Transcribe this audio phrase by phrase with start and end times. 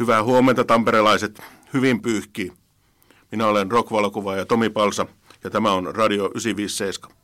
[0.00, 1.42] Hyvää huomenta tamperelaiset,
[1.74, 2.52] hyvin pyyhkii.
[3.30, 5.06] Minä olen rockvalokuvaaja Tomi Palsa
[5.44, 7.16] ja tämä on Radio 957.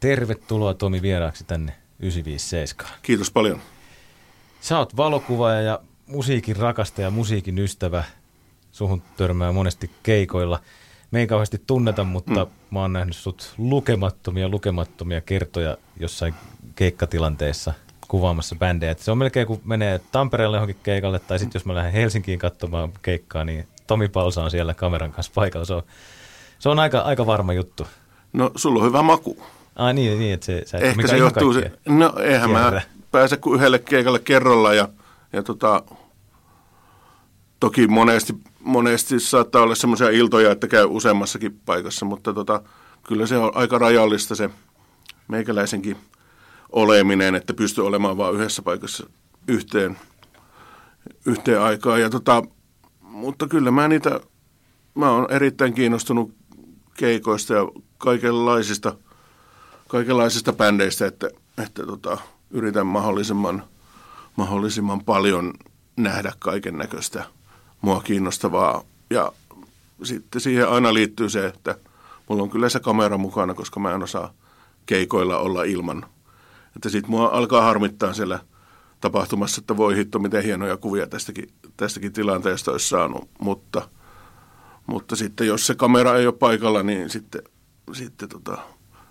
[0.00, 2.98] Tervetuloa Tomi vieraaksi tänne 957.
[3.02, 3.60] Kiitos paljon.
[4.60, 8.04] Sä oot valokuvaaja ja musiikin rakastaja, musiikin ystävä.
[8.72, 10.60] Suhun törmää monesti keikoilla.
[11.10, 12.50] Me ei kauheasti tunneta, mutta mm.
[12.70, 16.34] mä oon nähnyt sut lukemattomia, lukemattomia kertoja jossain
[16.74, 17.72] keikkatilanteessa
[18.12, 18.92] kuvaamassa bändejä.
[18.92, 22.38] Et se on melkein kuin menee Tampereelle johonkin keikalle, tai sitten jos mä lähden Helsinkiin
[22.38, 25.64] katsomaan keikkaa, niin Tomi Palsa on siellä kameran kanssa paikalla.
[25.64, 25.82] Se on,
[26.58, 27.86] se on aika, aika varma juttu.
[28.32, 29.42] No, sulla on hyvä maku.
[29.76, 32.70] Ai niin, niin että se, sä et Ehkä se johtuu se, no eihän kierrä.
[32.70, 34.88] mä pääse kuin yhdelle keikalle kerralla ja,
[35.32, 35.82] ja tota,
[37.60, 42.62] toki monesti, monesti saattaa olla semmoisia iltoja, että käy useammassakin paikassa, mutta tota,
[43.02, 44.50] kyllä se on aika rajallista se
[45.28, 45.96] meikäläisenkin
[46.72, 49.06] oleminen, että pystyy olemaan vain yhdessä paikassa
[49.48, 49.98] yhteen,
[51.26, 52.00] yhteen aikaan.
[52.00, 52.42] Ja tota,
[53.00, 54.20] mutta kyllä mä niitä,
[54.94, 56.34] mä oon erittäin kiinnostunut
[56.96, 58.96] keikoista ja kaikenlaisista,
[59.88, 61.30] kaikenlaisista bändeistä, että,
[61.62, 62.18] että tota,
[62.50, 63.64] yritän mahdollisimman,
[64.36, 65.54] mahdollisimman paljon
[65.96, 67.24] nähdä kaiken näköistä
[67.80, 68.82] mua kiinnostavaa.
[69.10, 69.32] Ja
[70.02, 71.74] sitten siihen aina liittyy se, että
[72.28, 74.32] mulla on kyllä se kamera mukana, koska mä en osaa
[74.86, 76.06] keikoilla olla ilman.
[76.76, 78.38] Että sitten mua alkaa harmittaa siellä
[79.00, 83.30] tapahtumassa, että voi hitto, miten hienoja kuvia tästäkin, tästäkin tilanteesta olisi saanut.
[83.40, 83.88] Mutta,
[84.86, 87.42] mutta sitten jos se kamera ei ole paikalla, niin sitten,
[87.92, 88.58] sitten tota,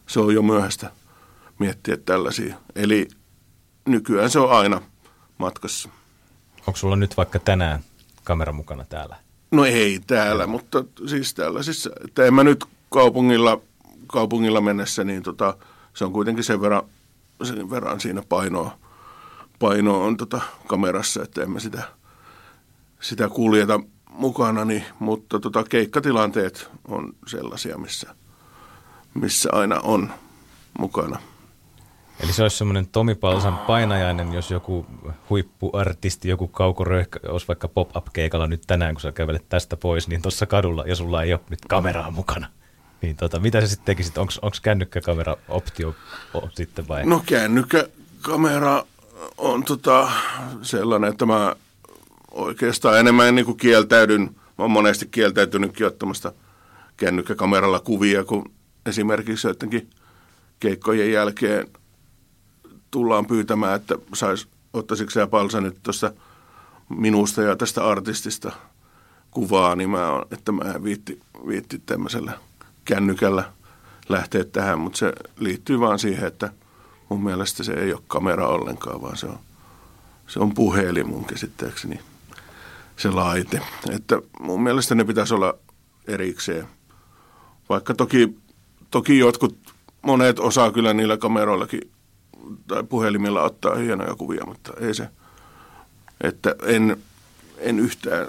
[0.07, 0.91] se on jo myöhäistä
[1.59, 2.55] miettiä tällaisia.
[2.75, 3.07] Eli
[3.87, 4.81] nykyään se on aina
[5.37, 5.89] matkassa.
[6.67, 7.79] Onko sulla nyt vaikka tänään
[8.23, 9.15] kamera mukana täällä?
[9.51, 13.61] No ei täällä, mutta siis tällaisissa, että en mä nyt kaupungilla,
[14.07, 15.57] kaupungilla mennessä, niin tota,
[15.93, 16.83] se on kuitenkin sen verran,
[17.45, 18.77] sen verran siinä painoa,
[19.59, 21.83] paino on tota kamerassa, että emme sitä,
[22.99, 28.15] sitä kuljeta mukana, niin, mutta tota keikkatilanteet on sellaisia, missä,
[29.13, 30.13] missä aina on
[30.79, 31.19] mukana.
[32.23, 34.85] Eli se olisi semmoinen Tomi Palsan painajainen, jos joku
[35.29, 40.45] huippuartisti, joku kaukoröhkö olisi vaikka pop-up-keikalla nyt tänään, kun sä kävelet tästä pois, niin tuossa
[40.45, 42.47] kadulla, ja sulla ei ole nyt kameraa mukana.
[43.01, 44.17] Niin tota, mitä sä sitten tekisit?
[44.17, 45.95] Onko kännykkäkamera optio
[46.55, 47.05] sitten vai?
[47.05, 48.83] No kännykkäkamera
[49.37, 50.11] on tota
[50.61, 51.55] sellainen, että mä
[52.31, 54.21] oikeastaan enemmän niin kuin kieltäydyn.
[54.21, 56.33] Mä oon monesti kieltäytynytkin ottamasta
[56.97, 58.51] kännykkäkameralla kuvia, kun
[58.85, 59.89] esimerkiksi jotenkin
[60.59, 61.67] keikkojen jälkeen
[62.91, 66.11] tullaan pyytämään, että sais, ottaisitko sä Palsa nyt tuosta
[66.89, 68.51] minusta ja tästä artistista
[69.31, 72.31] kuvaa, niin mä on, että mä viitti, viitti tämmöisellä
[72.85, 73.51] kännykällä
[74.09, 76.49] lähteä tähän, mutta se liittyy vaan siihen, että
[77.09, 79.39] mun mielestä se ei ole kamera ollenkaan, vaan se on,
[80.27, 81.99] se on puhelin mun käsittääkseni
[83.01, 83.61] se laite.
[83.89, 85.53] Että mun mielestä ne pitäisi olla
[86.07, 86.67] erikseen.
[87.69, 88.37] Vaikka toki,
[88.91, 89.57] toki jotkut,
[90.01, 91.91] monet osaa kyllä niillä kameroillakin
[92.67, 95.07] tai puhelimilla ottaa hienoja kuvia, mutta ei se,
[96.21, 96.97] että en,
[97.57, 98.27] en yhtään,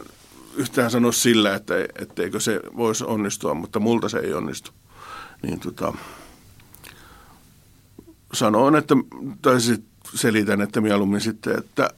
[0.56, 4.70] yhtään sano sillä, että etteikö se voisi onnistua, mutta multa se ei onnistu.
[5.42, 5.94] Niin tota,
[8.32, 8.94] sanoin, että,
[9.42, 11.90] tai sit selitän, että mieluummin sitten, että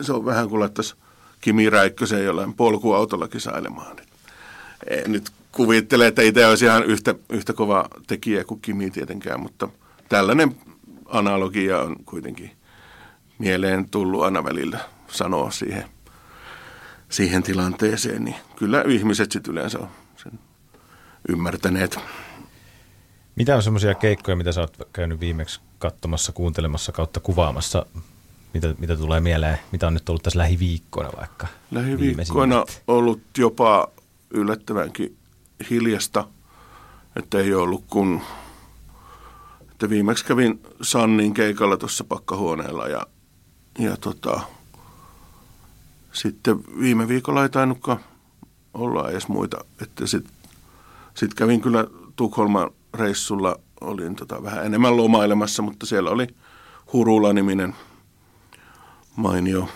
[0.00, 0.94] se on vähän kuin laittaisi
[1.40, 3.96] Kimi Räikkösen jollain polkuautolla kisailemaan.
[4.86, 9.68] En nyt kuvittele, että itse olisi ihan yhtä, yhtä kova tekijä kuin Kimi tietenkään, mutta
[10.08, 10.56] tällainen
[11.06, 12.50] analogia on kuitenkin
[13.38, 14.78] mieleen tullut aina välillä
[15.08, 15.84] sanoa siihen,
[17.10, 20.38] siihen tilanteeseen, niin kyllä ihmiset sitten yleensä on sen
[21.28, 21.98] ymmärtäneet.
[23.36, 27.86] Mitä on semmoisia keikkoja, mitä sä oot käynyt viimeksi katsomassa, kuuntelemassa kautta kuvaamassa?
[28.54, 29.58] Mitä, mitä tulee mieleen?
[29.72, 31.46] Mitä on nyt ollut tässä lähiviikkoina vaikka?
[31.70, 33.88] Lähiviikkoina ollut jopa
[34.30, 35.16] yllättävänkin
[35.70, 36.24] hiljasta,
[37.16, 38.20] että ei ollut kun
[39.80, 43.06] että viimeksi kävin Sannin keikalla tuossa pakkahuoneella ja,
[43.78, 44.40] ja tota,
[46.12, 48.00] sitten viime viikolla ei tainnutkaan
[48.74, 49.64] olla edes muita.
[49.82, 50.32] Että sitten
[51.14, 51.86] sit kävin kyllä
[52.16, 56.26] Tukholman reissulla, olin tota vähän enemmän lomailemassa, mutta siellä oli
[56.92, 57.74] Hurula-niminen
[59.16, 59.68] mainio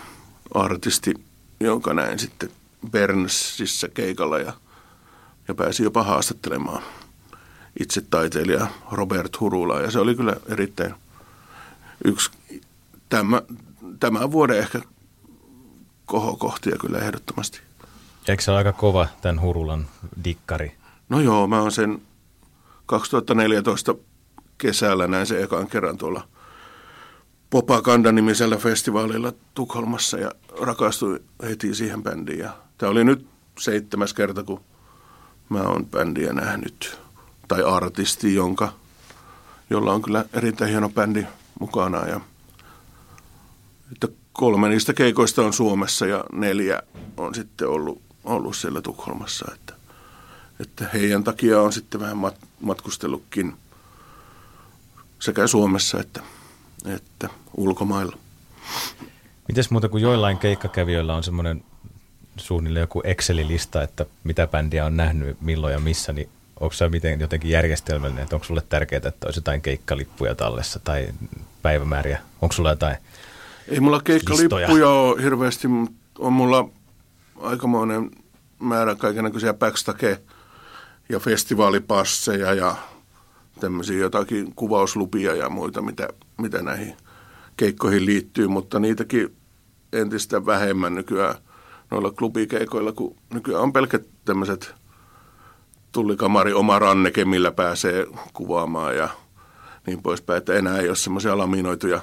[0.53, 1.13] artisti,
[1.59, 2.49] jonka näin sitten
[2.91, 4.53] Bernsissä keikalla ja,
[5.47, 6.83] ja pääsi jopa haastattelemaan–
[7.79, 9.81] itse taiteilija Robert Hurula.
[9.81, 10.93] Ja se oli kyllä erittäin
[12.05, 12.31] yksi
[13.09, 13.41] tämä,
[13.99, 14.81] tämän vuoden ehkä
[16.05, 17.61] kohokohtia kyllä ehdottomasti.
[18.27, 19.87] Eikö se ole aika kova tämän Hurulan
[20.23, 20.75] dikkari?
[21.09, 22.01] No joo, mä oon sen
[22.85, 23.95] 2014
[24.57, 26.27] kesällä näin se ekan kerran tuolla
[27.49, 30.31] Popakanda-nimisellä festivaalilla Tukholmassa ja
[30.61, 32.39] rakastui heti siihen bändiin.
[32.39, 33.27] Ja tämä oli nyt
[33.59, 34.61] seitsemäs kerta, kun
[35.49, 36.99] mä oon bändiä nähnyt.
[37.47, 38.73] Tai artisti, jonka,
[39.69, 41.25] jolla on kyllä erittäin hieno bändi
[41.59, 42.07] mukana.
[42.07, 42.19] Ja,
[43.91, 44.07] että
[44.37, 46.81] kolme niistä keikoista on Suomessa ja neljä
[47.17, 49.51] on sitten ollut, ollut siellä Tukholmassa.
[49.53, 49.73] Että,
[50.59, 53.53] että heidän takia on sitten vähän mat, matkustellutkin
[55.19, 56.21] sekä Suomessa että,
[56.85, 58.17] että ulkomailla.
[59.47, 61.63] Mites muuta kuin joillain keikkakävijöillä on semmoinen
[62.37, 66.29] suunnilleen joku Excel-lista, että mitä bändiä on nähnyt, milloin ja missä, niin
[66.59, 71.07] onko se miten jotenkin järjestelmällinen, että onko sulle tärkeää, että olisi jotain keikkalippuja tallessa tai
[71.61, 72.21] päivämääriä?
[72.41, 72.97] Onko sulla jotain
[73.67, 76.69] Ei mulla keikkalippuja ole hirveästi, mutta on mulla
[77.41, 78.11] aikamoinen
[78.59, 80.21] määrä kaikenlaisia backstage-
[81.09, 82.75] ja festivaalipasseja ja
[83.59, 86.07] tämmöisiä jotakin kuvauslupia ja muita, mitä,
[86.37, 86.97] mitä näihin
[87.57, 89.35] keikkoihin liittyy, mutta niitäkin
[89.93, 91.35] entistä vähemmän nykyään
[91.91, 94.75] noilla klubikeikoilla, kun nykyään on pelkät tämmöiset
[95.91, 99.09] tullikamari oma ranneke, millä pääsee kuvaamaan ja
[99.87, 102.01] niin poispäin, että enää ei ole semmoisia laminoituja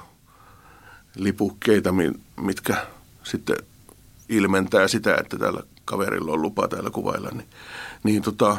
[1.16, 1.94] lipukkeita,
[2.36, 2.86] mitkä
[3.22, 3.56] sitten
[4.28, 7.46] ilmentää sitä, että tällä kaverilla on lupa täällä kuvailla, niin,
[8.02, 8.56] niin tota,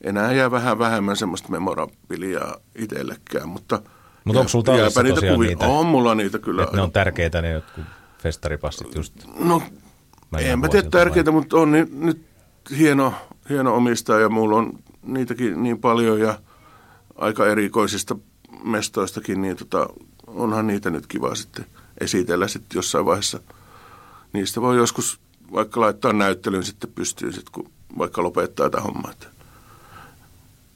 [0.00, 3.82] enää jää vähän vähemmän semmoista memorabiliaa itsellekään, mutta
[4.24, 5.48] mutta onko sulla tallessa niitä kuvia?
[5.48, 5.66] Niitä?
[5.66, 6.68] On mulla niitä kyllä.
[6.72, 7.84] ne on tärkeitä ne jotkut
[8.18, 9.12] festaripassit just.
[9.38, 9.62] No,
[10.38, 11.40] en mä tiedä tärkeitä, vai?
[11.40, 12.22] mutta on nyt, nyt
[12.78, 13.14] hieno,
[13.48, 14.72] hieno omistaja ja mulla on
[15.02, 16.38] niitäkin niin paljon ja
[17.16, 18.16] aika erikoisista
[18.64, 19.88] mestoistakin, niin tota,
[20.26, 21.64] onhan niitä nyt kiva sitten
[22.02, 23.40] esitellä sitten jossain vaiheessa.
[24.32, 25.20] Niistä voi joskus
[25.52, 29.12] vaikka laittaa näyttelyyn sitten pystyyn, sit, kun vaikka lopettaa tätä hommaa.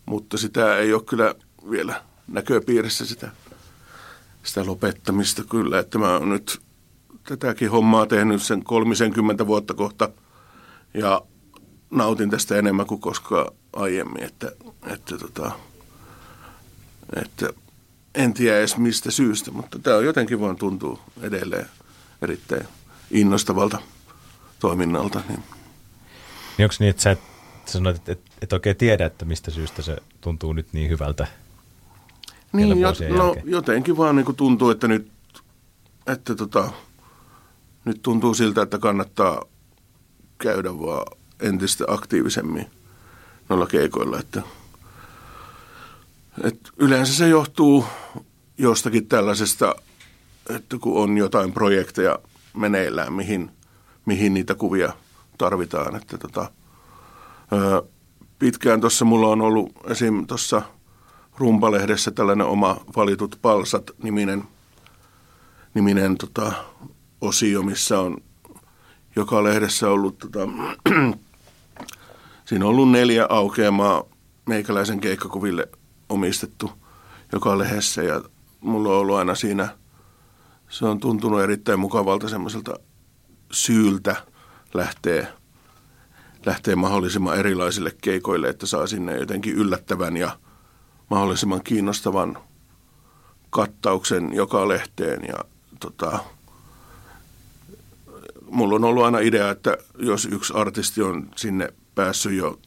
[0.06, 1.34] Mutta sitä ei ole kyllä
[1.70, 3.30] vielä näköpiirissä sitä,
[4.42, 6.60] sitä lopettamista kyllä, että mä oon nyt
[7.24, 10.08] tätäkin hommaa tehnyt sen 30 vuotta kohta
[10.94, 11.22] ja
[11.90, 14.52] nautin tästä enemmän kuin koskaan aiemmin, että,
[14.86, 15.52] että, tota,
[17.22, 17.50] että
[18.16, 21.66] en tiedä edes mistä syystä, mutta tämä on jotenkin vaan tuntuu edelleen
[22.22, 22.66] erittäin
[23.10, 23.78] innostavalta
[24.60, 25.20] toiminnalta.
[25.28, 25.42] Niin.
[26.58, 27.20] Niin onko niin, että sä et,
[27.66, 31.26] sanoit, että et, et oikein tiedä, että mistä syystä se tuntuu nyt niin hyvältä
[32.52, 35.12] niin, ja, no, jotenkin vaan niin kuin tuntuu, että nyt,
[36.06, 36.72] että tota,
[37.84, 39.44] nyt tuntuu siltä, että kannattaa
[40.38, 42.70] käydä vaan entistä aktiivisemmin
[43.48, 44.18] noilla keikoilla.
[44.20, 44.42] Että,
[46.44, 47.84] että yleensä se johtuu
[48.58, 49.74] jostakin tällaisesta,
[50.56, 52.18] että kun on jotain projekteja
[52.56, 53.50] meneillään, mihin,
[54.06, 54.92] mihin niitä kuvia
[55.38, 55.96] tarvitaan.
[55.96, 56.50] Että tota,
[58.38, 60.26] pitkään tuossa mulla on ollut esim.
[60.26, 60.62] tuossa–
[61.38, 64.44] Rumpalehdessä tällainen oma valitut palsat-niminen
[65.74, 66.52] niminen, tota,
[67.20, 68.16] osio, missä on
[69.16, 70.48] joka lehdessä ollut, tota,
[72.48, 74.04] siinä on ollut neljä aukeamaa
[74.46, 75.68] meikäläisen keikkakuville
[76.08, 76.70] omistettu
[77.32, 78.22] joka lehdessä ja
[78.60, 79.68] mulla on ollut aina siinä,
[80.68, 82.74] se on tuntunut erittäin mukavalta semmoiselta
[83.52, 84.16] syyltä
[84.74, 85.32] lähtee,
[86.46, 90.30] lähtee mahdollisimman erilaisille keikoille, että saa sinne jotenkin yllättävän ja–
[91.10, 92.38] mahdollisimman kiinnostavan
[93.50, 95.38] kattauksen joka lehteen ja
[95.80, 96.18] tota,
[98.50, 102.60] mulla on ollut aina idea, että jos yksi artisti on sinne päässyt jo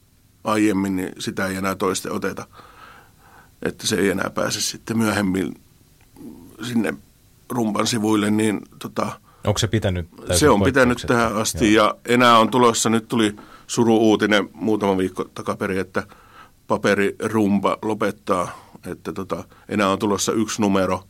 [0.44, 2.48] aiemmin, niin sitä ei enää toiste oteta.
[3.62, 5.62] Että se ei enää pääse sitten myöhemmin
[6.68, 6.94] sinne
[7.50, 10.10] rumpan sivuille, niin tota, Onko se pitänyt?
[10.36, 11.86] Se on pitänyt tähän asti Joo.
[11.86, 13.36] ja enää on tulossa, nyt tuli
[13.68, 16.04] suru-uutinen muutama viikko takaperin, että–
[16.70, 21.04] paperirumba lopettaa, että tota, enää on tulossa yksi numero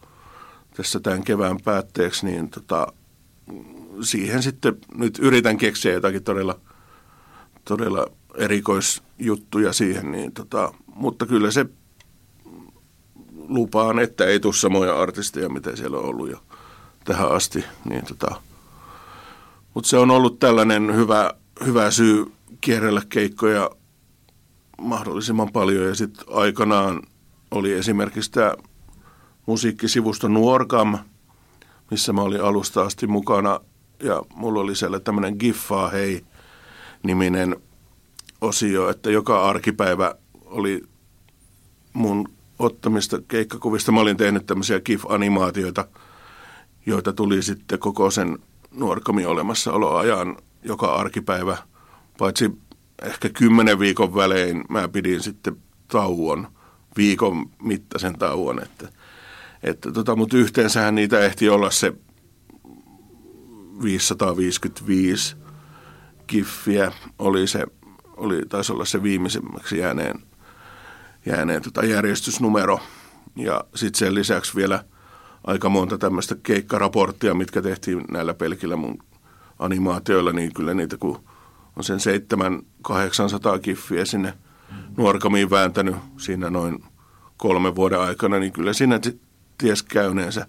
[0.77, 2.87] tässä tämän kevään päätteeksi, niin tota,
[4.01, 6.59] siihen sitten nyt yritän keksiä jotakin todella,
[7.65, 11.65] todella erikoisjuttuja siihen, niin tota, mutta kyllä se
[13.49, 16.43] lupaan, että ei tule samoja artisteja, mitä siellä on ollut jo
[17.05, 17.65] tähän asti.
[17.89, 18.41] Niin tota,
[19.73, 21.33] mutta se on ollut tällainen hyvä,
[21.65, 22.25] hyvä syy
[22.61, 23.69] kierrellä keikkoja
[24.81, 25.87] mahdollisimman paljon.
[25.87, 27.01] Ja sitten aikanaan
[27.51, 28.53] oli esimerkiksi tämä
[29.45, 30.97] musiikkisivusto Nuorgam,
[31.91, 33.59] missä mä olin alusta asti mukana.
[34.03, 36.25] Ja mulla oli siellä tämmöinen Giffaa hei
[37.03, 37.55] niminen
[38.41, 40.15] osio, että joka arkipäivä
[40.45, 40.83] oli
[41.93, 43.91] mun ottamista keikkakuvista.
[43.91, 45.87] Mä olin tehnyt tämmöisiä GIF-animaatioita,
[46.85, 48.39] joita tuli sitten koko sen
[48.71, 51.57] nuorkamin olemassaoloajan joka arkipäivä,
[52.17, 52.51] paitsi
[53.01, 56.47] ehkä kymmenen viikon välein mä pidin sitten tauon,
[56.97, 58.89] viikon mittaisen tauon, että,
[59.63, 61.93] Että tota, mutta yhteensähän niitä ehti olla se
[63.83, 65.35] 555
[66.27, 67.65] kiffiä oli se,
[68.17, 70.19] oli, taisi olla se viimeisimmäksi jääneen,
[71.25, 72.79] jääneen tota järjestysnumero.
[73.35, 74.83] Ja sitten sen lisäksi vielä
[75.43, 79.03] aika monta tämmöistä keikkaraporttia, mitkä tehtiin näillä pelkillä mun
[79.59, 81.23] animaatioilla, niin kyllä niitä kun
[81.75, 81.99] on sen
[82.89, 84.33] 700-800 kiffiä sinne
[84.97, 86.83] nuorkamiin vääntänyt siinä noin
[87.37, 88.99] kolmen vuoden aikana, niin kyllä siinä
[89.57, 90.47] ties käyneensä.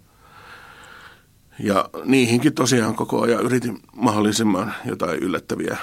[1.59, 5.77] Ja niihinkin tosiaan koko ajan yritin mahdollisimman jotain yllättäviä,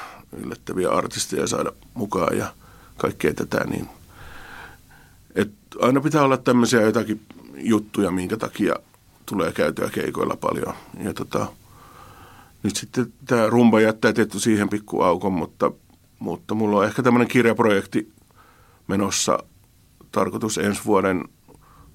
[0.44, 2.54] yllättäviä artisteja saada mukaan ja
[2.98, 3.64] kaikkea tätä.
[3.64, 3.88] Niin.
[5.82, 7.22] Aina pitää olla tämmöisiä jotakin
[7.56, 8.76] juttuja, minkä takia
[9.26, 10.74] tulee käytyä keikoilla paljon.
[11.04, 11.48] Ja tota,
[12.64, 15.72] nyt sitten tämä rumba jättää tietty siihen pikku aukon, mutta,
[16.20, 18.12] mutta mulla on ehkä tämmöinen kirjaprojekti
[18.88, 19.40] menossa
[20.12, 21.24] tarkoitus ensi vuoden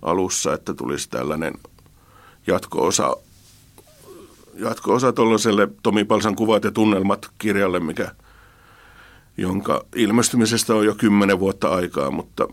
[0.03, 1.55] alussa, että tulisi tällainen
[2.47, 3.17] jatko-osa,
[4.55, 8.15] jatko-osa tuollaiselle Tomi Palsan kuvat ja tunnelmat kirjalle, mikä,
[9.37, 12.49] jonka ilmestymisestä on jo kymmenen vuotta aikaa, mutta,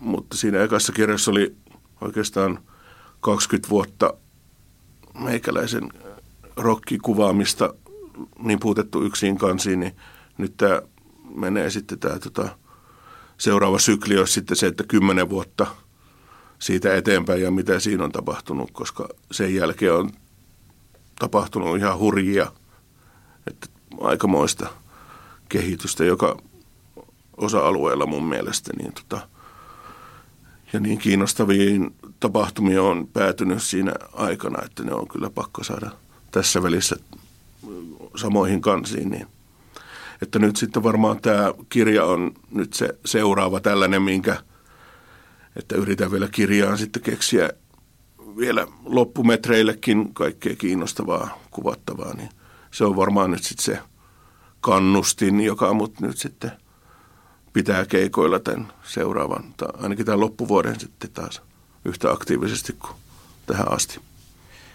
[0.00, 1.56] mutta siinä ekassa kirjassa oli
[2.00, 2.58] oikeastaan
[3.20, 4.14] 20 vuotta
[5.18, 5.88] meikäläisen
[6.56, 7.74] rokkikuvaamista
[8.38, 9.96] niin puutettu yksin kansiin, niin
[10.38, 10.82] nyt tämä
[11.34, 12.48] menee sitten tämä tota,
[13.38, 15.66] seuraava sykli olisi sitten se, että kymmenen vuotta
[16.58, 20.10] siitä eteenpäin ja mitä siinä on tapahtunut, koska sen jälkeen on
[21.18, 22.52] tapahtunut ihan hurjia,
[23.46, 23.66] että
[24.00, 24.68] aikamoista
[25.48, 26.36] kehitystä, joka
[27.36, 29.28] osa-alueella mun mielestä niin tota,
[30.72, 35.90] ja niin kiinnostaviin tapahtumia on päätynyt siinä aikana, että ne on kyllä pakko saada
[36.30, 36.96] tässä välissä
[38.16, 39.26] samoihin kansiin, niin.
[40.22, 44.36] Että nyt sitten varmaan tämä kirja on nyt se seuraava tällainen, minkä,
[45.56, 47.50] että yritän vielä kirjaan sitten keksiä
[48.38, 52.28] vielä loppumetreillekin kaikkea kiinnostavaa, kuvattavaa, niin
[52.70, 53.78] se on varmaan nyt sitten se
[54.60, 56.52] kannustin, joka mut nyt sitten
[57.52, 61.42] pitää keikoilla tämän seuraavan, tai ainakin tämän loppuvuoden sitten taas
[61.84, 62.92] yhtä aktiivisesti kuin
[63.46, 64.00] tähän asti.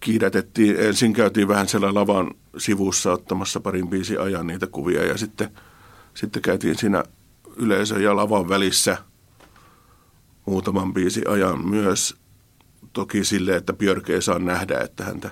[0.00, 0.76] kiidätettiin.
[0.76, 5.50] Ensin käytiin vähän siellä lavan sivussa ottamassa parin biisi ajan niitä kuvia ja sitten,
[6.14, 7.04] sitten käytiin siinä
[7.56, 8.98] yleisön ja lavan välissä
[10.46, 12.16] muutaman biisi ajan myös.
[12.92, 15.30] Toki sille, että Björk ei saa nähdä, että häntä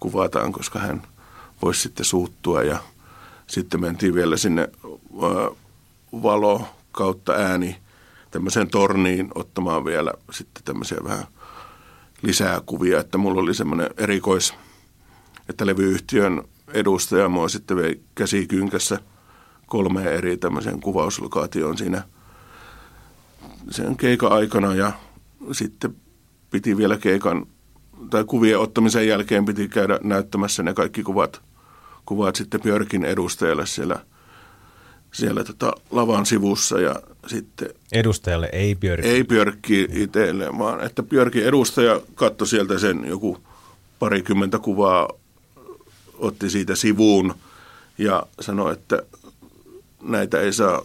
[0.00, 1.02] kuvataan, koska hän
[1.62, 2.78] voisi sitten suuttua ja
[3.46, 4.68] sitten mentiin vielä sinne
[6.12, 7.76] valo kautta ääni
[8.30, 11.26] tämmöiseen torniin ottamaan vielä sitten tämmöisiä vähän
[12.22, 14.54] lisää kuvia, että mulla oli semmoinen erikois,
[15.48, 18.98] että levyyhtiön edustaja mua sitten vei käsikynkässä
[19.66, 22.02] kolme eri tämmöisen kuvauslokaation siinä
[23.70, 24.92] sen keikan aikana ja
[25.52, 25.96] sitten
[26.50, 27.46] piti vielä keikan
[28.10, 31.42] tai kuvien ottamisen jälkeen piti käydä näyttämässä ne kaikki kuvat,
[32.06, 33.98] kuvat sitten Björkin edustajalle siellä,
[35.12, 36.94] siellä tota lavan sivussa ja
[37.26, 37.68] sitten...
[37.92, 39.08] Edustajalle, ei Björki.
[39.08, 43.38] Ei Björkki itselle, vaan että Björkin edustaja katsoi sieltä sen joku
[43.98, 45.08] parikymmentä kuvaa,
[46.18, 47.34] otti siitä sivuun
[47.98, 49.02] ja sanoi, että
[50.02, 50.82] näitä ei saa,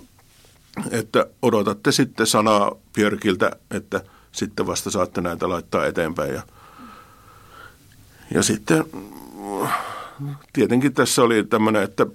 [0.91, 4.01] että odotatte sitten sanaa Björkiltä, että
[4.31, 6.33] sitten vasta saatte näitä laittaa eteenpäin.
[6.33, 6.41] Ja,
[8.33, 8.83] ja sitten
[10.53, 12.05] tietenkin tässä oli tämmöinen, että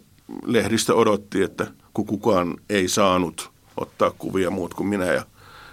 [0.45, 5.25] lehdistö odotti, että kun kukaan ei saanut– ottaa kuvia muut kuin minä ja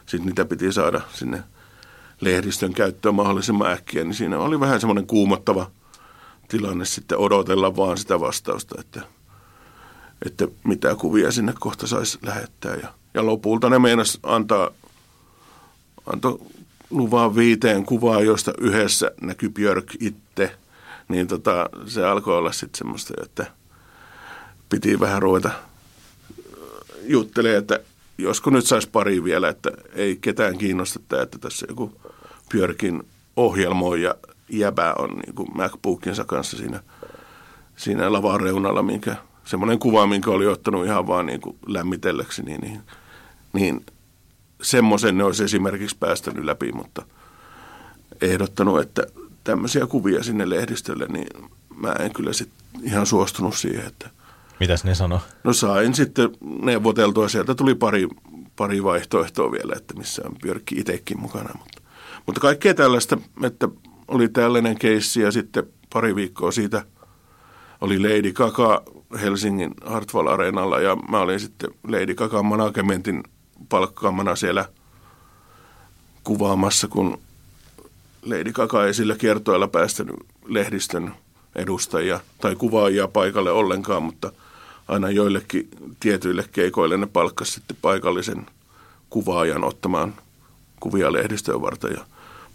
[0.05, 1.43] sitten niitä piti saada sinne
[2.21, 5.71] lehdistön käyttöön mahdollisimman äkkiä, niin siinä oli vähän semmoinen kuumottava
[6.47, 9.01] tilanne sitten odotella vaan sitä vastausta, että,
[10.25, 12.75] että mitä kuvia sinne kohta saisi lähettää.
[12.75, 14.69] Ja, ja lopulta ne meinas antaa,
[16.13, 16.39] antoi
[16.93, 20.55] luvan viiteen kuvaa, josta yhdessä näkyy Björk itse,
[21.07, 23.45] niin tota, se alkoi olla sitten semmoista, että
[24.69, 25.51] piti vähän ruveta
[27.03, 27.79] juttelemaan, että
[28.17, 32.01] josko nyt saisi pari vielä, että ei ketään kiinnosta tämä, että tässä joku
[32.51, 33.03] Björkin
[33.37, 34.15] ohjelmoija
[34.49, 36.79] jäbä on niin kuin MacBookinsa kanssa siinä,
[37.75, 42.61] siinä lavan reunalla, minkä, semmoinen kuva, minkä oli ottanut ihan vaan niin kuin lämmitelleksi, niin,
[42.61, 42.81] niin,
[43.53, 43.85] niin
[44.63, 47.05] semmoisen ne olisi esimerkiksi päästänyt läpi, mutta
[48.21, 49.07] ehdottanut, että
[49.43, 51.27] tämmöisiä kuvia sinne lehdistölle, niin
[51.75, 52.49] mä en kyllä sit
[52.83, 54.09] ihan suostunut siihen, että
[54.59, 55.21] Mitäs ne sano?
[55.43, 56.29] No sain sitten
[56.61, 58.07] neuvoteltua, sieltä tuli pari,
[58.55, 61.49] pari vaihtoehtoa vielä, että missä on Björkki itsekin mukana.
[61.57, 61.81] Mutta,
[62.25, 63.67] mutta kaikkea tällaista, että
[64.07, 66.85] oli tällainen keissi ja sitten pari viikkoa siitä
[67.81, 68.83] oli Lady Gaga
[69.21, 73.23] Helsingin Hartwall Areenalla ja mä olin sitten Lady Gaga managementin
[73.69, 74.65] palkkaamana siellä
[76.23, 77.21] kuvaamassa, kun
[78.25, 80.15] Lady Gaga ei sillä kiertoilla päästänyt
[80.45, 81.13] lehdistön
[81.55, 84.31] edustajia tai kuvaajia paikalle ollenkaan, mutta
[84.87, 88.45] aina joillekin tietyille keikoille ne palkkasi sitten paikallisen
[89.09, 90.13] kuvaajan ottamaan
[90.79, 92.05] kuvia lehdistöön varten ja mä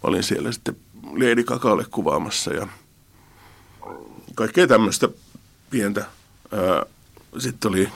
[0.03, 2.69] olin siellä sitten Lady Gagalle kuvaamassa ja
[4.35, 5.09] kaikkea tämmöistä
[5.71, 6.07] pientä.
[7.39, 7.89] Sitten oli,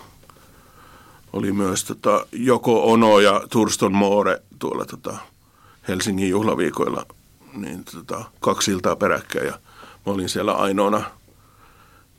[1.33, 5.17] oli myös tota Joko Ono ja Turston Moore tuolla tota
[5.89, 7.07] Helsingin juhlaviikoilla
[7.55, 9.59] niin tota, kaksi iltaa peräkkäin ja
[10.07, 11.05] mä olin siellä ainoana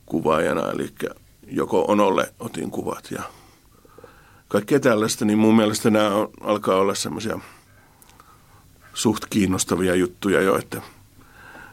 [0.06, 0.94] kuvaajana, eli
[1.46, 3.22] joko Onolle otin kuvat ja
[4.48, 7.38] kaikkea tällaista, niin mun mielestä nämä on, alkaa olla semmoisia
[8.94, 10.82] suht kiinnostavia juttuja jo, että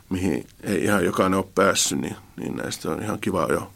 [0.10, 3.72] mihin ei ihan jokainen ole päässyt, niin, niin näistä on ihan kiva jo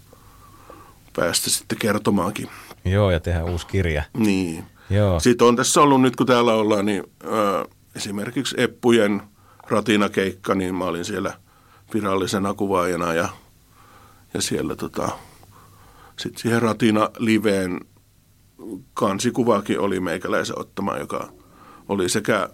[1.16, 2.50] päästä sitten kertomaankin.
[2.86, 4.04] Joo, ja tehdä uusi kirja.
[4.18, 4.64] Niin.
[4.90, 5.20] Joo.
[5.20, 9.22] Sitten on tässä ollut nyt, kun täällä ollaan, niin äh, esimerkiksi Eppujen
[9.70, 11.34] ratinakeikka, niin mä olin siellä
[11.94, 13.30] virallisena kuvaajana ja,
[14.34, 15.10] ja siellä tota,
[16.20, 17.80] sitten siihen ratina liveen
[18.94, 21.30] kansikuvaakin oli meikäläisen ottama, joka
[21.90, 22.50] oli sekä,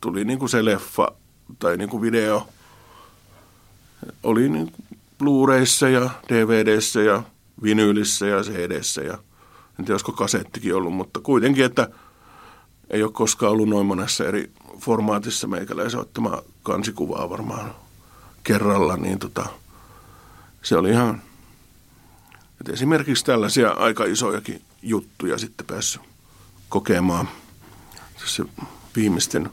[0.00, 1.12] tuli niin kuin se leffa
[1.58, 2.48] tai niin kuin video,
[4.22, 4.72] oli niin
[5.18, 7.22] Blu-rayssa ja DVDssä ja
[7.62, 9.18] vinyylissä ja CDssä ja
[9.78, 11.88] en tiedä, olisiko kasettikin ollut, mutta kuitenkin, että
[12.90, 17.74] ei ole koskaan ollut noin monessa eri formaatissa meikäläisen ottama kansikuvaa varmaan
[18.44, 19.46] kerralla, niin tota,
[20.62, 21.22] se oli ihan,
[22.60, 26.02] että esimerkiksi tällaisia aika isojakin juttuja sitten päässyt
[26.68, 27.28] kokemaan
[28.26, 28.44] se
[28.96, 29.50] viimeisten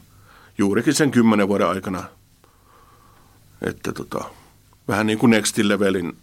[0.58, 2.04] juurikin sen kymmenen vuoden aikana,
[3.62, 4.26] että tota,
[4.88, 6.18] vähän niin kuin Next Levelin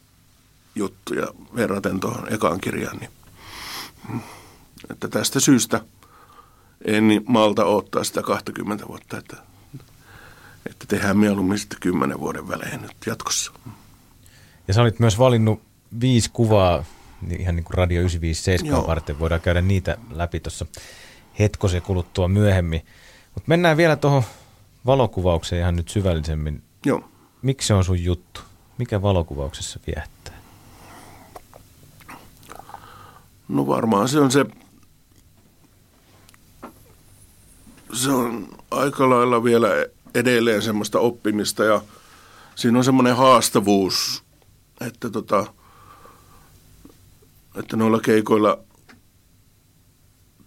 [0.74, 1.26] juttuja
[1.57, 3.11] verraten tuohon ekaan kirjaan, niin
[4.90, 5.80] että tästä syystä
[6.84, 9.36] en malta ottaa sitä 20 vuotta, että,
[10.66, 13.52] että tehdään mieluummin sitten 10 vuoden välein nyt jatkossa.
[14.68, 15.62] Ja sä olit myös valinnut
[16.00, 16.84] viisi kuvaa,
[17.22, 18.86] niin ihan niin kuin Radio 957 Joo.
[18.86, 19.18] varten.
[19.18, 20.66] Voidaan käydä niitä läpi tuossa
[21.38, 22.86] hetkosen kuluttua myöhemmin.
[23.34, 24.22] Mutta mennään vielä tuohon
[24.86, 26.62] valokuvaukseen ihan nyt syvällisemmin.
[26.86, 27.08] Joo.
[27.42, 28.40] Miksi se on sun juttu?
[28.78, 30.32] Mikä valokuvauksessa viehättää?
[33.52, 34.46] No varmaan se on se,
[37.92, 39.68] se on aika lailla vielä
[40.14, 41.82] edelleen semmoista oppimista ja
[42.54, 44.24] siinä on semmoinen haastavuus,
[44.80, 45.46] että tota,
[47.54, 48.58] että noilla keikoilla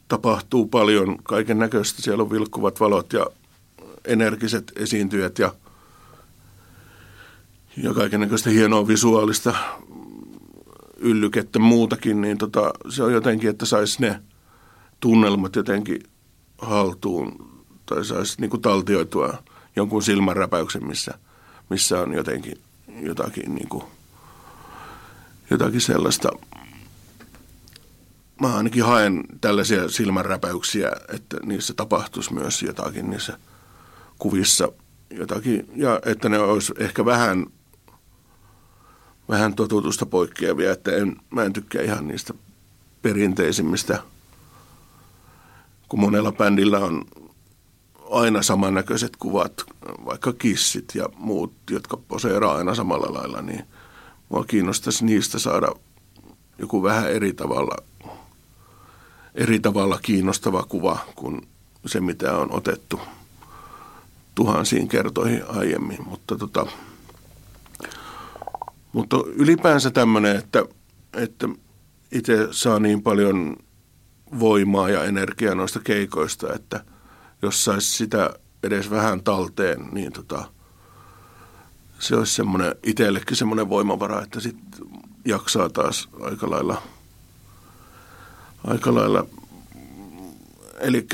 [0.08, 2.02] tapahtuu paljon kaiken näköistä.
[2.02, 3.26] Siellä on vilkkuvat valot ja
[4.06, 5.54] energiset esiintyjät ja,
[7.78, 9.56] ja kaiken näköistä hienoa visuaalista
[10.98, 14.22] yllykettä muutakin, niin tota, se on jotenkin, että saisi ne
[15.00, 16.00] tunnelmat jotenkin
[16.58, 17.56] haltuun
[17.86, 19.44] tai saisi niin taltioitua
[19.76, 21.14] jonkun silmänräpäyksen, missä,
[21.70, 22.58] missä on jotenkin
[23.02, 23.84] jotakin, niin kuin,
[25.50, 26.30] jotakin sellaista.
[28.42, 33.38] Mä ainakin haen tällaisia silmänräpäyksiä, että niissä tapahtuisi myös jotakin niissä
[34.20, 34.72] kuvissa
[35.10, 37.46] jotakin, ja että ne olisi ehkä vähän,
[39.30, 42.34] vähän totutusta poikkeavia, että en, mä en tykkää ihan niistä
[43.02, 44.00] perinteisimmistä,
[45.90, 47.06] kun monella bändillä on
[48.10, 49.64] aina samannäköiset kuvat,
[50.06, 53.64] vaikka kissit ja muut, jotka poseeraa aina samalla lailla, niin
[54.30, 55.68] mua kiinnostaisi niistä saada
[56.60, 57.76] joku vähän eri tavalla–
[59.36, 61.48] eri tavalla kiinnostava kuva kuin
[61.86, 63.00] se, mitä on otettu
[64.36, 66.08] tuhansiin kertoihin aiemmin.
[66.08, 66.66] Mutta, tota,
[68.96, 70.66] mutta ylipäänsä tämmöinen, että,
[71.14, 71.50] että
[72.12, 73.56] itse saa niin paljon
[74.40, 76.84] voimaa ja energiaa noista keikoista, että
[77.42, 78.30] jos saisi sitä
[78.64, 80.52] edes vähän talteen, niin tota,
[82.00, 84.88] se olisi semmoinen itsellekin semmoinen voimavara, että sitten
[85.26, 86.82] jaksaa taas aika lailla–
[88.68, 89.26] aika lailla.
[90.80, 91.08] Eli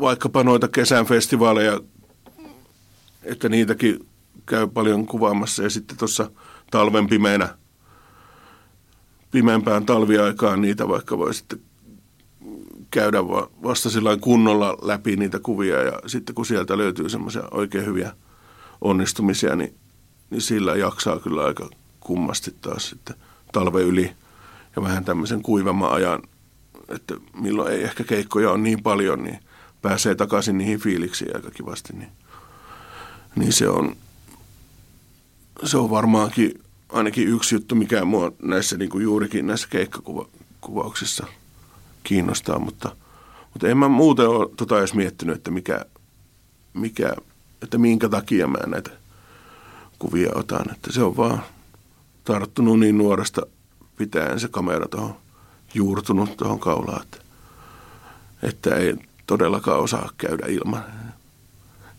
[0.00, 1.80] vaikkapa noita kesän festivaaleja,
[3.22, 4.06] että niitäkin
[4.46, 6.30] käy paljon kuvaamassa ja sitten tuossa
[6.70, 7.48] talven pimeänä,
[9.30, 11.60] pimeämpään talviaikaan niitä vaikka voi sitten
[12.90, 13.18] käydä
[13.62, 18.12] vasta sillä kunnolla läpi niitä kuvia ja sitten kun sieltä löytyy semmoisia oikein hyviä
[18.80, 19.74] onnistumisia, niin,
[20.30, 23.16] niin sillä jaksaa kyllä aika kummasti taas sitten
[23.52, 24.12] talve yli
[24.76, 26.22] ja vähän tämmöisen kuivamman ajan,
[26.88, 29.38] että milloin ei ehkä keikkoja on niin paljon, niin
[29.82, 32.10] pääsee takaisin niihin fiiliksiin aika kivasti, niin,
[33.36, 33.96] niin se on,
[35.64, 41.26] se on varmaankin ainakin yksi juttu, mikä mua näissä niin kuin juurikin näissä keikkakuvauksissa
[42.02, 42.96] kiinnostaa, mutta,
[43.52, 45.84] mutta en mä muuten ole tota edes miettinyt, että mikä,
[46.74, 47.12] mikä,
[47.62, 48.90] että minkä takia mä näitä
[49.98, 50.70] kuvia otan.
[50.72, 51.42] Että se on vaan
[52.24, 53.42] tarttunut niin nuoresta
[53.96, 55.16] pitäen se kamera tuohon
[55.74, 57.18] juurtunut tuohon kaulaan, että,
[58.42, 58.94] että ei
[59.26, 60.84] todellakaan osaa käydä ilman,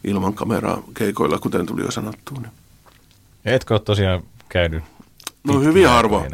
[0.04, 2.38] ilman kameraa keikoilla, kuten tuli jo sanottua.
[2.42, 2.52] Niin.
[3.48, 4.84] Etkö ole tosiaan käynyt?
[5.44, 6.32] No hyvin harvoin.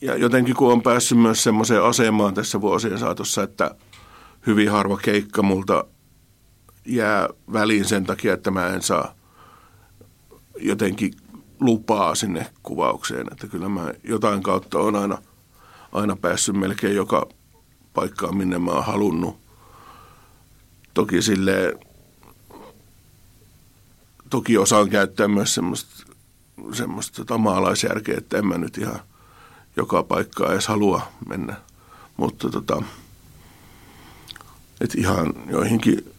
[0.00, 3.74] Ja jotenkin kun on päässyt myös semmoiseen asemaan tässä vuosien saatossa, että
[4.46, 5.84] hyvin harva keikka multa
[6.86, 9.14] jää väliin sen takia, että mä en saa
[10.58, 11.12] jotenkin
[11.60, 13.26] lupaa sinne kuvaukseen.
[13.32, 15.18] Että kyllä mä jotain kautta on aina,
[15.92, 17.26] aina päässyt melkein joka
[17.94, 19.40] paikkaan, minne mä oon halunnut.
[20.94, 21.74] Toki sille
[24.32, 26.06] toki osaan käyttää myös semmoista,
[26.72, 29.00] semmoista tota maalaisjärkeä, että en mä nyt ihan
[29.76, 31.56] joka paikkaa edes halua mennä.
[32.16, 32.82] Mutta tota,
[34.80, 36.14] että ihan joihinkin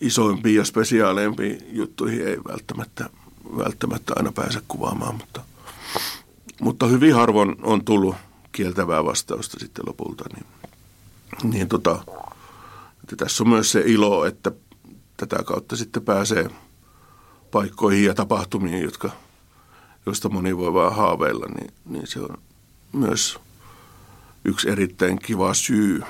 [0.00, 3.10] isoimpiin ja spesiaalempiin juttuihin ei välttämättä,
[3.58, 5.40] välttämättä aina pääse kuvaamaan, mutta,
[6.60, 8.16] mutta hyvin harvoin on tullut
[8.52, 10.24] kieltävää vastausta sitten lopulta.
[10.34, 10.46] Niin,
[11.52, 12.04] niin tota,
[13.02, 14.52] että tässä on myös se ilo, että
[15.16, 16.50] tätä kautta sitten pääsee
[17.54, 19.10] paikkoihin ja tapahtumiin, jotka,
[20.06, 22.38] joista moni voi vaan haaveilla, niin, niin se on
[22.92, 23.38] myös
[24.44, 26.02] yksi erittäin kiva syy,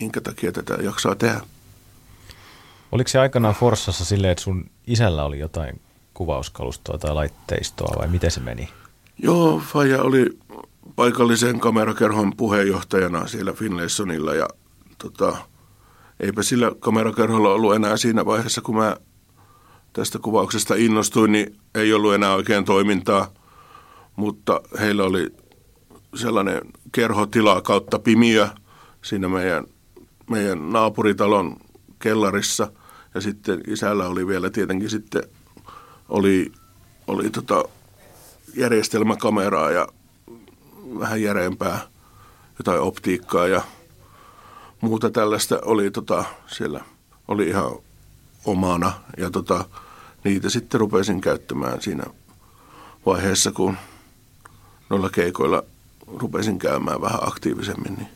[0.00, 1.40] minkä takia tätä jaksaa tehdä.
[2.92, 5.80] Oliko se aikanaan Forssassa silleen, että sun isällä oli jotain
[6.14, 8.68] kuvauskalustoa tai laitteistoa vai miten se meni?
[9.18, 10.38] Joo, Faija oli
[10.96, 14.48] paikallisen kamerakerhon puheenjohtajana siellä Finlaysonilla ja
[14.98, 15.36] tota,
[16.20, 18.96] eipä sillä kamerakerholla ollut enää siinä vaiheessa, kun mä
[19.96, 23.32] tästä kuvauksesta innostuin, niin ei ollut enää oikein toimintaa,
[24.16, 25.30] mutta heillä oli
[26.14, 26.60] sellainen
[26.92, 28.48] kerhotila kautta pimiö
[29.02, 29.64] siinä meidän,
[30.30, 31.56] meidän naapuritalon
[31.98, 32.72] kellarissa.
[33.14, 35.22] Ja sitten isällä oli vielä tietenkin sitten
[36.08, 36.52] oli,
[37.06, 37.64] oli tota
[38.56, 39.88] järjestelmäkameraa ja
[40.98, 41.80] vähän järeempää
[42.58, 43.62] jotain optiikkaa ja
[44.80, 46.84] muuta tällaista oli tota, siellä
[47.28, 47.72] oli ihan
[48.44, 49.64] omana ja tota,
[50.24, 52.04] niitä sitten rupesin käyttämään siinä
[53.06, 53.76] vaiheessa, kun
[54.90, 55.62] noilla keikoilla
[56.06, 58.08] rupesin käymään vähän aktiivisemmin, niin,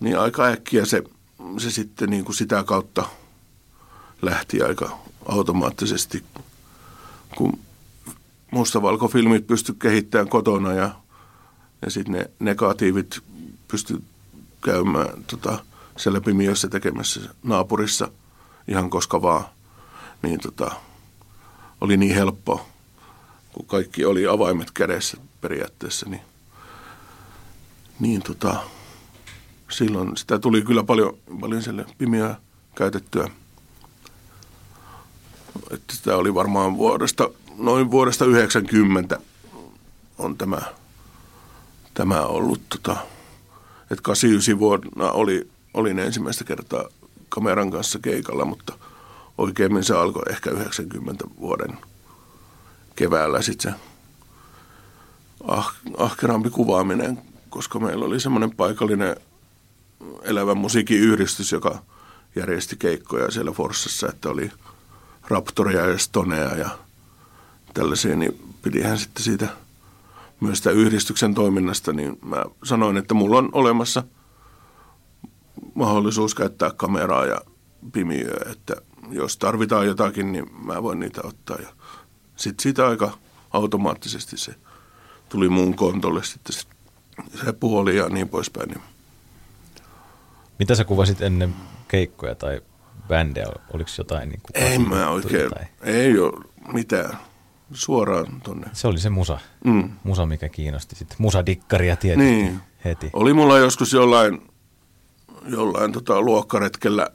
[0.00, 1.02] niin aika äkkiä se,
[1.58, 3.04] se sitten niin kuin sitä kautta
[4.22, 6.24] lähti aika automaattisesti,
[7.36, 7.58] kun
[8.50, 10.90] mustavalkofilmit pysty kehittämään kotona ja,
[11.82, 13.20] ja sitten ne negatiivit
[13.68, 14.02] pysty
[14.64, 15.64] käymään tota,
[15.96, 18.08] siellä pimiössä tekemässä naapurissa
[18.68, 19.44] ihan koska vaan,
[20.22, 20.70] niin tota,
[21.80, 22.66] oli niin helppo,
[23.52, 26.22] kun kaikki oli avaimet kädessä periaatteessa, niin
[28.00, 28.56] niin tota,
[29.70, 32.34] silloin sitä tuli kyllä paljon, paljon siellä pimiä
[32.74, 33.28] käytettyä.
[35.70, 39.20] Että sitä oli varmaan vuodesta, noin vuodesta 90
[40.18, 40.60] on tämä,
[41.94, 42.60] tämä ollut.
[42.68, 42.96] Tota,
[43.90, 46.84] että 89 vuonna oli, olin ensimmäistä kertaa
[47.28, 48.78] kameran kanssa keikalla, mutta
[49.38, 51.78] oikeimmin se alkoi ehkä 90 vuoden
[52.96, 53.78] keväällä sitten se
[55.48, 57.18] ah, ahkerampi kuvaaminen
[57.52, 59.16] koska meillä oli semmoinen paikallinen
[60.22, 61.82] elävän musiikin yhdistys, joka
[62.36, 64.50] järjesti keikkoja siellä Forssassa, että oli
[65.28, 66.78] Raptoria ja Stonea ja
[67.74, 69.48] tällaisia, niin pidihän sitten siitä
[70.40, 74.02] myös sitä yhdistyksen toiminnasta, niin mä sanoin, että mulla on olemassa
[75.74, 77.40] mahdollisuus käyttää kameraa ja
[77.92, 78.76] pimiöä, että
[79.10, 81.56] jos tarvitaan jotakin, niin mä voin niitä ottaa.
[81.56, 81.68] Ja
[82.36, 83.18] sitten siitä aika
[83.50, 84.54] automaattisesti se
[85.28, 88.68] tuli mun kontolle sitten se puoli ja niin poispäin.
[88.68, 88.82] Niin.
[90.58, 91.54] Mitä sä kuvasit ennen
[91.88, 92.60] keikkoja tai
[93.08, 93.46] bändejä?
[93.72, 95.64] Oliko jotain niin kuin Ei mä oikein, tai...
[95.82, 97.18] ei ole mitään
[97.72, 98.66] suoraan tonne.
[98.72, 99.90] Se oli se musa, mm.
[100.04, 101.16] musa mikä kiinnosti sitten.
[101.18, 102.60] Musadikkaria tietysti niin.
[102.84, 103.10] heti.
[103.12, 104.50] Oli mulla joskus jollain,
[105.46, 107.08] jollain tota luokkaretkellä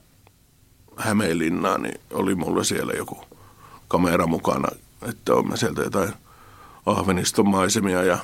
[0.98, 3.24] Hämeenlinnaan, niin oli mulla siellä joku
[3.88, 4.68] kamera mukana,
[5.02, 6.12] että on mä sieltä jotain
[6.86, 8.18] ahveniston maisemia ja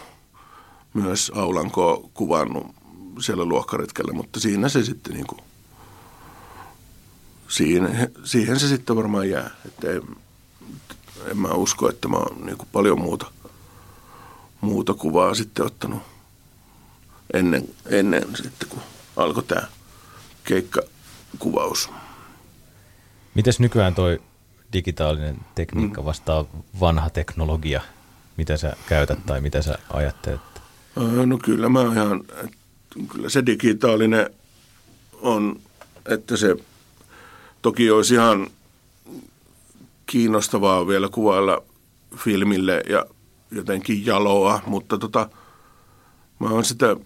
[0.94, 2.66] myös Aulanko kuvannut
[3.20, 5.40] siellä luokkaritkellä, mutta siinä se sitten niin kuin,
[7.48, 9.50] siihen, siihen se sitten varmaan jää.
[9.66, 10.02] Että en,
[11.26, 13.26] en mä usko, että mä oon niin paljon muuta,
[14.60, 16.02] muuta kuvaa sitten ottanut
[17.34, 18.82] ennen, ennen sitten, kun
[19.16, 19.62] alkoi tämä
[20.44, 21.90] keikkakuvaus.
[23.34, 24.20] Mites nykyään toi
[24.72, 26.04] digitaalinen tekniikka mm.
[26.04, 26.44] vastaa
[26.80, 27.80] vanha teknologia?
[28.36, 30.40] Mitä sä käytät tai mitä sä ajattelet?
[31.26, 32.24] No kyllä mä ihan,
[33.08, 34.30] kyllä se digitaalinen
[35.20, 35.60] on,
[36.06, 36.56] että se
[37.62, 38.46] toki olisi ihan
[40.06, 41.62] kiinnostavaa vielä kuvailla
[42.16, 43.06] filmille ja
[43.50, 45.28] jotenkin jaloa, mutta tota,
[46.38, 46.96] mä oon sitä,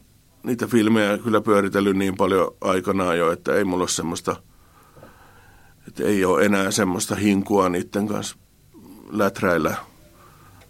[0.42, 4.36] niitä filmejä kyllä pyöritellyt niin paljon aikanaan jo, että ei mulla ole semmoista,
[5.98, 8.37] että ei ole enää semmoista hinkua niiden kanssa
[9.11, 9.76] läträillä,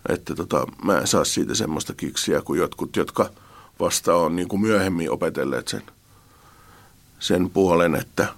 [0.09, 3.31] että tota, mä en saa siitä semmoista kiksiä kuin jotkut, jotka
[3.81, 5.83] vasta on niin kuin myöhemmin opetelleet sen,
[7.19, 8.35] sen puolen, että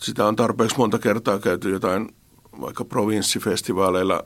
[0.00, 2.14] sitä on tarpeeksi monta kertaa käyty jotain
[2.60, 4.24] vaikka provinssifestivaaleilla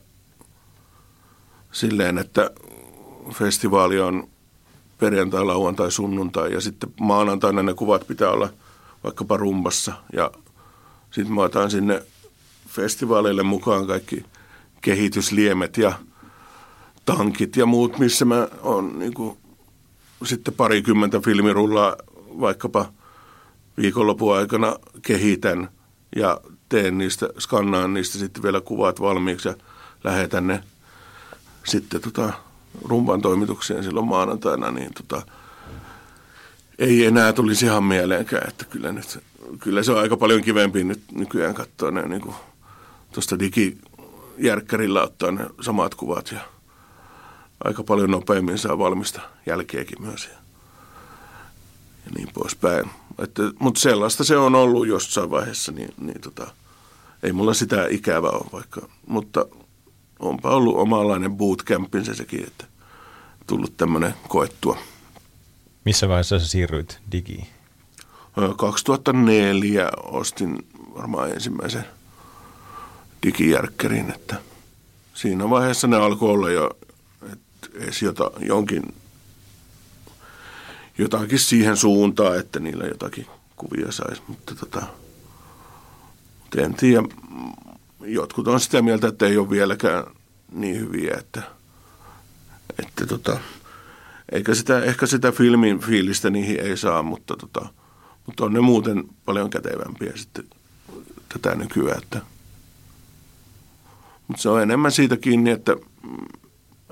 [1.72, 2.50] silleen, että
[3.32, 4.28] festivaali on
[4.98, 8.48] perjantai, lauantai, sunnuntai ja sitten maanantaina ne kuvat pitää olla
[9.04, 10.30] vaikkapa rumbassa ja
[11.12, 12.02] sitten mä otan sinne
[12.68, 14.24] festivaaleille mukaan kaikki
[14.80, 15.92] kehitysliemet ja
[17.04, 19.38] tankit ja muut, missä mä oon niin kuin,
[20.24, 22.92] sitten parikymmentä filmirullaa vaikkapa
[23.76, 25.68] viikonlopun aikana kehitän
[26.16, 29.54] ja teen niistä, skannaan niistä sitten vielä kuvat valmiiksi ja
[30.04, 30.64] lähetän ne
[31.64, 32.32] sitten tota,
[32.84, 35.22] rumpan toimitukseen silloin maanantaina, niin tota,
[36.78, 39.22] ei enää tulisi ihan mieleenkään, että kyllä, nyt,
[39.58, 42.34] kyllä se on aika paljon kivempi nyt nykyään katsoa ne niin
[43.12, 46.40] tuosta digijärkkärillä ottaa ne samat kuvat ja
[47.64, 50.38] aika paljon nopeammin saa valmista jälkeäkin myös ja,
[52.04, 52.90] ja niin poispäin.
[53.58, 56.50] Mutta sellaista se on ollut jossain vaiheessa, niin, niin tota,
[57.22, 59.46] ei mulla sitä ikävää ole vaikka, mutta
[60.18, 62.64] onpa ollut omanlainen bootcampinsa sekin, että
[63.46, 64.78] tullut tämmöinen koettua.
[65.84, 67.46] Missä vaiheessa sä siirryit digiin?
[68.56, 71.84] 2004 ostin varmaan ensimmäisen
[73.26, 74.36] digijärkkärin, että
[75.14, 76.70] siinä vaiheessa ne alkoi olla jo
[77.74, 78.94] edes jota, jonkin,
[80.98, 84.82] jotakin siihen suuntaan, että niillä jotakin kuvia saisi, mutta tota,
[86.56, 87.02] en tiedä,
[88.00, 90.04] jotkut on sitä mieltä, että ei ole vieläkään
[90.52, 91.42] niin hyviä, että,
[92.84, 93.38] että tota,
[94.32, 97.68] eikä sitä, ehkä sitä filmin fiilistä niihin ei saa, mutta, tota,
[98.26, 100.44] mutta on ne muuten paljon kätevämpiä sitten
[101.28, 102.02] tätä nykyään.
[102.02, 102.20] Että.
[104.28, 105.76] Mutta se on enemmän siitä kiinni, että,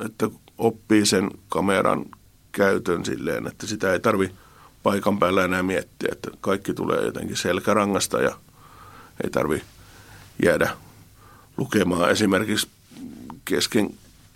[0.04, 2.06] että oppii sen kameran
[2.52, 4.30] käytön silleen, että sitä ei tarvi
[4.82, 8.36] paikan päällä enää miettiä, että kaikki tulee jotenkin selkärangasta ja
[9.24, 9.62] ei tarvi
[10.44, 10.76] jäädä
[11.56, 12.68] lukemaan esimerkiksi
[13.44, 13.90] kesken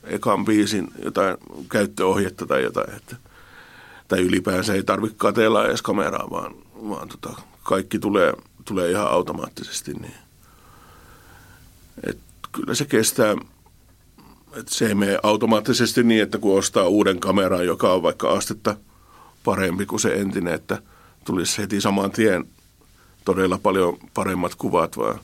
[0.05, 1.37] ekan biisin jotain
[1.69, 3.17] käyttöohjetta tai jotain, että,
[4.09, 6.55] tai ylipäänsä ei tarvitse kateella edes kameraa, vaan,
[6.89, 8.33] vaan tota, kaikki tulee,
[8.65, 9.93] tulee ihan automaattisesti.
[9.93, 10.15] Niin.
[12.07, 12.19] Et
[12.53, 13.37] kyllä se kestää
[14.57, 18.77] että se ei mene automaattisesti niin, että kun ostaa uuden kameran, joka on vaikka astetta
[19.45, 20.83] parempi kuin se entinen, että
[21.25, 22.45] tulisi heti saman tien
[23.25, 25.21] todella paljon paremmat kuvat, vaan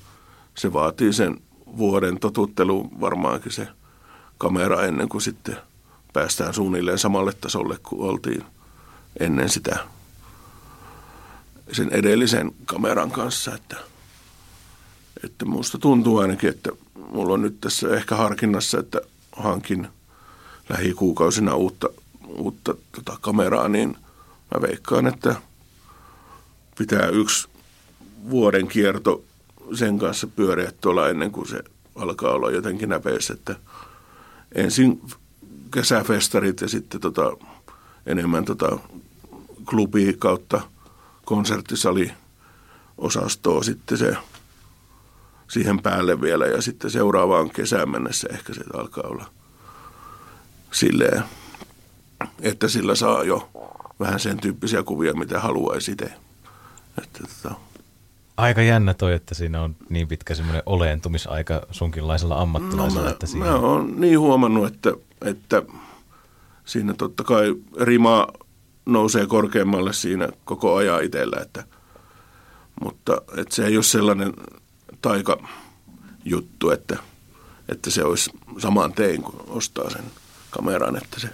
[0.55, 1.41] se vaatii sen
[1.77, 3.69] vuoden totuttelu varmaankin se
[4.39, 5.57] kamera ennen kuin sitten
[6.13, 8.45] päästään suunnilleen samalle tasolle kuin oltiin
[9.21, 9.79] ennen sitä
[11.73, 13.77] sen edellisen kameran kanssa, että,
[15.25, 16.71] että musta tuntuu ainakin, että
[17.13, 19.01] mulla on nyt tässä ehkä harkinnassa, että
[19.33, 19.89] hankin
[20.69, 21.89] lähikuukausina uutta,
[22.27, 23.97] uutta tota kameraa, niin
[24.55, 25.35] mä veikkaan, että
[26.79, 27.49] pitää yksi
[28.31, 29.25] vuoden kierto
[29.75, 31.63] sen kanssa pyöriä tuolla ennen kuin se
[31.95, 33.57] alkaa olla jotenkin näpeissä, että
[34.55, 35.03] ensin
[35.75, 37.37] kesäfestarit ja sitten tota,
[38.07, 38.79] enemmän tota
[39.65, 40.61] klubi kautta
[41.31, 42.13] konserttisali
[42.99, 44.17] osastoa sitten se
[45.49, 49.27] siihen päälle vielä ja sitten seuraavaan kesään mennessä ehkä se alkaa olla
[50.73, 51.23] silleen,
[52.41, 53.51] että sillä saa jo
[54.01, 56.13] vähän sen tyyppisiä kuvia, mitä haluaisi itse.
[57.03, 57.55] Että, tota.
[58.37, 63.01] Aika jännä toi, että siinä on niin pitkä semmoinen olentumisaika sunkinlaisella ammattilaisella.
[63.01, 63.47] No, mä, että siinä...
[63.47, 64.93] mä oon niin huomannut, että,
[65.25, 65.63] että
[66.65, 68.27] siinä totta kai rima
[68.93, 71.65] nousee korkeammalle siinä koko ajan itsellä, että,
[72.81, 74.33] mutta että se ei ole sellainen
[75.03, 75.49] taika
[76.25, 76.97] juttu, että,
[77.69, 80.05] että se olisi saman tein, kun ostaa sen
[80.51, 81.29] kameran, että se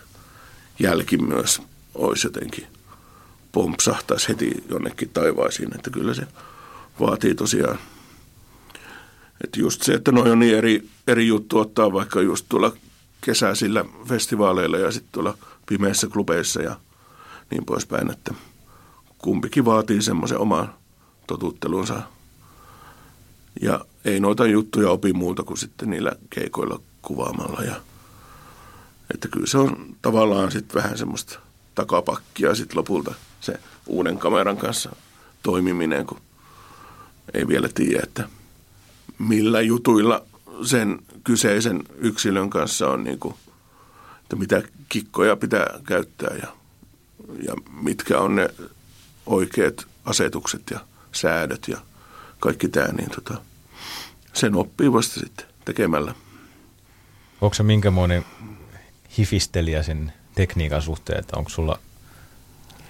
[0.78, 1.62] jälki myös
[1.94, 2.66] olisi jotenkin
[3.52, 6.26] pompsahtaisi heti jonnekin taivaisiin, että kyllä se
[7.00, 7.78] vaatii tosiaan.
[9.44, 12.72] Että just se, että noin on niin eri, eri juttu ottaa vaikka just tuolla
[13.20, 16.76] kesäisillä festivaaleilla ja sitten tuolla pimeissä klubeissa ja
[17.50, 18.34] niin poispäin, että
[19.18, 20.74] kumpikin vaatii semmoisen oman
[21.26, 22.02] totuttelunsa.
[23.62, 27.60] Ja ei noita juttuja opi muuta kuin sitten niillä keikoilla kuvaamalla.
[27.60, 27.74] Ja,
[29.14, 31.38] että kyllä se on tavallaan sitten vähän semmoista
[31.74, 34.96] takapakkia sitten lopulta se uuden kameran kanssa
[35.42, 36.20] toimiminen, kun
[37.34, 38.28] ei vielä tiedä, että
[39.18, 40.22] millä jutuilla
[40.62, 43.34] sen kyseisen yksilön kanssa on niin kuin,
[44.22, 46.48] että mitä kikkoja pitää käyttää ja,
[47.46, 48.48] ja mitkä on ne
[49.26, 50.80] oikeat asetukset ja
[51.12, 51.78] säädöt ja
[52.40, 53.40] kaikki tämä, niin tota,
[54.32, 56.14] sen oppii vasta sitten tekemällä.
[57.40, 58.24] Onko se minkämoinen
[59.18, 61.78] hifistelijä sen tekniikan suhteen, että onko sulla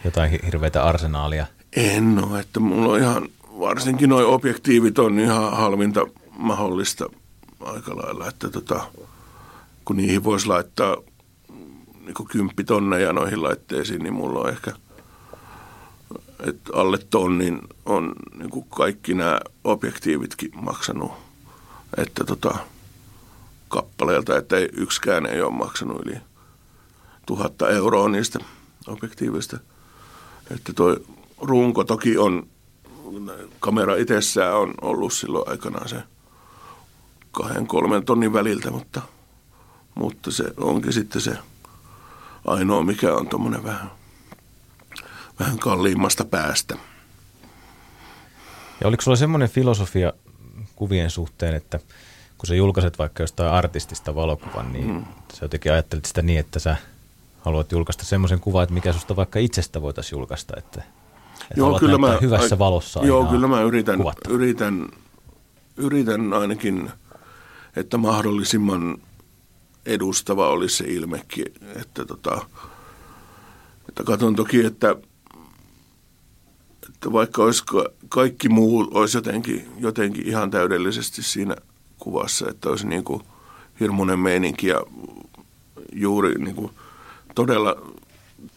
[0.05, 1.46] jotain hirveitä arsenaalia?
[1.77, 7.07] En ole, että mulla on ihan, varsinkin nuo objektiivit on ihan halvinta mahdollista
[7.61, 8.87] aika lailla, että tota,
[9.85, 10.96] kun niihin voisi laittaa
[12.06, 14.72] niin kymppitonneja noihin laitteisiin, niin mulla on ehkä–
[16.40, 21.12] että alle tonnin on niin kuin kaikki nämä objektiivitkin maksanut,
[21.96, 22.58] että tota,
[23.68, 26.16] kappaleelta, että ei, yksikään ei ole maksanut yli
[27.26, 28.38] tuhatta euroa niistä
[28.86, 29.58] objektiivista.
[30.50, 31.04] Että toi
[31.38, 32.46] runko toki on,
[33.60, 36.02] kamera itsessään on ollut silloin aikanaan se
[37.32, 39.02] kahden, kolmen tonnin väliltä, mutta,
[39.94, 41.38] mutta se onkin sitten se
[42.46, 43.90] ainoa, mikä on tuommoinen vähän
[45.40, 46.76] vähän kalliimmasta päästä.
[48.80, 50.12] Ja oliko sulla semmoinen filosofia
[50.76, 51.78] kuvien suhteen, että
[52.38, 55.04] kun sä julkaiset vaikka jostain artistista valokuvan, niin mm.
[55.32, 56.76] sä jotenkin ajattelit sitä niin, että sä
[57.40, 60.82] haluat julkaista semmoisen kuvan, että mikä susta vaikka itsestä voitaisiin julkaista, että,
[61.40, 64.88] että joo, kyllä mä, hyvässä valossa Joo, kyllä mä yritän, yritän,
[65.76, 66.90] yritän ainakin,
[67.76, 68.98] että mahdollisimman
[69.87, 71.46] edustava olisi se ilmekin,
[71.77, 72.46] että, tota,
[73.88, 74.96] että katson toki, että
[76.88, 77.64] että vaikka olisi
[78.09, 81.57] kaikki muu olisi jotenkin, jotenkin ihan täydellisesti siinä
[81.99, 83.22] kuvassa, että olisi niin kuin
[83.81, 84.83] hirmuinen meininki ja
[85.92, 86.70] juuri niin kuin
[87.35, 87.77] todella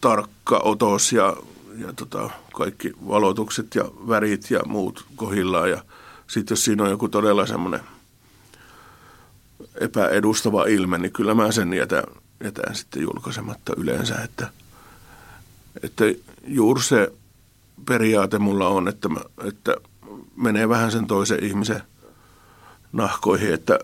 [0.00, 1.36] tarkka otos ja,
[1.78, 5.70] ja tota, kaikki valotukset ja värit ja muut kohillaan.
[5.70, 5.82] Ja
[6.26, 7.80] sitten jos siinä on joku todella semmoinen
[9.80, 12.04] epäedustava ilme, niin kyllä mä sen jätän,
[12.44, 14.48] jätän sitten julkaisematta yleensä, että,
[15.82, 16.04] että
[16.46, 17.12] juuri se
[17.86, 19.76] periaate mulla on, että, mä, että
[20.36, 21.82] menee vähän sen toisen ihmisen
[22.92, 23.78] nahkoihin, että,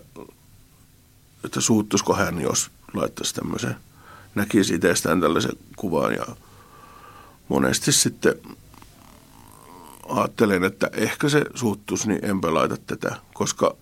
[1.45, 3.75] että suuttuisiko hän, jos laittaisi tämmöisen,
[4.35, 6.25] näkisi itsestään tällaisen kuvan ja
[7.47, 8.35] monesti sitten
[10.09, 13.75] ajattelen, että ehkä se suuttuisi, niin enpä laita tätä, koska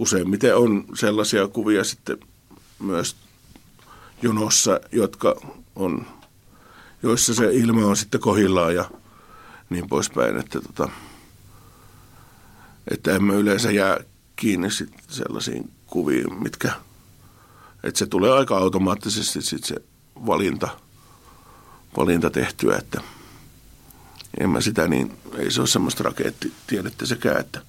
[0.00, 2.18] useimmiten on sellaisia kuvia sitten
[2.78, 3.16] myös
[4.22, 5.34] jonossa, jotka
[5.76, 6.06] on,
[7.02, 8.90] joissa se ilma on sitten kohillaan ja
[9.70, 10.88] niin poispäin, että, tota,
[12.90, 13.98] että emme yleensä jää
[14.36, 16.72] kiinni sit sellaisiin kuviin, mitkä,
[17.82, 19.76] että se tulee aika automaattisesti sit se
[20.26, 20.68] valinta,
[21.96, 23.00] valinta tehtyä, että
[24.40, 27.62] en mä sitä niin, ei se ole semmoista rakettitiedettä sekään, että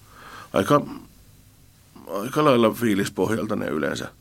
[0.54, 0.82] aika,
[2.19, 4.12] aika lailla fiilispohjalta ne yleensä,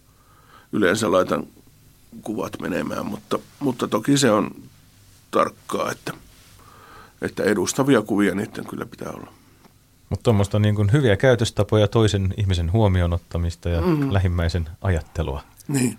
[0.72, 1.46] yleensä laitan
[2.22, 4.50] kuvat menemään, mutta, mutta toki se on
[5.30, 6.12] tarkkaa, että–
[7.22, 9.32] että edustavia kuvia niiden kyllä pitää olla.
[10.08, 14.12] Mutta tuommoista niin kuin hyviä käytöstapoja, toisen ihmisen huomioon ottamista ja mm-hmm.
[14.12, 15.42] lähimmäisen ajattelua.
[15.68, 15.96] Niin.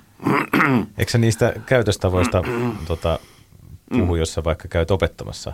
[0.97, 2.43] Eikö niistä käytöstavoista
[2.87, 3.19] tota,
[3.89, 5.53] puhu, jos sä vaikka käyt opettamassa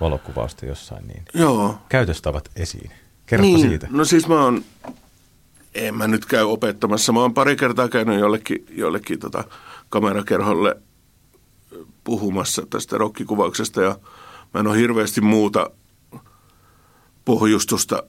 [0.00, 1.78] valokuvausta jossain, niin Joo.
[1.88, 2.90] käytöstavat esiin.
[3.26, 3.60] Kerro niin.
[3.60, 3.86] siitä.
[3.90, 4.64] No siis mä oon,
[5.74, 9.44] en mä nyt käy opettamassa, mä oon pari kertaa käynyt jollekin, jollekin tota
[9.88, 10.76] kamerakerholle
[12.04, 13.98] puhumassa tästä rokkikuvauksesta ja–
[14.54, 15.70] mä en ole hirveästi muuta
[17.24, 18.02] pohjustusta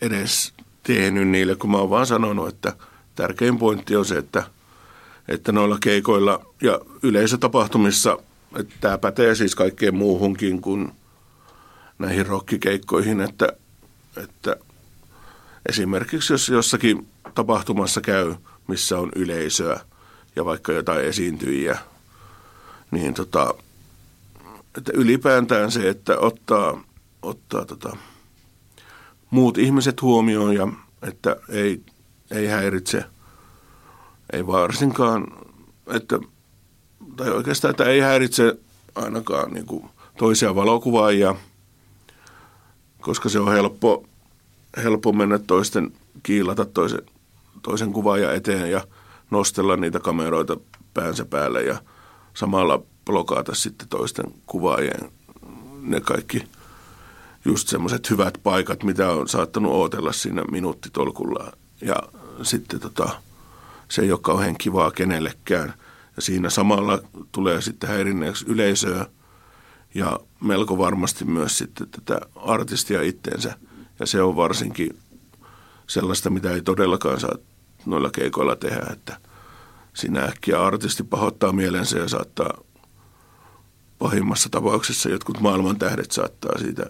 [0.00, 0.52] edes
[0.82, 2.72] tehnyt niille, kun mä oon vaan sanonut, että
[3.14, 4.44] tärkein pointti on se, että,
[5.28, 8.18] että noilla keikoilla ja yleisötapahtumissa,
[8.56, 10.92] että tämä pätee siis kaikkeen muuhunkin kuin
[11.98, 13.52] näihin rokkikeikkoihin, että,
[14.16, 14.56] että
[15.68, 18.34] esimerkiksi jos jossakin tapahtumassa käy,
[18.68, 19.80] missä on yleisöä
[20.36, 21.78] ja vaikka jotain esiintyjiä,
[22.90, 23.54] niin tota,
[24.78, 26.84] että ylipäätään se, että ottaa,
[27.22, 27.96] ottaa tota,
[29.30, 30.68] muut ihmiset huomioon ja
[31.02, 31.82] että ei,
[32.30, 33.04] ei häiritse,
[34.32, 35.26] ei varsinkaan,
[35.86, 36.18] että,
[37.16, 38.58] tai oikeastaan, että ei häiritse
[38.94, 39.84] ainakaan niin kuin
[40.18, 41.34] toisia valokuvaajia,
[43.00, 44.04] koska se on helppo,
[44.76, 45.92] helppo mennä toisten,
[46.22, 47.02] kiilata toisen,
[47.62, 48.84] toisen kuvaajan eteen ja
[49.30, 50.56] nostella niitä kameroita
[50.94, 51.82] päänsä päälle ja
[52.34, 55.12] samalla blokata sitten toisten kuvaajien
[55.82, 56.44] ne kaikki
[57.44, 61.52] just semmoiset hyvät paikat, mitä on saattanut ootella siinä minuuttitolkulla.
[61.80, 61.96] Ja
[62.42, 63.10] sitten tota,
[63.88, 65.74] se ei ole kauhean kivaa kenellekään.
[66.16, 66.98] Ja siinä samalla
[67.32, 69.06] tulee sitten häirinneeksi yleisöä
[69.94, 73.58] ja melko varmasti myös sitten tätä artistia itteensä.
[74.00, 74.98] Ja se on varsinkin
[75.86, 77.34] sellaista, mitä ei todellakaan saa
[77.86, 79.18] noilla keikoilla tehdä, että
[79.94, 82.58] sinä äkkiä artisti pahoittaa mielensä ja saattaa
[83.98, 86.86] pahimmassa tapauksessa jotkut maailman tähdet saattaa siitä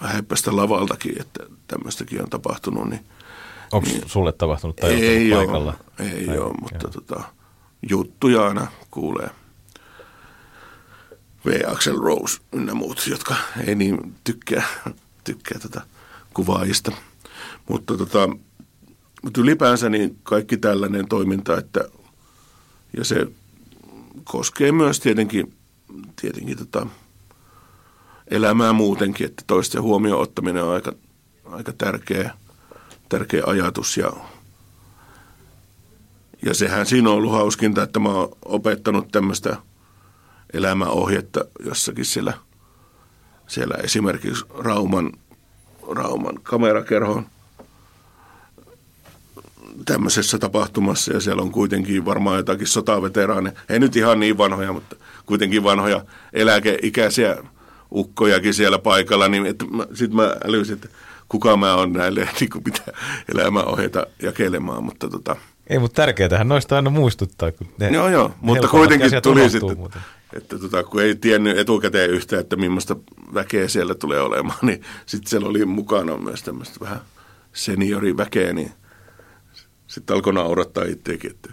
[0.00, 2.90] häippästä lavaltakin, että tämmöistäkin on tapahtunut.
[2.90, 3.04] Niin,
[3.72, 5.74] Onko niin, sulle tapahtunut tai ei paikalla?
[6.00, 7.22] Ole, ei tai, ole, mutta tota,
[7.90, 9.30] juttuja aina kuulee.
[11.46, 11.60] V.
[11.66, 13.34] Axel Rose ynnä muut, jotka
[13.66, 14.66] ei niin tykkää,
[15.32, 15.80] tykkää tätä
[16.34, 16.92] kuvaajista.
[17.68, 18.28] Mutta, tota,
[19.22, 21.80] mutta ylipäänsä niin kaikki tällainen toiminta, että
[22.96, 23.26] ja se
[24.24, 25.54] koskee myös tietenkin,
[26.20, 26.86] tietenkin tota,
[28.28, 30.92] elämää muutenkin, että toisten huomioon ottaminen on aika,
[31.44, 32.30] aika tärkeä,
[33.08, 34.12] tärkeä ajatus ja
[36.42, 39.56] ja sehän siinä on ollut hauskinta, että mä oon opettanut tämmöistä
[40.52, 42.34] elämäohjetta jossakin siellä,
[43.48, 45.12] siellä esimerkiksi Rauman,
[45.90, 47.26] Rauman kamerakerhon
[49.84, 51.12] tämmöisessä tapahtumassa.
[51.12, 54.96] Ja siellä on kuitenkin varmaan jotakin sotaveteraaneja, ei nyt ihan niin vanhoja, mutta
[55.26, 57.36] kuitenkin vanhoja eläkeikäisiä
[57.92, 59.46] ukkojakin siellä paikalla, niin
[59.94, 60.88] sitten mä älysin, että
[61.28, 62.94] kuka mä oon näille, niin kuin pitää
[63.34, 65.36] elämäohjeita jakelemaan, mutta tota,
[65.68, 67.52] ei, mutta tärkeätähän noista aina muistuttaa.
[67.52, 70.02] Kun ne joo, joo, mutta kuitenkin tuli sitten, muuten.
[70.36, 72.96] että tota, kun ei tiennyt etukäteen yhtään, että millaista
[73.34, 77.00] väkeä siellä tulee olemaan, niin sitten siellä oli mukana myös tämmöistä vähän
[77.52, 78.72] senioriväkeä, niin
[79.86, 81.52] sitten alkoi naurattaa itsekin, että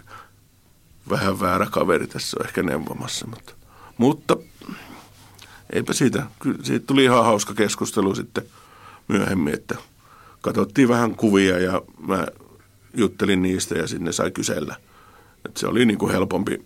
[1.10, 3.52] vähän väärä kaveri tässä on ehkä neuvomassa, mutta,
[3.98, 4.36] mutta
[5.72, 8.44] eipä siitä, kyllä siitä tuli ihan hauska keskustelu sitten
[9.08, 9.74] myöhemmin, että
[10.40, 12.26] katsottiin vähän kuvia ja mä
[12.96, 14.76] juttelin niistä ja sinne sai kysellä.
[15.44, 16.64] Et se oli niin kuin helpompi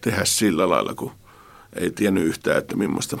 [0.00, 1.12] tehdä sillä lailla, kun
[1.72, 3.18] ei tiennyt yhtään, että millaista,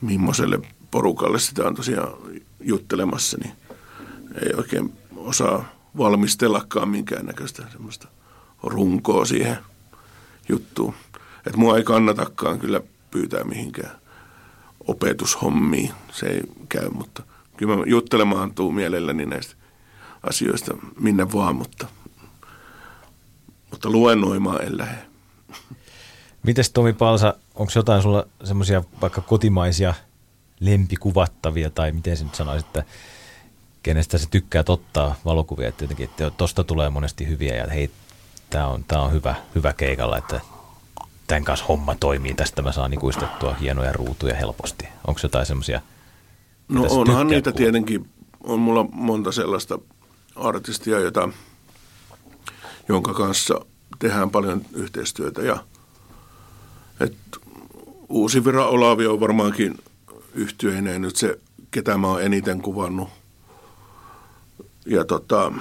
[0.00, 2.12] millaiselle porukalle sitä on tosiaan
[2.60, 3.52] juttelemassa, niin
[4.44, 8.08] ei oikein osaa valmistellakaan minkäännäköistä semmoista
[8.62, 9.58] runkoa siihen
[10.48, 10.94] juttuun.
[11.46, 12.80] Että mua ei kannatakaan kyllä
[13.10, 14.00] pyytää mihinkään
[14.86, 15.90] opetushommiin.
[16.12, 17.22] Se ei käy, mutta
[17.56, 19.59] kyllä mä juttelemaan tuu mielelläni näistä
[20.22, 21.86] asioista minne vaan, mutta,
[23.70, 24.98] mutta luennoimaan en lähde.
[26.42, 29.94] Mites Tomi Palsa, onko jotain sulla semmoisia vaikka kotimaisia
[30.60, 32.84] lempikuvattavia tai miten se nyt sanoisit, että
[33.82, 37.90] kenestä se tykkää ottaa valokuvia, että jotenkin, että tosta tulee monesti hyviä ja hei,
[38.50, 40.40] tämä on, tää on hyvä, hyvä keikalla, että
[41.26, 44.88] tämän kanssa homma toimii, tästä mä saan ikuistettua hienoja ruutuja helposti.
[45.06, 45.80] Onko jotain semmoisia?
[46.68, 47.58] No onhan niitä kuva?
[47.58, 48.10] tietenkin,
[48.44, 49.78] on mulla monta sellaista
[50.36, 51.28] artistia, jota,
[52.88, 53.66] jonka kanssa
[53.98, 55.42] tehdään paljon yhteistyötä.
[55.42, 55.64] Ja,
[57.00, 57.16] et
[58.08, 59.78] Uusi Vira Olavi on varmaankin
[60.34, 61.38] yhtyeineen nyt se,
[61.70, 63.08] ketä mä oon eniten kuvannut.
[64.86, 65.52] Ja tota,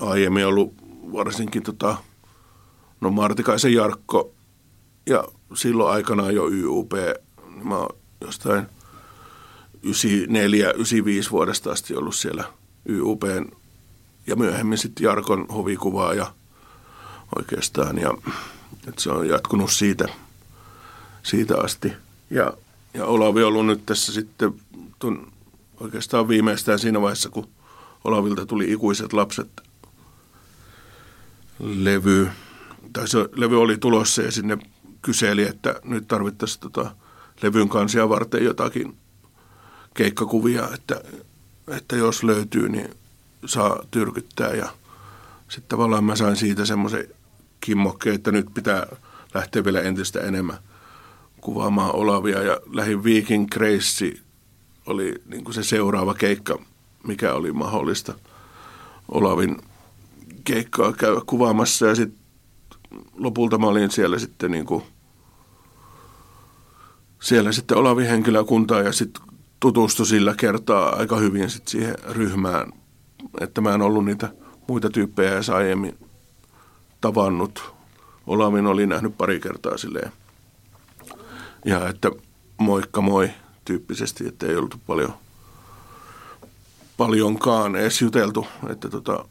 [0.00, 0.74] aiemmin ollut
[1.12, 1.96] varsinkin tota,
[3.00, 4.32] no Martikaisen Jarkko
[5.06, 5.24] ja
[5.54, 6.92] silloin aikanaan jo YUP,
[7.54, 8.66] niin mä oon jostain
[9.86, 12.44] 94-95 vuodesta asti ollut siellä
[12.88, 13.56] YUPn
[14.26, 16.34] ja myöhemmin sitten Jarkon hovikuvaaja
[17.36, 17.98] oikeastaan.
[17.98, 18.14] Ja
[18.88, 20.08] että se on jatkunut siitä,
[21.22, 21.92] siitä asti.
[22.30, 22.52] Ja,
[22.94, 24.54] ja Olavi on ollut nyt tässä sitten
[24.98, 25.32] tuon,
[25.80, 27.48] oikeastaan viimeistään siinä vaiheessa, kun
[28.04, 29.48] Olavilta tuli ikuiset lapset
[31.58, 32.28] levy.
[32.92, 34.58] Tai se levy oli tulossa ja sinne
[35.02, 36.90] kyseli, että nyt tarvittaisiin tota
[37.42, 38.96] levyn kansia varten jotakin
[39.94, 41.00] keikkakuvia, että,
[41.68, 42.90] että jos löytyy, niin
[43.46, 44.68] saa tyrkyttää ja
[45.48, 47.08] sitten tavallaan mä sain siitä semmoisen
[47.60, 48.86] kimmokkeen, että nyt pitää
[49.34, 50.58] lähteä vielä entistä enemmän
[51.40, 52.42] kuvaamaan Olavia.
[52.42, 54.12] Ja lähin Viking Grace
[54.86, 56.58] oli niin kuin se seuraava keikka,
[57.06, 58.14] mikä oli mahdollista
[59.08, 59.56] Olavin
[60.44, 61.86] keikkaa käydä kuvaamassa.
[61.86, 62.20] Ja sitten
[63.14, 64.82] lopulta mä olin siellä sitten niin kuin
[67.22, 69.22] siellä sitten Olavin henkilökuntaa ja sitten
[69.60, 72.72] tutustu sillä kertaa aika hyvin sitten siihen ryhmään
[73.40, 74.28] että mä en ollut niitä
[74.68, 75.98] muita tyyppejä edes aiemmin
[77.00, 77.74] tavannut.
[78.26, 80.12] Olamin oli nähnyt pari kertaa silleen
[81.66, 82.10] ja että
[82.58, 83.30] moikka moi
[83.64, 85.14] tyyppisesti, että ei ollut paljon,
[86.96, 88.46] paljonkaan edes juteltu.
[88.68, 89.24] Että tota,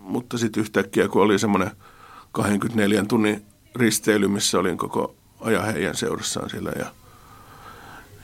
[0.00, 1.70] mutta sitten yhtäkkiä, kun oli semmoinen
[2.32, 3.44] 24 tunnin
[3.74, 6.86] risteily, missä olin koko ajan heidän seurassaan siellä ja,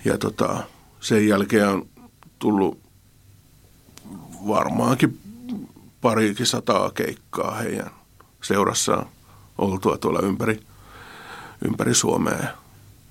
[0.05, 0.62] ja tota,
[1.01, 1.89] sen jälkeen on
[2.39, 2.78] tullut
[4.49, 5.20] varmaankin
[6.01, 7.90] parikin sataa keikkaa heidän
[8.43, 9.07] seurassaan
[9.59, 10.61] oltua tuolla ympäri,
[11.64, 12.49] ympäri Suomea.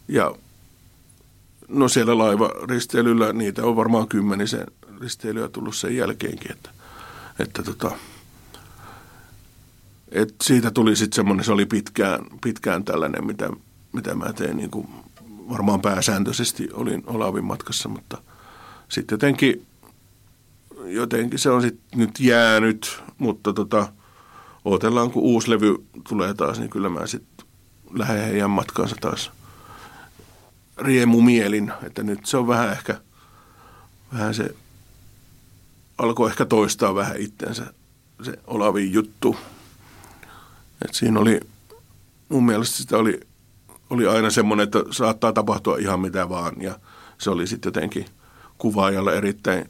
[0.08, 0.36] Ja
[1.68, 4.68] no siellä laivaristeilyllä niitä on varmaan kymmenisen
[5.02, 6.70] risteilyä tullut sen jälkeenkin, että,
[7.40, 7.92] että tota,
[10.12, 13.50] et siitä tuli sitten semmoinen, se oli pitkään, pitkään tällainen, mitä,
[13.94, 14.88] mitä mä tein niin kuin
[15.50, 18.18] varmaan pääsääntöisesti olin Olavin matkassa, mutta
[18.90, 19.66] sitten jotenkin,
[20.86, 23.94] jotenkin se on sitten nyt jäänyt, mutta tota,
[24.66, 25.76] odotellaan kun uusi levy
[26.10, 27.46] tulee taas, niin kyllä mä sitten
[27.94, 29.32] lähden heidän matkaansa taas
[30.78, 33.02] riemumielin, että nyt se on vähän ehkä,
[34.14, 34.56] vähän se
[35.98, 37.74] alkoi ehkä toistaa vähän itsensä
[38.24, 39.36] se Olavin juttu.
[40.86, 41.40] Et siinä oli,
[42.30, 43.20] mun mielestä sitä oli,
[43.90, 46.62] oli aina semmoinen, että saattaa tapahtua ihan mitä vaan.
[46.62, 46.80] Ja
[47.18, 48.06] se oli sitten jotenkin
[48.58, 49.70] kuvaajalle erittäin,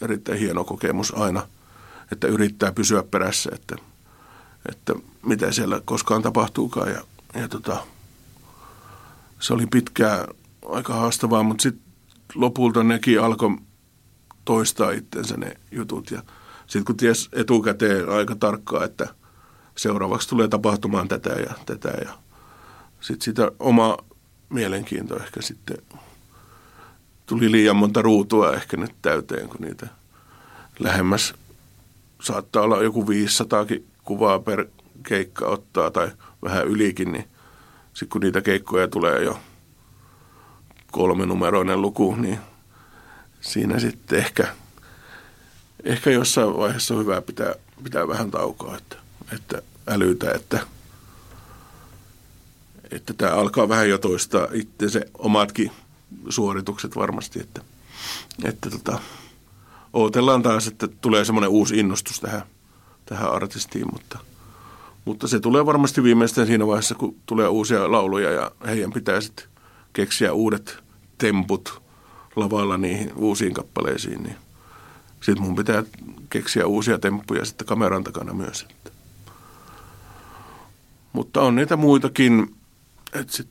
[0.00, 1.46] erittäin hieno kokemus aina,
[2.12, 3.76] että yrittää pysyä perässä, että,
[4.70, 4.94] että
[5.26, 6.90] mitä siellä koskaan tapahtuukaan.
[6.90, 7.04] Ja,
[7.40, 7.76] ja tota,
[9.40, 10.28] se oli pitkään
[10.68, 11.84] aika haastavaa, mutta sitten
[12.34, 13.56] lopulta nekin alkoi
[14.44, 16.10] toistaa itsensä ne jutut.
[16.10, 16.22] Ja
[16.66, 19.08] sitten kun ties etukäteen aika tarkkaa, että–
[19.76, 21.88] seuraavaksi tulee tapahtumaan tätä ja tätä.
[21.88, 22.18] Ja
[23.00, 23.96] sitten sitä oma
[24.48, 25.76] mielenkiinto ehkä sitten
[27.26, 29.86] tuli liian monta ruutua ehkä nyt täyteen, kun niitä
[30.78, 31.34] lähemmäs
[32.22, 33.66] saattaa olla joku 500
[34.02, 34.66] kuvaa per
[35.02, 36.10] keikka ottaa tai
[36.42, 37.28] vähän ylikin, niin
[37.86, 39.38] sitten kun niitä keikkoja tulee jo
[40.92, 42.38] kolmenumeroinen luku, niin
[43.40, 44.48] siinä sitten ehkä,
[45.84, 47.54] ehkä jossain vaiheessa on hyvä pitää,
[47.84, 48.96] pitää vähän taukoa, että
[49.32, 50.60] että älytä, että,
[52.90, 55.70] että tämä alkaa vähän jo toistaa itse se omatkin
[56.28, 57.60] suoritukset varmasti, että,
[58.44, 58.98] että tota,
[59.92, 62.42] odotellaan taas, että tulee semmoinen uusi innostus tähän,
[63.06, 64.18] tähän artistiin, mutta,
[65.04, 69.46] mutta se tulee varmasti viimeistään siinä vaiheessa, kun tulee uusia lauluja ja heidän pitää sitten
[69.92, 70.78] keksiä uudet
[71.18, 71.82] temput
[72.36, 74.36] lavalla niihin uusiin kappaleisiin, niin
[75.20, 75.84] sitten mun pitää
[76.30, 78.66] keksiä uusia temppuja sitten kameran takana myös.
[78.70, 78.90] Että.
[81.12, 82.54] Mutta on niitä muitakin.
[83.12, 83.48] Et sit,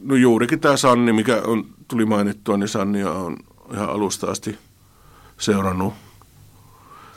[0.00, 3.36] no juurikin tämä Sanni, mikä on, tuli mainittua, niin Sannia on
[3.72, 4.58] ihan alusta asti
[5.38, 5.94] seurannut,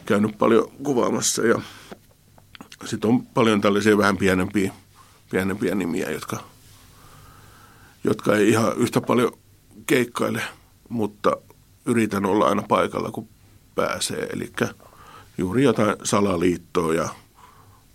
[0.05, 1.61] käynyt paljon kuvaamassa ja
[2.85, 4.73] sitten on paljon tällaisia vähän pienempiä,
[5.31, 6.43] pienempiä nimiä, jotka,
[8.03, 9.31] jotka ei ihan yhtä paljon
[9.87, 10.41] keikkaile,
[10.89, 11.37] mutta
[11.85, 13.29] yritän olla aina paikalla, kun
[13.75, 14.27] pääsee.
[14.33, 14.51] Eli
[15.37, 17.09] juuri jotain salaliittoa ja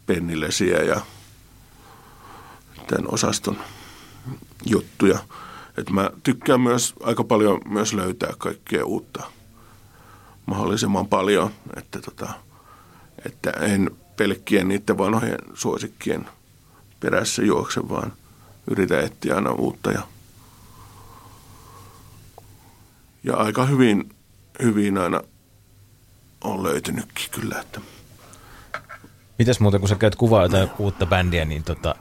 [0.06, 1.00] pennilesiä ja
[2.86, 3.58] tämän osaston
[4.66, 5.18] juttuja.
[5.76, 9.22] Et mä tykkään myös aika paljon myös löytää kaikkea uutta
[10.46, 12.28] mahdollisimman paljon, että, tota,
[13.26, 16.26] että en pelkkien niiden vanhojen suosikkien
[17.00, 18.12] perässä juokse, vaan
[18.70, 20.02] yritä etsiä aina uutta ja,
[23.24, 24.14] ja aika hyvin,
[24.62, 25.20] hyvin aina
[26.44, 27.60] on löytynytkin kyllä.
[27.60, 27.80] Että.
[29.38, 31.94] Mitäs muuten, kun sä käyt kuvaa jotain uutta bändiä, niin tota,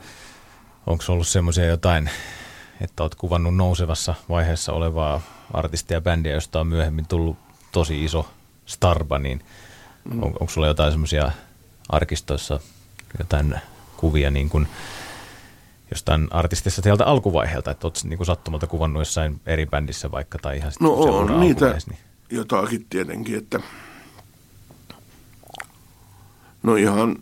[0.87, 2.09] Onko ollut semmoisia jotain,
[2.81, 5.21] että olet kuvannut nousevassa vaiheessa olevaa
[5.53, 7.37] artistia ja bändiä, josta on myöhemmin tullut
[7.71, 8.29] tosi iso
[8.65, 9.41] starba, niin
[10.11, 11.31] on, onko sulla jotain semmoisia
[11.89, 12.59] arkistoissa
[13.19, 13.55] jotain
[13.97, 14.67] kuvia niin kuin
[15.91, 20.71] jostain artistista sieltä alkuvaiheelta, että olet niin sattumalta kuvannut jossain eri bändissä vaikka tai ihan
[20.79, 21.99] No on niitä niin.
[22.29, 23.59] jotakin tietenkin, että
[26.63, 27.17] no ihan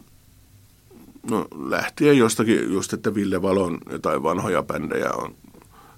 [1.29, 5.35] No lähtien jostakin just, että Ville Valon jotain vanhoja bändejä on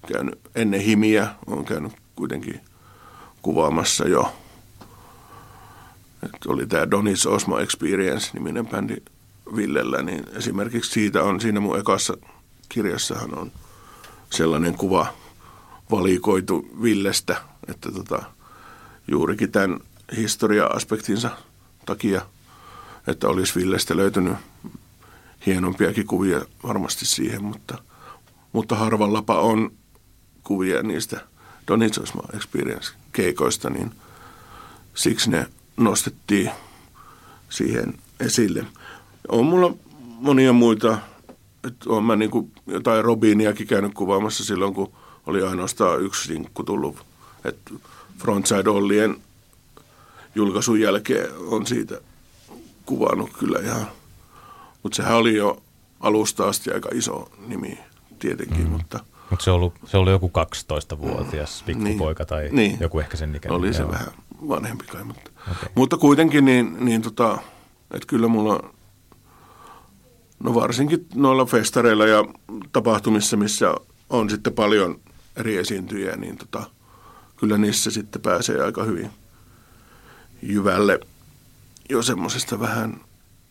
[0.07, 2.61] käynyt ennen Himiä, on käynyt kuitenkin
[3.41, 4.33] kuvaamassa jo.
[6.23, 8.95] Et oli tämä Donis Osmo Experience-niminen bändi
[9.55, 12.17] Villellä, niin esimerkiksi siitä on, siinä mun ekassa
[12.69, 13.51] kirjassahan on
[14.29, 15.13] sellainen kuva
[15.91, 18.23] valikoitu Villestä, että tota,
[19.07, 19.79] juurikin tämän
[20.17, 21.29] historia-aspektinsa
[21.85, 22.21] takia,
[23.07, 24.37] että olisi Villestä löytynyt
[25.45, 27.77] hienompiakin kuvia varmasti siihen, mutta,
[28.53, 29.71] mutta harvallapa on
[30.51, 31.21] kuvia niistä
[31.67, 33.91] Donitsosma Experience-keikoista, niin
[34.93, 35.47] siksi ne
[35.77, 36.51] nostettiin
[37.49, 38.65] siihen esille.
[39.27, 40.97] On mulla monia muita,
[41.67, 44.93] että olen mä niin kuin jotain Robiniakin käynyt kuvaamassa silloin, kun
[45.27, 47.05] oli ainoastaan yksi sinkku tullut.
[47.45, 47.71] että
[48.17, 49.15] Frontside Ollien
[50.35, 52.01] julkaisun jälkeen on siitä
[52.85, 53.87] kuvannut kyllä ihan.
[54.83, 55.63] Mutta sehän oli jo
[55.99, 57.79] alusta asti aika iso nimi
[58.19, 58.69] tietenkin, mm.
[58.69, 59.11] mutta...
[59.32, 60.32] Mutta se, ollut, se oli joku
[60.93, 61.65] 12-vuotias mm.
[61.65, 63.59] pikkupoika tai niin, joku ehkä sen ikäinen.
[63.59, 63.91] Oli se joo.
[63.91, 64.07] vähän
[64.47, 65.69] vanhempi kai, mutta, okay.
[65.75, 67.38] mutta kuitenkin niin, niin tota,
[67.91, 68.73] että kyllä mulla
[70.43, 72.25] no varsinkin noilla festareilla ja
[72.71, 73.73] tapahtumissa, missä
[74.09, 74.99] on sitten paljon
[75.36, 76.63] eri esiintyjiä, niin tota,
[77.38, 79.09] kyllä niissä sitten pääsee aika hyvin
[80.41, 80.99] jyvälle
[81.89, 83.01] jo semmoisesta vähän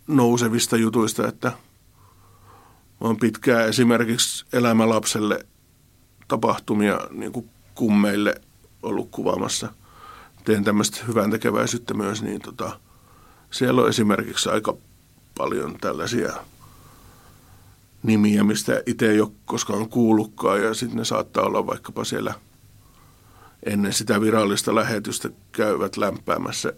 [0.07, 1.49] nousevista jutuista, että
[3.01, 5.47] mä oon pitkään esimerkiksi elämälapselle
[6.31, 8.35] tapahtumia niin kuin kummeille
[8.83, 9.73] ollut kuvaamassa.
[10.45, 12.81] Teen tämmöistä hyvän tekeväisyyttä myös, niin tota,
[13.51, 14.75] siellä on esimerkiksi aika
[15.39, 16.33] paljon tällaisia
[18.03, 22.35] nimiä, mistä itse ei ole koskaan kuullutkaan ja sitten ne saattaa olla vaikkapa siellä
[23.67, 26.73] ennen sitä virallista lähetystä käyvät lämpäämässä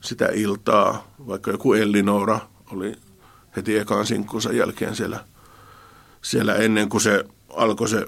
[0.00, 2.40] sitä iltaa, vaikka joku Ellinora
[2.72, 2.96] oli
[3.56, 5.24] heti ekaan sinkkunsa jälkeen siellä,
[6.22, 7.24] siellä ennen kuin se
[7.56, 8.06] alkoi se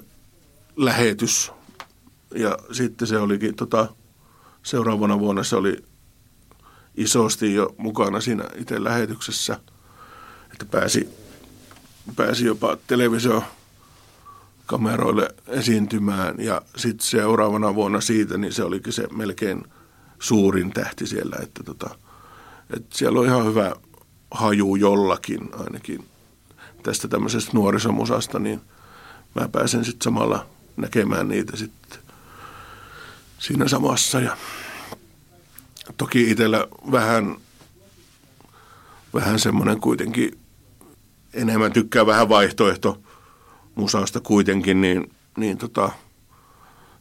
[0.75, 1.51] lähetys.
[2.35, 3.87] Ja sitten se olikin tota,
[4.63, 5.83] seuraavana vuonna se oli
[6.95, 9.59] isosti jo mukana siinä itse lähetyksessä,
[10.51, 11.09] että pääsi,
[12.15, 13.43] pääsi jopa televisio
[14.65, 19.63] kameroille esiintymään ja sitten seuraavana vuonna siitä, niin se olikin se melkein
[20.19, 21.89] suurin tähti siellä, että tota,
[22.73, 23.75] että siellä on ihan hyvä
[24.31, 26.05] haju jollakin ainakin
[26.83, 28.61] tästä tämmöisestä nuorisomusasta, niin
[29.35, 30.45] mä pääsen sitten samalla
[30.77, 31.99] näkemään niitä sitten
[33.39, 34.19] siinä samassa.
[34.19, 34.37] Ja
[35.97, 37.35] toki itsellä vähän,
[39.13, 40.39] vähän semmoinen kuitenkin,
[41.33, 43.01] enemmän tykkää vähän vaihtoehto
[43.75, 45.91] musasta kuitenkin, niin, niin tota,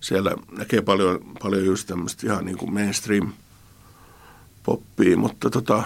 [0.01, 3.33] siellä näkee paljon, paljon just tämmöistä ihan niin kuin mainstream
[4.62, 5.83] poppia, mutta tota,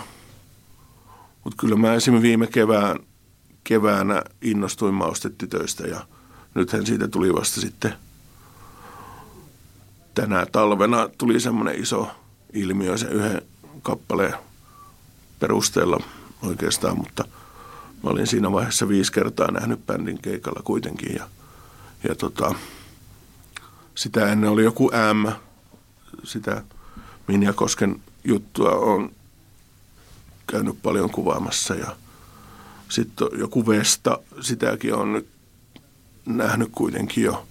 [1.44, 2.98] mutta kyllä mä esimerkiksi viime kevään,
[3.64, 6.06] keväänä innostuin maustetytöistä ja
[6.54, 7.94] nythän siitä tuli vasta sitten.
[10.14, 12.10] Tänä talvena tuli semmoinen iso
[12.52, 13.42] ilmiö sen yhden
[13.82, 14.34] kappaleen
[15.38, 16.00] perusteella
[16.42, 17.24] oikeastaan, mutta
[18.02, 21.28] mä olin siinä vaiheessa viisi kertaa nähnyt bändin keikalla kuitenkin ja,
[22.08, 22.54] ja tota,
[23.94, 25.28] sitä ennen oli joku M,
[26.24, 26.62] sitä
[27.26, 29.12] Minja Kosken juttua on
[30.46, 31.96] käynyt paljon kuvaamassa ja
[32.88, 35.28] sitten joku Vesta, sitäkin on nyt
[36.36, 37.46] nähnyt kuitenkin jo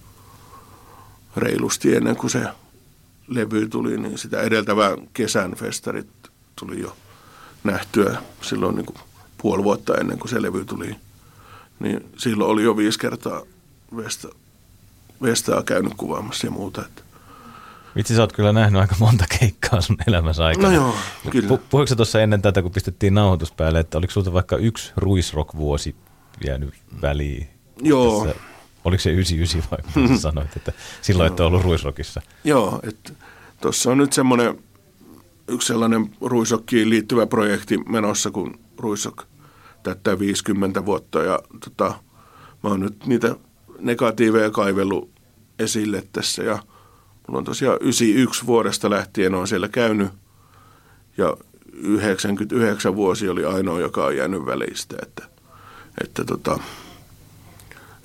[1.36, 2.44] reilusti ennen kuin se
[3.28, 6.08] levy tuli, niin sitä edeltävän kesän festarit
[6.56, 6.96] tuli jo
[7.64, 8.98] nähtyä silloin niin kuin
[9.42, 10.96] puoli vuotta ennen kuin se levy tuli.
[11.80, 13.42] Niin silloin oli jo viisi kertaa
[13.96, 14.28] Vesta,
[15.22, 16.84] Vestaa käynyt kuvaamassa ja muuta.
[16.86, 17.02] Että
[17.96, 20.68] Vitsi, sä oot kyllä nähnyt aika monta keikkaa sun elämässä aikana.
[20.68, 20.94] No joo,
[21.30, 21.48] kyllä.
[21.48, 25.96] Pu- puhuiko tuossa ennen tätä, kun pistettiin nauhoitus päälle, että oliko sulta vaikka yksi ruisrock-vuosi
[26.46, 27.48] jäänyt väliin?
[27.82, 28.26] Joo.
[28.26, 28.40] Tässä,
[28.88, 30.72] oliko se 99 vai sä sanoit, että
[31.02, 32.22] silloin ette ollut ruisrockissa?
[32.44, 33.12] Joo, että
[33.60, 34.58] tuossa on nyt semmoinen
[35.48, 39.24] yksi sellainen ruisokkiin liittyvä projekti menossa, kun ruisok
[39.82, 41.94] täyttää 50 vuotta ja tota,
[42.62, 43.36] mä oon nyt niitä
[43.78, 45.10] negatiiveja kaivellut
[45.58, 46.58] esille tässä ja–
[47.28, 50.08] Mulla on tosiaan 91 vuodesta lähtien on siellä käynyt
[51.16, 51.36] ja
[51.72, 54.96] 99 vuosi oli ainoa, joka on jäänyt välistä.
[55.02, 55.28] Että,
[56.04, 56.58] että tota,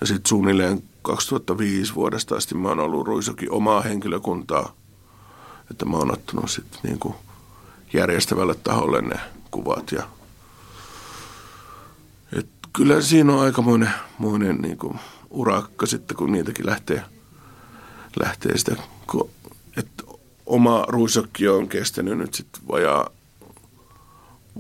[0.04, 4.74] ja sitten suunnilleen 2005 vuodesta asti mä oon ollut Ruisokin omaa henkilökuntaa,
[5.72, 7.16] että mä oon ottanut sitten niinku
[7.94, 9.20] järjestävälle taholle ne
[9.52, 10.04] kuvat ja
[12.38, 14.96] et kyllä siinä on aikamoinen moinen niinku
[15.30, 17.04] urakka sitten, kun niitäkin lähtee,
[18.20, 18.76] lähtee sitä
[19.78, 20.04] että
[20.46, 23.10] oma ruisokki on kestänyt nyt sitten vajaa,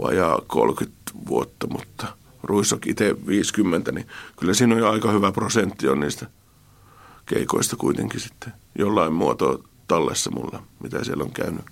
[0.01, 4.07] vajaa 30 vuotta, mutta ruisok itse 50, niin
[4.39, 6.27] kyllä siinä on jo aika hyvä prosentti on niistä
[7.25, 11.65] keikoista kuitenkin sitten jollain muotoa tallessa mulla, mitä siellä on käynyt.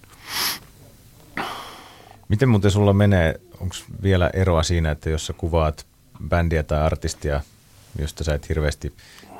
[2.30, 5.88] Miten muuten sulla menee, onko vielä eroa siinä, että jos sä kuvaat
[6.30, 7.42] bändiä tai artistia,
[8.00, 8.94] josta sä et hirveästi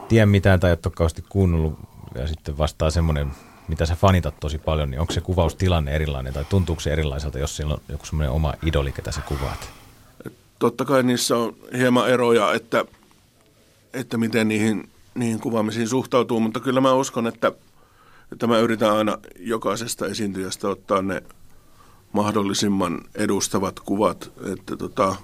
[0.08, 1.80] tiedä mitään tai et ole kuunnellut
[2.16, 3.32] ja sitten vastaa semmoinen,
[3.68, 7.56] mitä sä fanitat tosi paljon, niin onko se kuvaustilanne erilainen tai tuntuuko se erilaiselta, jos
[7.56, 9.81] siellä on joku semmoinen oma idoli, ketä sä kuvaat?
[10.62, 12.86] Totta kai niissä on hieman eroja, että,
[13.94, 17.52] että miten niihin, niihin kuvaamisiin suhtautuu, mutta kyllä mä uskon, että,
[18.32, 21.24] että mä yritän aina jokaisesta esiintyjästä ottaa ne
[22.14, 25.16] mahdollisimman edustavat kuvat, että tota,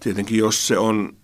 [0.00, 1.16] tietenkin jos se on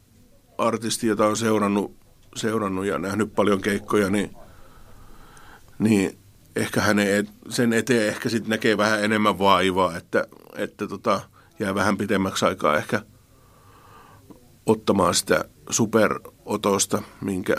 [0.58, 1.96] artisti, jota on seurannut
[2.36, 4.36] seurannut ja nähnyt paljon keikkoja, niin,
[5.78, 6.18] niin
[6.56, 11.20] ehkä hänen, sen eteen ehkä sitten näkee vähän enemmän vaivaa, että, että tota,
[11.58, 13.02] jää vähän pitemmäksi aikaa ehkä
[14.66, 17.56] ottamaan sitä superotosta, minkä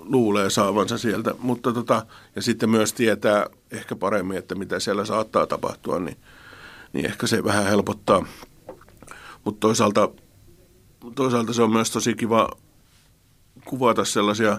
[0.00, 1.34] luulee saavansa sieltä.
[1.38, 2.06] Mutta tota,
[2.36, 6.16] ja sitten myös tietää ehkä paremmin, että mitä siellä saattaa tapahtua, niin,
[6.92, 8.26] niin ehkä se vähän helpottaa.
[9.44, 10.08] Mutta toisaalta,
[11.14, 12.48] toisaalta se on myös tosi kiva
[13.64, 14.58] kuvata sellaisia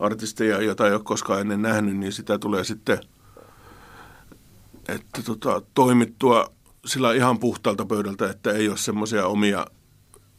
[0.00, 2.98] artisteja, joita ei ole koskaan ennen nähnyt, niin sitä tulee sitten
[4.88, 6.53] että tota, toimittua
[6.84, 9.66] sillä ihan puhtaalta pöydältä, että ei ole semmoisia omia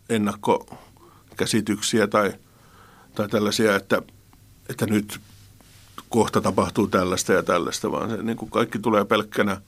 [0.10, 2.34] ennakkokäsityksiä tai,
[3.16, 4.02] tai tällaisia, että,
[4.70, 5.20] että nyt
[6.10, 9.62] kohta tapahtuu tällaista ja tällaista, vaan se niin kuin kaikki tulee pelkkänä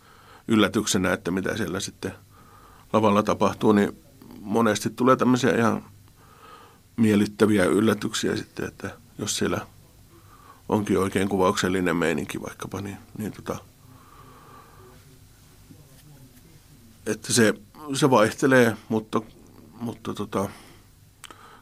[0.47, 2.13] yllätyksenä, että mitä siellä sitten
[2.93, 3.97] lavalla tapahtuu, niin
[4.41, 5.83] monesti tulee tämmöisiä ihan
[6.95, 9.61] miellyttäviä yllätyksiä sitten, että jos siellä
[10.69, 13.57] onkin oikein kuvauksellinen meininki vaikkapa, niin, niin tota,
[17.07, 17.53] että se,
[17.93, 19.21] se vaihtelee, mutta,
[19.79, 20.49] mutta tota,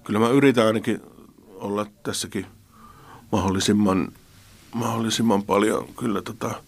[0.03, 1.01] kyllä mä yritän ainakin
[1.47, 2.45] olla tässäkin
[3.31, 4.11] mahdollisimman,
[4.73, 6.63] mahdollisimman paljon kyllä tota,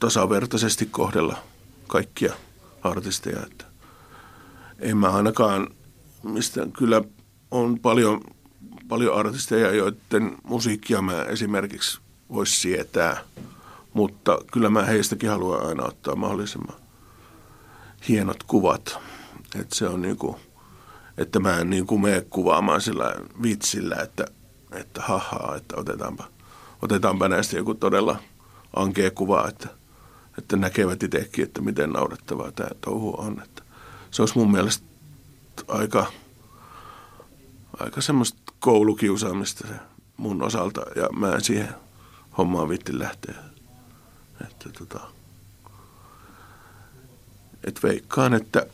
[0.00, 1.36] tasavertaisesti kohdella
[1.86, 2.34] kaikkia
[2.82, 3.40] artisteja.
[3.46, 3.64] Että
[4.78, 5.68] en mä ainakaan,
[6.22, 7.02] mistä kyllä
[7.50, 8.20] on paljon,
[8.88, 13.20] paljon artisteja, joiden musiikkia mä esimerkiksi voisi sietää–
[13.94, 16.76] mutta kyllä mä heistäkin haluan aina ottaa mahdollisimman
[18.08, 18.98] hienot kuvat.
[19.60, 20.36] Että se on niin kuin,
[21.18, 24.24] että mä en niin kuin mene kuvaamaan sillä vitsillä, että,
[24.72, 26.24] että hahaa, että otetaanpa,
[26.82, 28.16] otetaanpa näistä joku todella
[28.76, 29.68] ankea kuva, että,
[30.38, 33.42] että näkevät itsekin, että miten naurettavaa tämä touhu on.
[33.44, 33.62] Että
[34.10, 34.86] se olisi mun mielestä
[35.68, 36.06] aika,
[37.80, 39.74] aika semmoista koulukiusaamista se
[40.16, 41.68] mun osalta ja mä en siihen
[42.38, 43.53] hommaan vitti lähteä.
[44.40, 45.00] Että tota,
[47.64, 48.66] et veikkaan, että,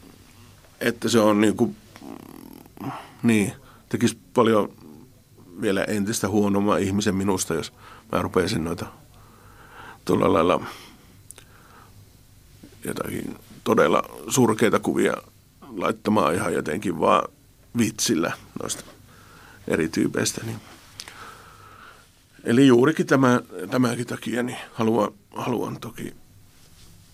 [0.80, 1.76] että se on niin kuin,
[3.22, 3.52] niin,
[3.88, 4.72] tekisi paljon
[5.60, 7.72] vielä entistä huonomman ihmisen minusta, jos
[8.12, 8.86] mä rupeisin noita
[10.04, 10.64] tuolla lailla
[12.84, 15.14] jotakin todella surkeita kuvia
[15.76, 17.28] laittamaan ihan jotenkin vaan
[17.78, 18.32] vitsillä
[18.62, 18.84] noista
[19.68, 20.40] eri tyypeistä.
[20.46, 20.60] Niin.
[22.44, 26.14] Eli juurikin tämä, tämäkin takia niin haluan haluan toki,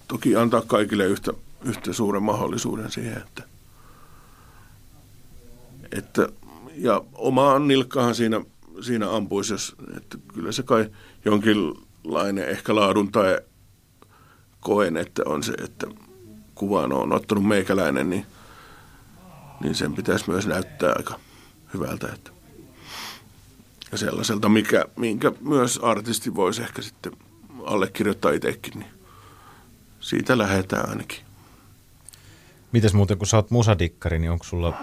[0.09, 1.33] toki antaa kaikille yhtä,
[1.65, 3.43] yhtä suuren mahdollisuuden siihen, että,
[5.93, 6.29] että
[6.75, 8.41] ja omaan nilkkaan siinä,
[8.81, 10.91] siinä ampuisi, jos, että kyllä se kai
[11.25, 13.41] jonkinlainen ehkä laadun tai
[14.61, 15.87] koen, että on se, että
[16.55, 18.27] kuvaan on ottanut meikäläinen, niin,
[19.61, 21.21] niin sen pitäisi myös näyttää aika
[21.75, 22.09] hyvältä.
[22.15, 22.36] Että.
[23.93, 27.13] Ja sellaiselta, mikä, minkä myös artisti voisi ehkä sitten
[27.65, 28.91] allekirjoittaa itsekin, niin
[30.01, 31.19] siitä lähdetään ainakin.
[32.73, 34.75] Mites muuten, kun sä oot musadikkari, niin onko sulla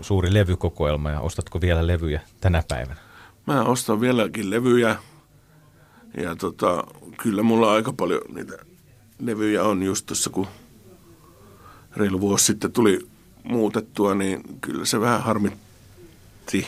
[0.00, 3.00] suuri levykokoelma ja ostatko vielä levyjä tänä päivänä?
[3.46, 4.96] Mä ostan vieläkin levyjä
[6.16, 6.84] ja tota,
[7.22, 8.58] kyllä mulla aika paljon niitä
[9.18, 10.46] levyjä on just tuossa, kun
[11.96, 13.08] reilu vuosi sitten tuli
[13.42, 16.66] muutettua, niin kyllä se vähän harmitti.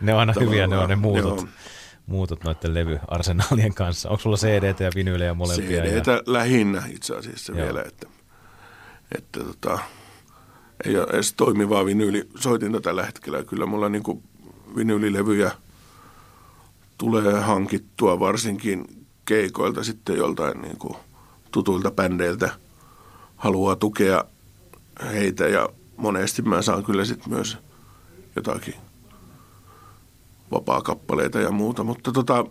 [0.00, 1.40] Ne on aina Tavallaan, hyviä, ne on ne muutot.
[1.40, 1.48] Joo
[2.06, 4.08] muutot noiden levyarsenaalien kanssa?
[4.08, 5.82] Onko sulla cd ja vinyylejä molempia?
[5.82, 6.22] cd ja...
[6.26, 7.66] lähinnä itse asiassa Joo.
[7.66, 8.06] vielä, että,
[9.18, 9.78] että tota,
[10.84, 13.42] ei ole edes toimivaa vinyylisoitinta tällä hetkellä.
[13.42, 14.22] Kyllä mulla niin kuin
[14.76, 15.50] vinyylilevyjä
[16.98, 20.96] tulee hankittua varsinkin keikoilta sitten joltain niin kuin
[21.50, 22.50] tutuilta bändeiltä
[23.36, 24.24] haluaa tukea
[25.12, 27.58] heitä ja monesti mä saan kyllä sitten myös
[28.36, 28.83] jotakin
[30.54, 32.44] vapaa-kappaleita ja muuta, mutta, tota,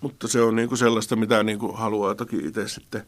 [0.00, 3.06] mutta se on niinku sellaista, mitä niinku haluaa toki itse sitten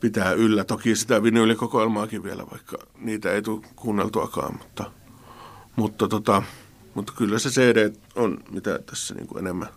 [0.00, 0.64] pitää yllä.
[0.64, 4.90] Toki sitä vinyylikokoelmaakin vielä, vaikka niitä ei tule kuunneltuakaan, mutta,
[5.76, 6.42] mutta, tota,
[6.94, 9.68] mutta kyllä se CD on mitä tässä niinku enemmän.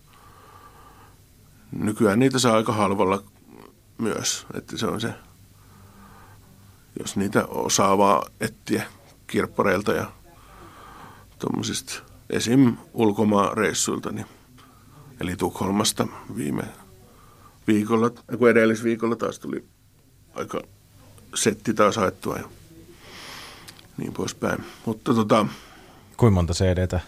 [1.71, 3.23] Nykyään niitä saa aika halvalla
[3.97, 5.13] myös, että se on se,
[6.99, 8.83] jos niitä osaa vaan etsiä
[9.27, 10.11] kirppareilta ja
[11.39, 11.93] tuommoisista–
[12.29, 12.77] esim.
[12.93, 14.25] ulkomaareissuilta, niin,
[15.21, 16.63] eli Tukholmasta viime
[17.67, 19.65] viikolla, kun edellisviikolla taas tuli
[20.35, 20.61] aika
[21.35, 22.49] setti taas haettua ja
[23.97, 24.63] niin poispäin.
[24.85, 25.45] Mutta tota...
[26.17, 26.99] Kuinka monta CDtä?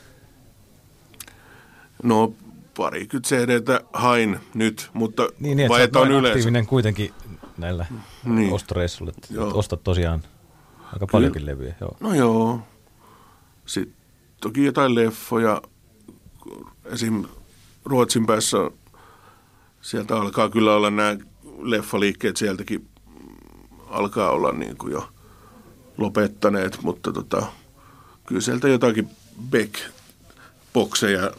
[2.03, 2.33] No
[2.77, 6.29] parikymmentä CDtä hain nyt, mutta niin, niin, että on yleensä.
[6.29, 7.13] aktiivinen kuitenkin
[7.57, 7.85] näillä
[8.23, 8.53] niin.
[8.53, 9.13] ostoreissuilla.
[9.53, 10.23] Ostat tosiaan
[10.93, 11.51] aika paljonkin Kyllä.
[11.51, 11.75] levyjä.
[11.81, 11.97] Joo.
[11.99, 12.59] No joo.
[13.65, 13.96] Sitten
[14.41, 15.61] toki jotain leffoja.
[16.85, 17.25] Esim.
[17.85, 18.57] Ruotsin päässä
[19.81, 21.17] sieltä alkaa kyllä olla nämä
[21.61, 22.87] leffaliikkeet sieltäkin
[23.89, 25.09] alkaa olla niin kuin jo
[25.97, 27.45] lopettaneet, mutta tota,
[28.25, 29.09] kyllä sieltä jotakin
[29.49, 31.31] Beck-bokseja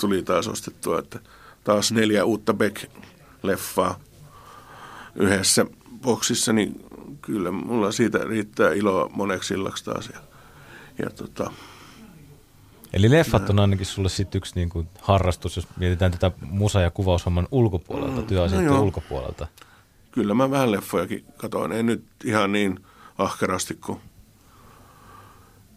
[0.00, 1.18] tuli taas ostettua, että
[1.64, 3.94] taas neljä uutta Beck-leffaa
[5.14, 5.66] yhdessä
[6.02, 6.84] boksissa, niin
[7.22, 10.10] kyllä mulla siitä riittää iloa moneksi illaksi taas.
[10.12, 10.20] Ja,
[10.98, 11.50] ja tota,
[12.94, 16.90] Eli leffat on ainakin sulle sitten yksi niin kuin harrastus, jos mietitään tätä musa- ja
[16.90, 19.46] kuvaushomman ulkopuolelta, mm, työasioiden no ulkopuolelta.
[20.12, 21.72] Kyllä mä vähän leffojakin katoin.
[21.72, 22.80] En nyt ihan niin
[23.18, 24.00] ahkerasti kuin,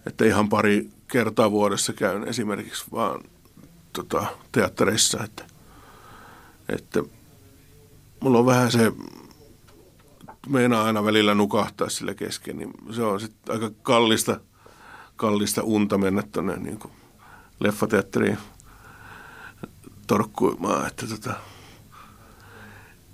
[0.05, 3.23] että ihan pari kertaa vuodessa käyn esimerkiksi vaan
[3.93, 5.45] tota, teattereissa, että,
[6.69, 7.03] että
[8.19, 8.91] mulla on vähän se,
[10.49, 14.39] meinaa aina välillä nukahtaa sille kesken, niin se on sitten aika kallista,
[15.15, 16.79] kallista unta mennä tuonne niin
[17.59, 18.37] leffateatteriin
[20.07, 21.33] torkkuimaan, että tota,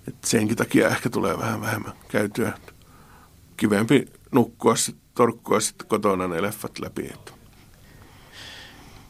[0.07, 2.53] että senkin takia ehkä tulee vähän vähemmän käytyä.
[3.57, 7.05] Kivempi nukkua sitten, torkkua sitten kotona ne leffat läpi.
[7.13, 7.31] Että.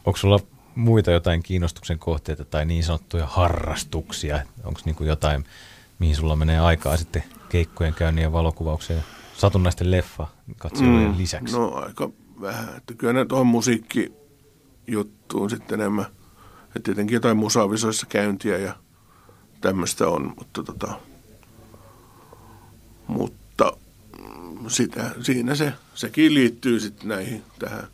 [0.04, 0.40] Onko sulla
[0.74, 4.42] muita jotain kiinnostuksen kohteita tai niin sanottuja harrastuksia?
[4.64, 5.44] Onko niin jotain,
[5.98, 9.04] mihin sulla menee aikaa sitten keikkojen käynnin ja valokuvaukseen
[9.36, 10.26] satunnaisten leffa
[10.58, 11.56] katsojen mm, lisäksi?
[11.56, 12.10] No aika
[12.40, 12.76] vähän.
[12.76, 13.46] Että kyllä ne tuohon
[14.84, 16.06] musiikkijuttuun sitten enemmän.
[16.66, 18.76] Että tietenkin jotain musavisoissa käyntiä ja
[19.60, 21.00] tämmöistä on, mutta, tota,
[23.06, 23.72] mutta
[24.68, 27.86] sitä, siinä se, sekin liittyy sitten näihin tähän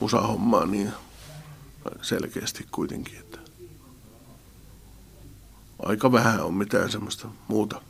[0.00, 0.92] musahommaan niin
[2.02, 3.38] selkeästi kuitenkin, että
[5.78, 7.82] aika vähän on mitään semmoista muuta.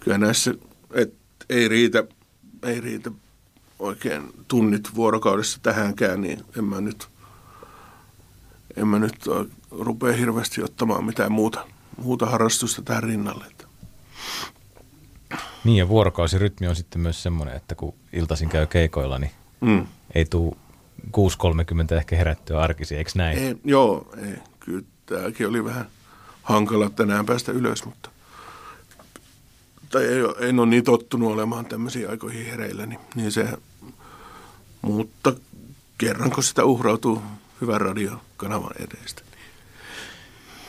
[0.00, 0.54] Kyllä näissä,
[0.90, 1.14] et
[1.48, 2.04] ei riitä,
[2.62, 3.10] ei riitä
[3.78, 7.08] oikein tunnit vuorokaudessa tähänkään, niin en mä nyt,
[8.76, 9.24] en mä nyt
[9.70, 11.66] rupea hirveästi ottamaan mitään muuta,
[11.96, 13.44] muuta harrastusta tähän rinnalle.
[15.64, 19.86] Niin ja vuorokausirytmi on sitten myös semmoinen, että kun iltaisin käy keikoilla, niin mm.
[20.14, 20.56] ei tule
[21.06, 23.38] 6.30 ehkä herättyä arkisi, eikö näin?
[23.38, 24.36] Ei, joo, ei.
[24.60, 25.86] Kyllä tämäkin oli vähän
[26.42, 28.10] hankala tänään päästä ylös, mutta
[29.90, 33.48] tai ei, en ole niin tottunut olemaan tämmöisiä aikoihin hereillä, niin, niin se,
[34.86, 35.32] mutta
[35.98, 37.22] kerran kun sitä uhrautuu
[37.60, 39.22] hyvän radiokanavan edestä.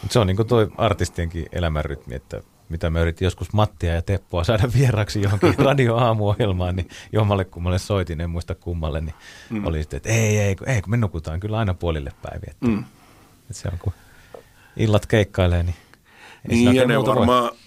[0.09, 4.43] Se on niin kuin toi artistienkin elämänrytmi, että mitä mä yritin joskus Mattia ja Teppoa
[4.43, 9.15] saada vieraksi johonkin radioaamuohjelmaan, niin jommalle kummalle soitin, en muista kummalle, niin
[9.49, 9.65] mm.
[9.65, 12.51] oli sitten, että ei, ei, ei, kun me nukutaan kyllä aina puolille päiviä.
[12.51, 12.83] Että, mm.
[13.41, 13.93] että se on, kun
[14.77, 15.75] illat keikkailee, niin
[16.49, 17.57] ei Niin, ja ne varmaan, voi.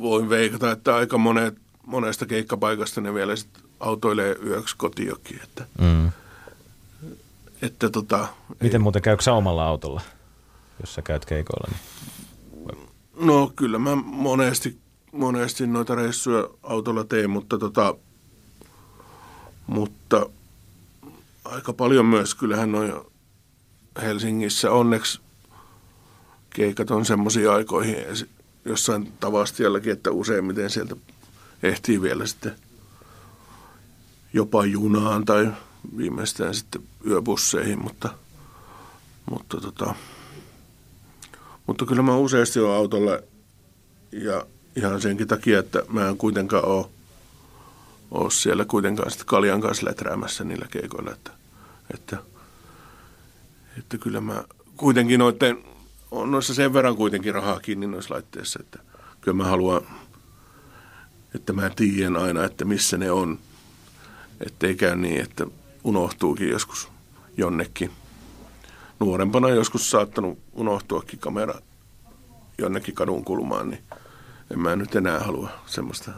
[0.00, 6.12] voin veikata, että aika monet, monesta keikkapaikasta ne vielä sit autoilee yöksi kotiokin, että, mm.
[7.62, 8.28] että tota,
[8.60, 8.82] Miten ei.
[8.82, 10.00] muuten käykö sä omalla autolla?
[10.80, 11.68] jos sä käyt keikoilla?
[11.70, 11.80] Niin...
[13.26, 14.78] No kyllä mä monesti,
[15.12, 17.94] monesti noita reissuja autolla teen, mutta, tota,
[19.66, 20.26] mutta
[21.44, 22.34] aika paljon myös.
[22.34, 22.92] Kyllähän noin
[24.02, 25.20] Helsingissä onneksi
[26.50, 27.96] keikat on semmoisiin aikoihin
[28.64, 30.96] jossain Tavastiallakin, että useimmiten sieltä
[31.62, 32.54] ehtii vielä sitten
[34.32, 35.52] jopa junaan tai
[35.96, 38.08] viimeistään sitten yöbusseihin, mutta,
[39.30, 39.94] mutta tota,
[41.66, 43.18] mutta kyllä mä useasti olen autolla
[44.12, 46.86] ja ihan senkin takia, että mä en kuitenkaan ole,
[48.10, 51.12] ole siellä kuitenkaan sitten kaljan kanssa leträämässä niillä keikoilla.
[51.12, 51.30] Että,
[51.94, 52.16] että,
[53.78, 54.44] että kyllä mä
[54.76, 55.64] kuitenkin noiden,
[56.10, 58.78] on noissa sen verran kuitenkin rahaa kiinni noissa laitteissa, että
[59.20, 59.86] kyllä mä haluan,
[61.34, 63.38] että mä tiedän aina, että missä ne on.
[64.46, 65.46] Että ei käy niin, että
[65.84, 66.88] unohtuukin joskus
[67.36, 67.90] jonnekin
[69.00, 71.54] nuorempana joskus saattanut unohtuakin kamera
[72.58, 73.82] jonnekin kadun kulmaan, niin
[74.50, 76.10] en mä nyt enää halua semmoista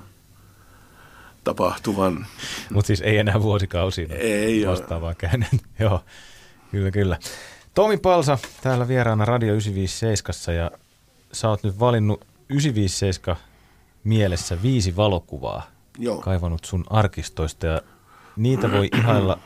[1.45, 2.27] tapahtuvan.
[2.73, 5.49] Mutta siis ei enää vuosikausia ei vastaavaa käynyt.
[5.79, 6.05] Joo,
[6.71, 7.19] kyllä, kyllä.
[7.75, 10.71] Tomi Palsa täällä vieraana Radio 957 ja
[11.33, 13.37] sä oot nyt valinnut 957
[14.05, 15.67] mielessä viisi valokuvaa.
[15.99, 16.21] Joo.
[16.21, 17.81] Kaivannut sun arkistoista ja
[18.37, 19.39] niitä voi ihailla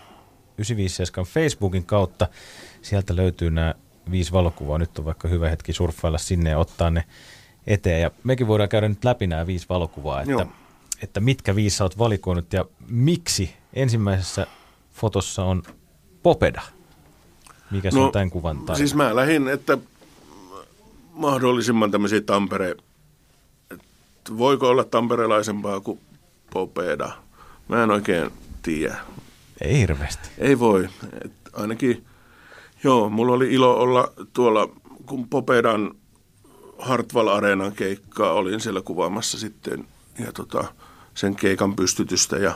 [0.58, 2.28] 957 Facebookin kautta.
[2.82, 3.74] Sieltä löytyy nämä
[4.10, 4.78] viisi valokuvaa.
[4.78, 7.04] Nyt on vaikka hyvä hetki surffailla sinne ja ottaa ne
[7.66, 8.02] eteen.
[8.02, 10.46] Ja mekin voidaan käydä nyt läpi nämä viisi valokuvaa, että,
[11.02, 14.46] että mitkä viisi sä oot valikoinut ja miksi ensimmäisessä
[14.92, 15.62] fotossa on
[16.22, 16.62] Popeda.
[17.70, 18.76] Mikä se no, on tämän kuvan tarina?
[18.76, 19.78] Siis mä lähdin, että
[21.12, 22.74] mahdollisimman tämmöisiä Tampere,
[24.38, 26.00] voiko olla tamperelaisempaa kuin
[26.52, 27.12] Popeda?
[27.68, 28.30] Mä en oikein
[28.66, 28.96] tiedä.
[29.60, 30.28] Ei hirveästi.
[30.38, 30.88] Ei voi.
[31.24, 32.06] Et ainakin,
[32.84, 34.68] joo, mulla oli ilo olla tuolla,
[35.06, 35.94] kun Popedan
[36.78, 39.86] Hartwall Areenan keikkaa olin siellä kuvaamassa sitten
[40.18, 40.64] ja tota,
[41.14, 42.54] sen keikan pystytystä ja,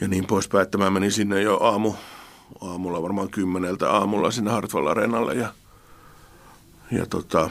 [0.00, 1.94] ja niin poispäin, että mä menin sinne jo aamu,
[2.60, 5.52] aamulla varmaan kymmeneltä aamulla sinne Hartwall Areenalle ja,
[6.90, 7.50] ja tota,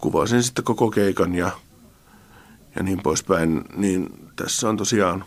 [0.00, 1.50] kuvasin sitten koko keikan ja,
[2.76, 5.24] ja niin poispäin, niin tässä on tosiaan,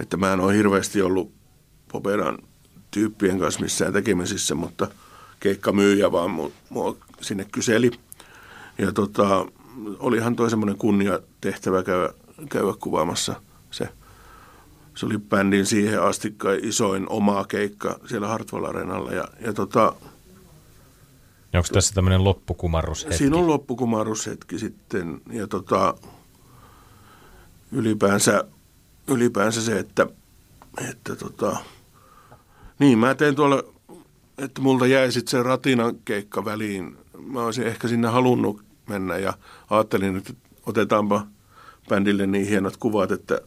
[0.00, 1.32] että mä en ole hirveästi ollut
[1.92, 2.38] Popedan
[2.90, 4.88] tyyppien kanssa missään tekemisissä, mutta
[5.40, 6.30] keikkamyyjä vaan
[6.70, 7.90] mua, sinne kyseli.
[8.78, 9.46] Ja tota,
[9.98, 12.12] olihan toi semmoinen kunnia tehtävä käydä,
[12.48, 13.40] käydä kuvaamassa
[13.70, 13.88] se.
[14.94, 19.12] Se oli bändin siihen asti isoin oma keikka siellä Hartwall Arenalla.
[19.12, 19.94] Ja, ja tota,
[21.54, 23.16] Onko tässä tämmöinen loppukumarrushetki?
[23.18, 25.20] Siinä on loppukumarrushetki sitten.
[25.32, 25.94] Ja tota,
[27.72, 28.44] ylipäänsä,
[29.08, 30.06] ylipäänsä se, että,
[30.90, 31.56] että tota,
[32.78, 33.62] niin mä tein tuolla,
[34.38, 36.96] että multa jäi sitten se ratinan keikka väliin.
[37.26, 39.32] Mä olisin ehkä sinne halunnut mennä ja
[39.70, 40.32] ajattelin, että
[40.66, 41.26] otetaanpa
[41.88, 43.40] bändille niin hienot kuvat, että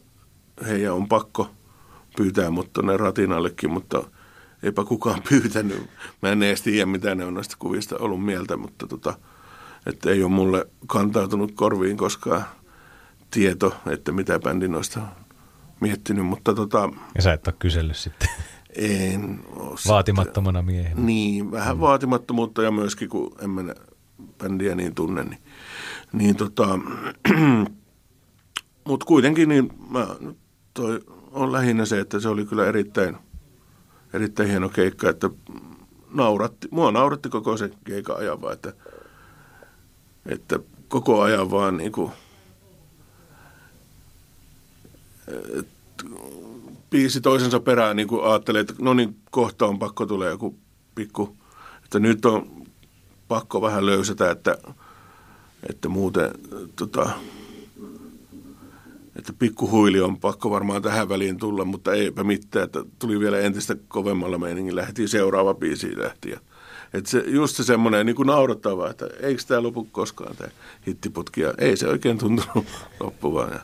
[0.68, 1.50] heidän on pakko
[2.18, 4.04] pyytää mut tuonne ratinallekin, mutta
[4.64, 5.90] eipä kukaan pyytänyt.
[6.22, 9.14] Mä en edes tiedä, mitä ne on näistä kuvista ollut mieltä, mutta tota,
[9.86, 12.44] että ei ole mulle kantautunut korviin koskaan
[13.32, 15.02] tieto, että mitä bändi noista
[15.80, 16.90] miettinyt, mutta tota...
[17.16, 18.30] Ja sä et ole kysellyt sitten.
[18.76, 21.02] En ole Vaatimattomana sitten, miehenä.
[21.02, 21.82] Niin, vähän mm.
[21.82, 23.76] vaatimattomuutta ja myöskin kun en mennä
[24.38, 25.42] bändiä niin tunne, niin,
[26.14, 26.80] niin tota,
[28.88, 30.08] mutta kuitenkin niin mä,
[30.74, 31.02] toi
[31.32, 33.18] on lähinnä se, että se oli kyllä erittäin,
[34.14, 35.30] erittäin hieno keikka, että
[36.14, 38.74] nauratti, mua nauratti koko se keikka ajan vaan, että,
[40.26, 42.12] että koko ajan vaan niin kuin,
[46.90, 50.56] biisi toisensa perään niin kuin ajattelee, että no niin, kohta on pakko tulee joku
[50.96, 51.38] pikku,
[51.84, 52.66] että nyt on
[53.28, 54.58] pakko vähän löysätä, että,
[55.70, 56.32] että muuten
[56.76, 57.10] tota,
[59.16, 63.76] että pikkuhuili on pakko varmaan tähän väliin tulla, mutta eipä mitään, että tuli vielä entistä
[63.88, 66.36] kovemmalla meiningillä, heti seuraava biisi lähti.
[66.94, 70.50] Että se, just se semmoinen niin naurattava, että eikö tämä lopu koskaan tämä
[70.88, 72.66] hittiputki, ja ei se oikein tuntunut
[73.00, 73.52] loppuvaan.
[73.52, 73.60] Ja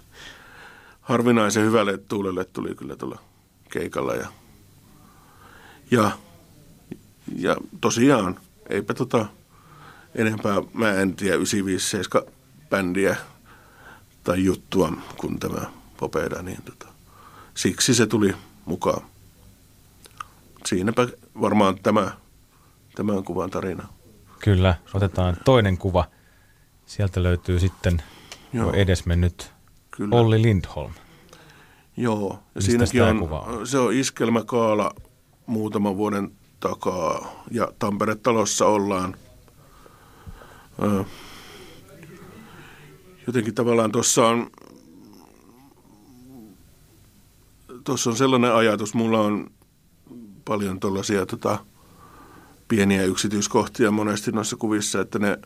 [1.02, 3.20] harvinaisen hyvälle tuulelle tuli kyllä tuolla
[3.70, 4.14] keikalla.
[4.14, 4.28] Ja,
[5.92, 6.12] ja,
[7.36, 8.40] ja tosiaan,
[8.70, 9.26] eipä tota
[10.16, 12.34] enempää, mä en tiedä, 957
[12.70, 13.16] bändiä
[14.28, 15.62] tai juttua kuin tämä
[16.00, 16.88] Popeda, niin tota,
[17.54, 18.34] siksi se tuli
[18.66, 19.02] mukaan.
[20.66, 21.08] Siinäpä
[21.42, 22.12] varmaan tämä,
[22.96, 23.88] tämän kuvan tarina.
[24.40, 26.06] Kyllä, otetaan toinen kuva.
[26.86, 28.04] Sieltä löytyy sitten
[28.54, 28.66] Joo.
[28.66, 29.52] jo edesmennyt
[29.92, 30.16] Kyllä.
[30.16, 30.94] Olli Lindholm.
[31.98, 34.92] Joo, ja Mistä siinäkin on, on, se on iskelmäkaala
[35.46, 39.16] muutaman vuoden takaa, ja Tampere-talossa ollaan.
[40.84, 41.06] Ö,
[43.28, 44.50] jotenkin tavallaan tuossa on,
[47.84, 49.52] tuossa on sellainen ajatus, mulla on
[50.46, 51.60] paljon tuollaisia tota,
[52.68, 55.38] pieniä yksityiskohtia monesti noissa kuvissa, että ne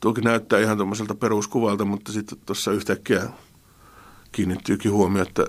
[0.00, 3.30] toki näyttää ihan tuommoiselta peruskuvalta, mutta sitten tuossa yhtäkkiä
[4.32, 5.46] kiinnittyykin huomio, että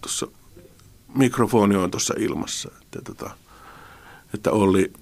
[0.00, 0.26] tuossa
[1.14, 2.70] mikrofoni on tuossa ilmassa.
[2.82, 3.30] Että, tota,
[4.34, 4.92] että Olli,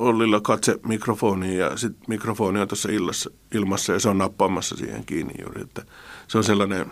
[0.00, 2.88] Ollilla katse mikrofoniin ja sitten mikrofoni on tuossa
[3.54, 5.62] ilmassa ja se on nappaamassa siihen kiinni juuri.
[5.62, 5.84] Että
[6.28, 6.86] se on sellainen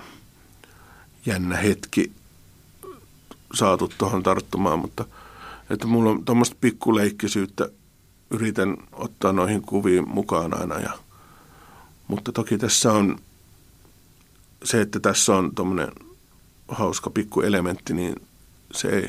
[1.27, 2.13] jännä hetki
[3.55, 5.05] saatu tuohon tarttumaan, mutta
[5.71, 7.69] että mulla on tuommoista pikkuleikkisyyttä,
[8.31, 10.81] yritän ottaa noihin kuviin mukaan aina.
[10.81, 10.93] Ja,
[12.09, 13.19] mutta toki tässä on
[14.65, 15.93] se, että tässä on tuommoinen
[16.69, 18.17] hauska pikkuelementti, niin
[18.73, 19.09] se ei,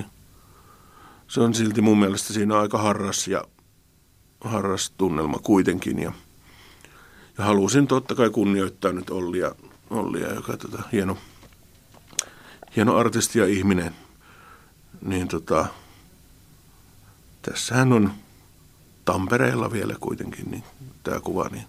[1.28, 3.44] se on silti mun mielestä siinä aika harras ja
[4.42, 6.00] harras tunnelma kuitenkin.
[6.00, 6.12] Ja,
[7.38, 9.56] ja halusin totta kai kunnioittaa nyt Ollia,
[9.90, 11.18] Ollia joka tota, hieno,
[12.76, 13.96] hieno artisti ja ihminen.
[15.02, 15.66] Niin tota,
[17.42, 18.12] tässähän on
[19.06, 20.64] Tampereella vielä kuitenkin niin,
[21.04, 21.50] tämä kuva.
[21.50, 21.66] Niin,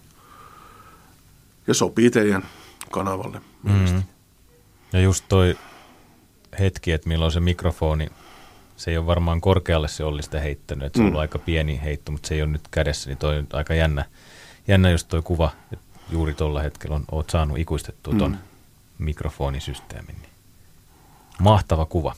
[1.67, 2.43] ja sopii teidän
[2.91, 3.41] kanavalle.
[3.63, 4.03] Mm.
[4.93, 5.57] Ja just toi
[6.59, 8.09] hetki, että milloin se mikrofoni,
[8.81, 11.07] se ei ole varmaan korkealle se Olli sitä heittänyt, että se on mm.
[11.07, 14.05] ollut aika pieni heitto, mutta se ei ole nyt kädessä, niin toi on aika jännä,
[14.67, 18.37] jännä just toi kuva, että juuri tuolla hetkellä on, oot saanut ikuistettua ton mm.
[18.97, 20.15] mikrofonisysteemin.
[20.21, 20.31] Niin.
[21.39, 22.15] Mahtava kuva.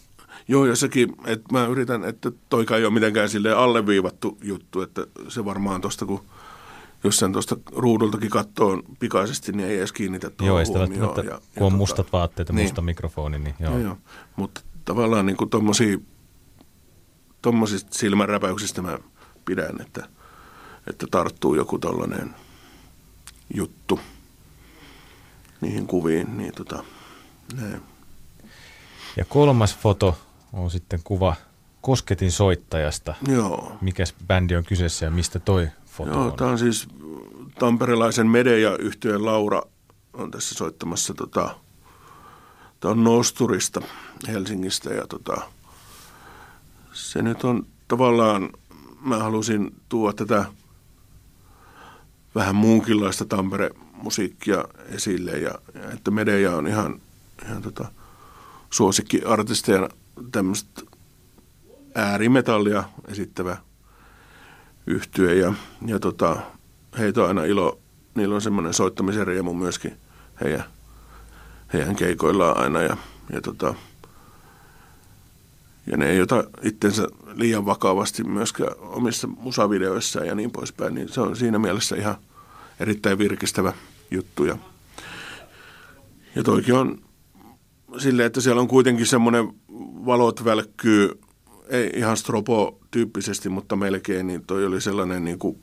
[0.48, 5.08] Joo, ja sekin, että mä yritän, että toikaan ei ole mitenkään silleen alleviivattu juttu, että
[5.28, 6.26] se varmaan tuosta kun
[7.04, 11.22] jos sen tuosta ruudultakin katsoo pikaisesti, niin ei edes kiinnitä tuohon Joo, ei sitä välttämättä,
[11.22, 13.72] ja, kun on tota, mustat vaatteet ja niin, musta mikrofoni, niin joo.
[13.72, 13.98] joo, joo.
[14.36, 15.38] Mutta tavallaan niin
[17.44, 19.00] tuommoisista silmänräpäyksistä mä
[19.46, 20.08] pidän, että,
[20.90, 22.36] että tarttuu joku tollainen
[23.54, 24.00] juttu
[25.62, 26.84] niihin kuviin, niin tota,
[27.56, 27.82] näin.
[29.18, 30.18] Ja kolmas foto
[30.54, 31.36] on sitten kuva
[31.82, 33.14] Kosketin soittajasta.
[33.28, 33.78] Joo.
[33.82, 36.34] Mikäs bändi on kyseessä ja mistä toi foto Joo, on?
[36.34, 36.88] Tämä on siis
[37.60, 39.62] tamperelaisen media yhtyeen Laura
[40.14, 41.56] on tässä soittamassa tota,
[42.80, 43.82] tämä on Nosturista
[44.28, 45.42] Helsingistä ja tota,
[46.94, 48.50] se nyt on tavallaan,
[49.02, 50.46] mä halusin tuoda tätä
[52.36, 57.02] vähän muunkinlaista Tampere-musiikkia esille ja, ja että media on ihan,
[57.46, 57.86] ihan tota,
[58.70, 59.90] suosikkiartisteja
[60.32, 60.82] tämmöistä
[61.96, 63.58] äärimetallia esittävä
[64.88, 65.54] yhtye ja,
[65.86, 66.38] ja tota,
[67.00, 67.80] heitä on aina ilo,
[68.16, 69.98] niillä on semmoinen soittamisen riemu myöskin
[70.42, 70.64] heidän,
[71.74, 72.98] heidän keikoillaan aina ja,
[73.34, 73.74] ja, tota,
[75.92, 81.22] ja ne ei ota itsensä liian vakavasti myöskään omissa musavideoissaan ja niin poispäin, niin se
[81.22, 82.16] on siinä mielessä ihan
[82.80, 83.74] erittäin virkistävä
[84.12, 84.46] juttu.
[84.46, 84.58] Ja,
[86.36, 87.02] ja toikin on
[87.98, 89.54] silleen, että siellä on kuitenkin semmoinen
[90.06, 91.20] valot välkkyy,
[91.70, 95.58] ei ihan stropo-tyyppisesti, mutta melkein, niin toi oli sellainen niin kuin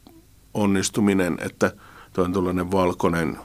[0.55, 1.73] onnistuminen, että
[2.12, 3.39] toi on tuollainen valkoinen,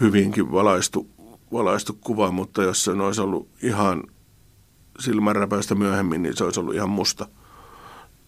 [0.00, 1.08] hyvinkin valaistu,
[1.52, 4.02] valaistu kuva, mutta jos se olisi ollut ihan
[4.98, 7.28] silmänräpäystä myöhemmin, niin se olisi ollut ihan musta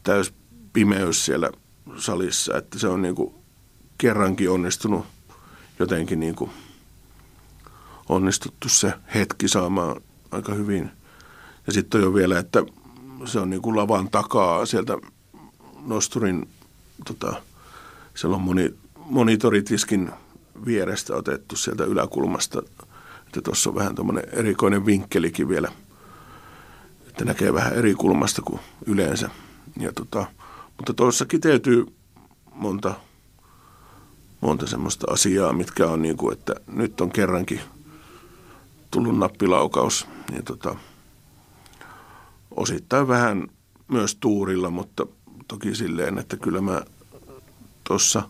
[0.02, 0.34] täys
[0.72, 1.50] pimeys siellä
[1.96, 3.34] salissa, että se on niin kuin
[3.98, 5.06] kerrankin onnistunut
[5.78, 6.50] jotenkin niin kuin–
[8.10, 10.00] onnistuttu se hetki saamaan
[10.30, 10.90] aika hyvin.
[11.66, 12.62] Ja sitten on jo vielä, että
[13.24, 14.98] se on niin kuin lavan takaa sieltä
[15.86, 16.48] nosturin,
[17.06, 17.42] tota,
[18.14, 20.10] siellä on moni, monitoritiskin
[20.66, 22.62] vierestä otettu sieltä yläkulmasta.
[23.26, 25.68] Että tuossa on vähän tuommoinen erikoinen vinkkelikin vielä,
[27.10, 29.30] että näkee vähän eri kulmasta kuin yleensä.
[29.80, 30.26] Ja tota,
[30.76, 31.86] mutta tuossa kiteytyy
[32.54, 32.94] monta,
[34.40, 37.60] monta semmoista asiaa, mitkä on niin kuin, että nyt on kerrankin–
[38.90, 40.06] tullut nappilaukaus.
[40.32, 40.76] Ja tota,
[42.50, 43.48] osittain vähän
[43.88, 45.06] myös tuurilla, mutta
[45.48, 46.82] toki silleen, että kyllä mä
[47.84, 48.22] tuossa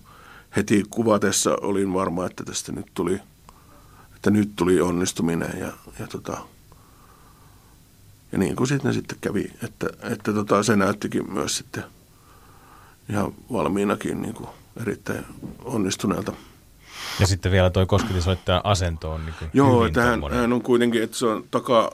[0.57, 3.21] heti kuvatessa olin varma, että tästä nyt tuli,
[4.17, 6.39] että nyt tuli onnistuminen ja, ja tota,
[8.33, 11.85] ja niin kuin sitten sitten kävi, että, että tota, se näyttikin myös sitten
[13.11, 14.49] ihan valmiinakin niin kuin
[14.81, 15.25] erittäin
[15.65, 16.33] onnistuneelta.
[17.21, 21.17] Ja sitten vielä toi kosketisoittajan asento on niin Joo, että hän, hän, on kuitenkin, että
[21.17, 21.93] se on taka,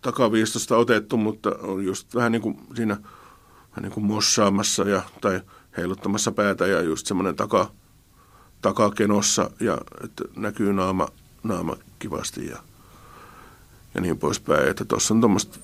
[0.00, 2.96] takaviistosta otettu, mutta on just vähän niin kuin siinä
[3.70, 5.40] vähän niin kuin mossaamassa ja, tai
[5.76, 7.70] heiluttamassa päätä ja just semmoinen taka,
[8.62, 11.08] takakenossa ja että näkyy naama,
[11.42, 12.58] naama kivasti ja,
[13.96, 14.68] ja niin poispäin.
[14.68, 15.58] Että tuossa on tuommoista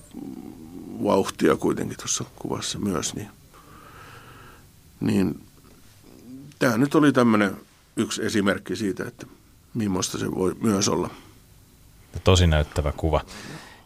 [1.05, 3.29] vauhtia kuitenkin tuossa kuvassa myös, niin,
[5.01, 5.41] niin
[6.59, 7.57] tämä nyt oli tämmöinen
[7.97, 9.27] yksi esimerkki siitä, että
[9.75, 11.11] millaista se voi myös olla.
[12.25, 13.21] Tosi näyttävä kuva.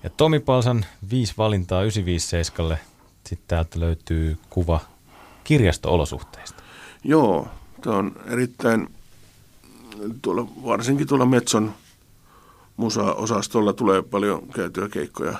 [0.03, 2.79] Ja Tomi Palsan viisi valintaa 957.
[3.25, 4.81] Sitten täältä löytyy kuva
[5.45, 6.63] kirjasto-olosuhteista.
[7.05, 7.49] Joo,
[7.83, 8.89] tämä on erittäin,
[10.23, 11.75] tuolla, varsinkin tuolla Metson
[12.77, 15.39] musa-osastolla tulee paljon käytyä keikkoja,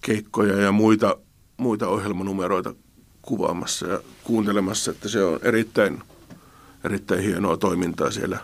[0.00, 1.16] keikkoja ja muita,
[1.56, 2.74] muita ohjelmanumeroita
[3.22, 6.02] kuvaamassa ja kuuntelemassa, että se on erittäin–
[6.84, 8.38] erittäin hienoa toimintaa siellä,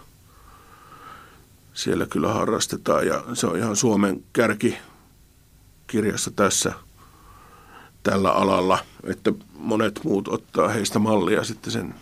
[1.75, 4.79] siellä kyllä harrastetaan ja se on ihan Suomen kärki
[5.87, 6.73] kirjassa tässä
[8.03, 11.95] tällä alalla, että monet muut ottaa heistä mallia sitten sen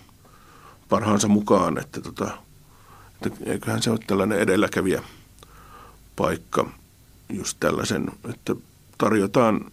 [0.88, 2.30] parhaansa mukaan, että, tota,
[3.26, 5.02] että eiköhän se ole tällainen edelläkävijä
[6.16, 6.70] paikka
[7.28, 8.54] just tällaisen, että
[8.98, 9.70] tarjotaan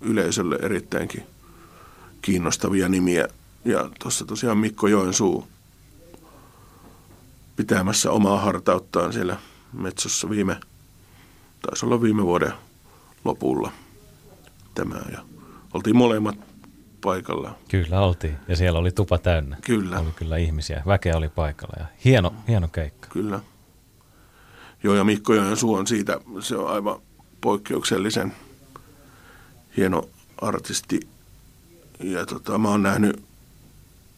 [0.00, 1.26] yleisölle erittäinkin
[2.22, 3.28] kiinnostavia nimiä.
[3.64, 5.48] Ja tuossa tosiaan Mikko Joensuu
[7.56, 9.36] pitämässä omaa hartauttaan siellä
[9.72, 10.60] metsossa viime,
[11.62, 12.52] taisi olla viime vuoden
[13.24, 13.72] lopulla
[14.74, 15.02] tämä.
[15.12, 15.24] Ja
[15.74, 16.51] oltiin molemmat
[17.02, 17.54] paikalla.
[17.68, 19.56] Kyllä oltiin ja siellä oli tupa täynnä.
[19.64, 20.00] Kyllä.
[20.00, 23.08] Oli kyllä ihmisiä, väkeä oli paikalla ja hieno, hieno keikka.
[23.08, 23.40] Kyllä.
[24.82, 27.00] Joo ja Mikko Joensuu on siitä, se on aivan
[27.40, 28.32] poikkeuksellisen
[29.76, 30.08] hieno
[30.40, 31.00] artisti.
[32.00, 33.22] Ja tota, mä oon nähnyt,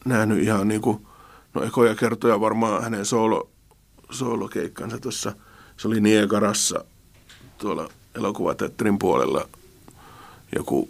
[0.05, 1.07] nähnyt ihan niin kuin
[1.53, 3.49] no ekoja kertoja varmaan hänen soolo,
[4.11, 5.33] soolokeikkansa tuossa.
[5.77, 6.85] Se oli Niegarassa
[7.57, 9.49] tuolla elokuvateatterin puolella
[10.55, 10.89] joku,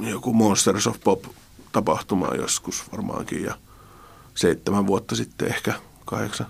[0.00, 1.24] joku Monsters of Pop
[1.72, 3.54] tapahtumaa joskus varmaankin ja
[4.34, 6.46] seitsemän vuotta sitten ehkä kahdeksan.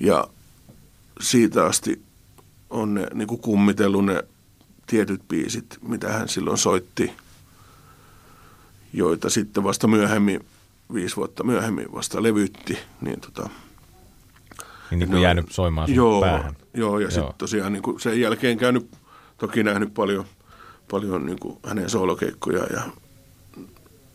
[0.00, 0.26] Ja
[1.20, 2.02] siitä asti
[2.70, 4.24] on ne niin kuin kummitellut ne
[4.86, 7.12] tietyt biisit, mitä hän silloin soitti,
[8.92, 10.44] joita sitten vasta myöhemmin,
[10.94, 12.78] viisi vuotta myöhemmin vasta levytti.
[13.00, 13.48] Niin, tota,
[14.90, 16.56] niin, niin kuin jäänyt soimaan sun joo, päähän.
[16.74, 18.90] Joo, ja sitten tosiaan niin kuin sen jälkeen käynyt,
[19.38, 20.26] toki nähnyt paljon,
[20.92, 22.82] paljon niin kuin hänen soolokeikkoja ja,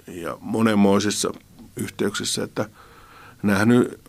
[0.08, 1.32] ja monenmoisissa
[1.76, 2.70] yhteyksissä, että
[3.44, 4.02] nähnyt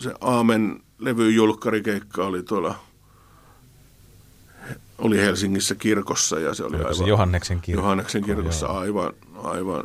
[0.00, 2.78] se Aamen levyn julkkarikeikka oli tuolla
[4.98, 7.84] oli Helsingissä kirkossa ja se oli Oliko aivan, se Johanneksen kirkossa.
[7.84, 9.12] Johanneksen kirkossa Oh, aivan,
[9.42, 9.84] aivan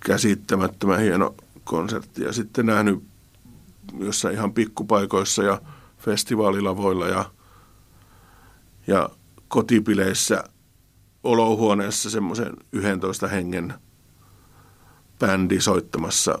[0.00, 1.34] käsittämättömän hieno
[1.64, 2.22] konsertti.
[2.22, 3.02] Ja sitten nähnyt
[3.98, 5.60] jossain ihan pikkupaikoissa ja
[5.98, 7.24] festivaalilavoilla ja,
[8.86, 9.10] ja
[9.50, 10.44] kotipileissä
[11.24, 13.74] olohuoneessa semmoisen 11 hengen
[15.18, 16.38] bändi soittamassa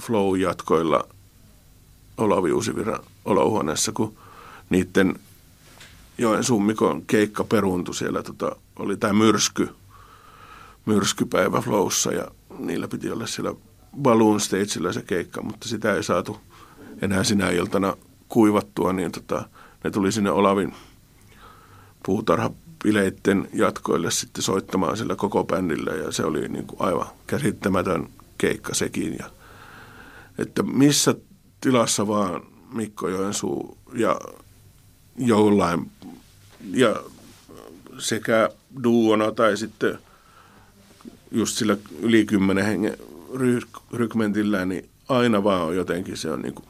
[0.00, 1.08] flow-jatkoilla
[2.16, 4.16] Olavi Uusiviran olohuoneessa, kun
[4.70, 5.18] niiden
[6.18, 9.68] Joen Summikon keikka peruuntui siellä, tota, oli tämä myrsky,
[10.86, 12.28] myrskypäivä Flowssa ja
[12.58, 13.54] niillä piti olla siellä
[14.02, 16.40] Balloon Stagella se keikka, mutta sitä ei saatu
[17.02, 17.96] enää sinä iltana
[18.28, 19.48] kuivattua, niin tota,
[19.84, 20.74] ne tuli sinne Olavin
[22.02, 28.08] puutarhapileitten jatkoille sitten soittamaan sillä koko bändillä ja se oli niin kuin aivan käsittämätön
[28.38, 29.16] keikka sekin.
[29.18, 29.30] Ja,
[30.38, 31.14] että missä
[31.60, 32.42] tilassa vaan
[32.72, 34.20] Mikko Joensuu ja
[35.18, 35.90] jollain
[36.70, 37.02] ja
[37.98, 38.50] sekä
[38.84, 39.98] duona tai sitten
[41.30, 42.96] just sillä yli kymmenen hengen
[43.92, 46.66] rykmentillä, niin aina vaan on jotenkin se on niin, kuin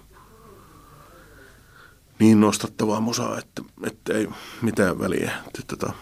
[2.23, 4.29] niin nostattavaa musaa, että, että ei
[4.63, 5.33] mitään väliä.
[5.47, 5.93] Että tota,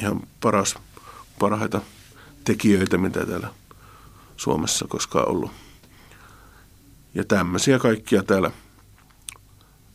[0.00, 0.74] ihan paras,
[1.38, 1.80] parhaita
[2.44, 3.48] tekijöitä, mitä täällä
[4.36, 5.50] Suomessa koskaan ollut.
[7.14, 8.50] Ja tämmöisiä kaikkia täällä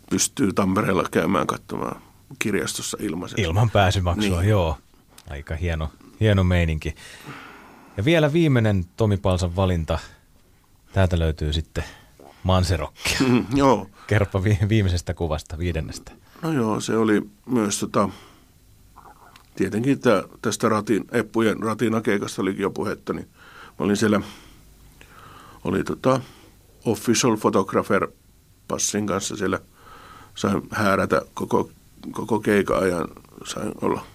[0.09, 2.01] pystyy Tampereella käymään katsomaan
[2.39, 3.39] kirjastossa ilmaisen.
[3.39, 4.49] Ilman pääsymaksua, niin.
[4.49, 4.77] joo.
[5.29, 6.95] Aika hieno, hieno meininki.
[7.97, 9.99] Ja vielä viimeinen Tomi Palsan valinta.
[10.93, 11.83] Täältä löytyy sitten
[12.43, 13.17] Manserokkia.
[13.27, 13.87] Mm, joo.
[14.07, 16.11] Kerropa vi- viimeisestä kuvasta, viidennestä.
[16.41, 18.09] No joo, se oli myös tota,
[19.55, 23.27] tietenkin tää, tästä ratin, Eppujen ratinakeikasta olikin jo puhetta, niin
[23.79, 24.21] mä olin siellä,
[25.63, 26.19] oli tota,
[26.85, 28.07] official photographer
[28.67, 29.59] passin kanssa siellä,
[30.35, 31.69] sain häärätä koko,
[32.11, 33.07] koko keikan ajan,
[33.45, 34.05] sain olla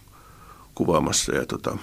[0.74, 1.78] kuvaamassa ja tota,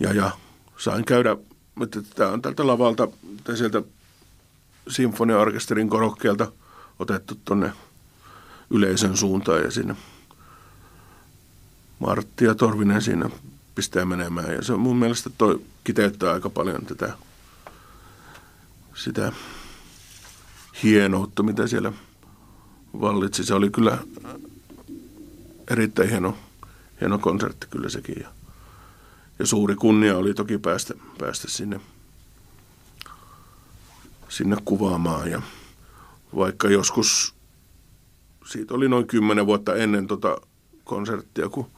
[0.00, 0.30] ja, ja
[0.76, 1.36] sain käydä,
[1.82, 3.08] että tämä on tältä lavalta,
[3.44, 3.82] tai sieltä
[4.88, 6.52] sinfoniaorkesterin korokkeelta
[6.98, 7.72] otettu tuonne
[8.70, 9.96] yleisön suuntaan ja sinne
[11.98, 13.30] Martti ja Torvinen siinä
[13.74, 14.54] pistää menemään.
[14.54, 17.12] Ja se mun mielestä toi kiteyttää aika paljon tätä
[18.94, 19.32] sitä
[20.82, 21.92] hienoutta, mitä siellä
[23.00, 23.44] vallitsi.
[23.44, 23.98] Se oli kyllä
[25.70, 26.38] erittäin hieno,
[27.00, 28.16] hieno konsertti kyllä sekin.
[28.20, 28.28] Ja,
[29.38, 31.80] ja suuri kunnia oli toki päästä, päästä sinne,
[34.34, 35.30] sinne kuvaamaan.
[35.30, 35.42] Ja
[36.36, 37.34] vaikka joskus,
[38.46, 40.38] siitä oli noin kymmenen vuotta ennen tota
[40.84, 41.70] konserttia, kun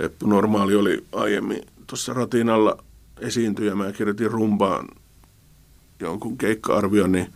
[0.00, 2.84] Eppu Normaali oli aiemmin tuossa ratinalla
[3.20, 3.74] esiintyjä.
[3.74, 4.88] Mä kirjoitin rumpaan
[6.00, 7.32] jonkun keikka-arvion, niin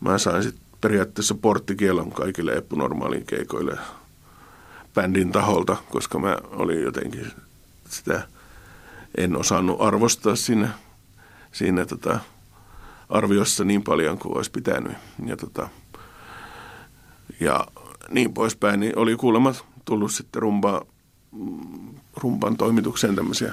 [0.00, 3.78] mä sain sitten periaatteessa porttikielon kaikille Eppu Normaalin keikoille
[4.94, 7.32] bändin taholta, koska mä olin jotenkin
[7.88, 8.28] sitä,
[9.16, 10.68] en osannut arvostaa siinä,
[11.52, 12.20] siinä tota,
[13.10, 14.92] arviossa niin paljon kuin olisi pitänyt.
[15.26, 15.68] Ja, tota,
[17.40, 17.66] ja
[18.10, 19.54] niin poispäin, niin oli kuulemma
[19.84, 20.84] tullut sitten rumpaa,
[22.16, 23.52] rumpan toimitukseen tämmöisiä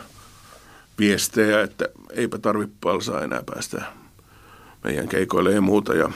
[0.99, 3.81] viestejä, että eipä tarvitse palsaa enää päästä
[4.83, 5.95] meidän keikoille ja muuta.
[5.95, 6.11] Ja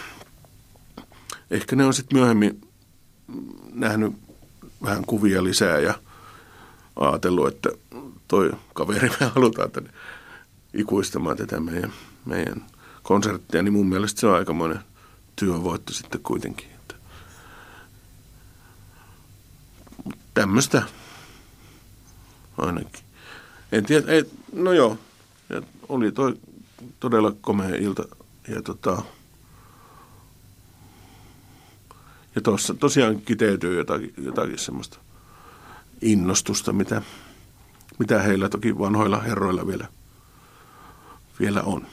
[1.51, 2.61] ehkä ne on sitten myöhemmin
[3.73, 4.13] nähnyt
[4.83, 5.93] vähän kuvia lisää ja
[6.95, 7.69] ajatellut, että
[8.27, 9.89] toi kaveri me halutaan tänne
[10.73, 11.93] ikuistamaan tätä meidän,
[12.25, 12.65] meidän
[13.03, 14.79] konserttia, niin mun mielestä se on aikamoinen
[15.35, 16.67] työvoitto sitten kuitenkin.
[16.75, 16.95] Että
[20.33, 20.83] tämmöistä
[22.57, 23.03] ainakin.
[23.71, 24.97] En tiedä, ei, no joo,
[25.49, 26.37] ja oli toi
[26.99, 28.03] todella komea ilta
[28.47, 29.01] ja tota,
[32.35, 34.97] ja tuossa tosiaan kiteytyy jotakin, jotakin semmoista
[36.01, 37.01] innostusta, mitä,
[37.99, 39.87] mitä heillä toki vanhoilla herroilla vielä,
[41.39, 41.87] vielä on.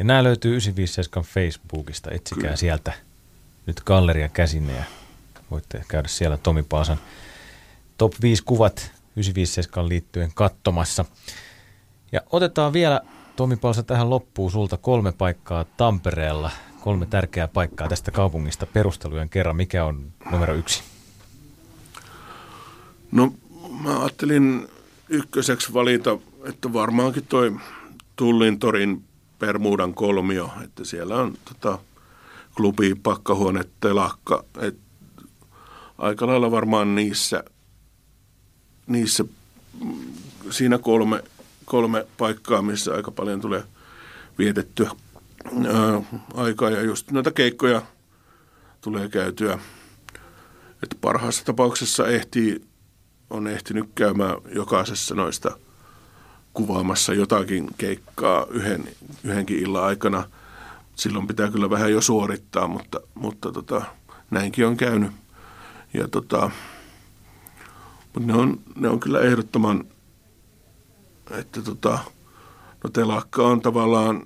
[0.00, 2.56] Ja nämä löytyy 957 Facebookista, etsikää Kyllä.
[2.56, 2.92] sieltä
[3.66, 4.84] nyt galleria käsinne ja
[5.50, 6.98] voitte käydä siellä Tomi Paasan
[7.98, 8.78] top 5 kuvat
[9.16, 11.04] 957 liittyen katsomassa.
[12.12, 13.00] Ja otetaan vielä
[13.36, 16.50] Tomi Palsa tähän loppuun sulta kolme paikkaa Tampereella,
[16.80, 19.56] kolme tärkeää paikkaa tästä kaupungista perustelujen kerran.
[19.56, 20.82] Mikä on numero yksi?
[23.12, 23.32] No
[23.80, 24.68] mä ajattelin
[25.08, 27.56] ykköseksi valita, että varmaankin toi
[28.16, 29.09] Tullin torin
[29.40, 31.78] Permuudan kolmio, että siellä on tota,
[32.56, 34.82] klubi, pakkahuone, telakka, että
[35.98, 37.44] aika lailla varmaan niissä,
[38.86, 39.24] niissä
[40.50, 41.24] siinä kolme,
[41.64, 43.62] kolme paikkaa, missä aika paljon tulee
[44.38, 44.90] vietettyä
[45.66, 47.82] ää, aikaa ja just noita keikkoja
[48.80, 49.58] tulee käytyä.
[50.82, 52.64] Että parhaassa tapauksessa ehtii,
[53.30, 55.58] on ehtinyt käymään jokaisessa noista
[56.52, 58.88] kuvaamassa jotakin keikkaa yhden,
[59.24, 60.24] yhdenkin illan aikana.
[60.96, 63.82] Silloin pitää kyllä vähän jo suorittaa, mutta, mutta tota,
[64.30, 65.12] näinkin on käynyt.
[65.94, 66.50] Ja tota,
[68.14, 69.84] mutta ne on, ne on kyllä ehdottoman,
[71.30, 71.98] että tota,
[72.84, 74.22] no telakka on tavallaan,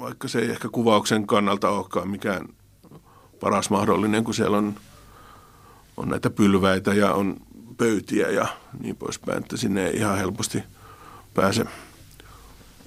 [0.00, 2.48] vaikka se ei ehkä kuvauksen kannalta olekaan mikään
[3.40, 4.74] paras mahdollinen, kun siellä on,
[5.96, 7.36] on näitä pylväitä ja on
[7.76, 8.46] pöytiä ja
[8.80, 10.62] niin poispäin, että sinne ei ihan helposti
[11.34, 11.64] pääse,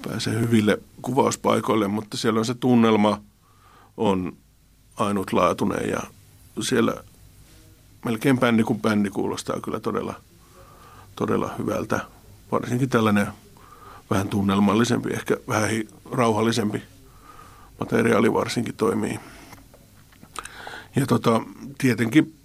[0.08, 3.20] pääse hyville kuvauspaikoille, mutta siellä on se tunnelma
[3.96, 4.36] on
[4.96, 6.00] ainutlaatuinen ja
[6.60, 6.94] siellä
[8.04, 10.14] melkein bändi kuin bändi kuulostaa kyllä todella,
[11.16, 12.00] todella hyvältä.
[12.52, 13.26] Varsinkin tällainen
[14.10, 15.70] vähän tunnelmallisempi, ehkä vähän
[16.10, 16.82] rauhallisempi
[17.80, 19.20] materiaali varsinkin toimii.
[20.96, 21.40] Ja tota,
[21.78, 22.38] tietenkin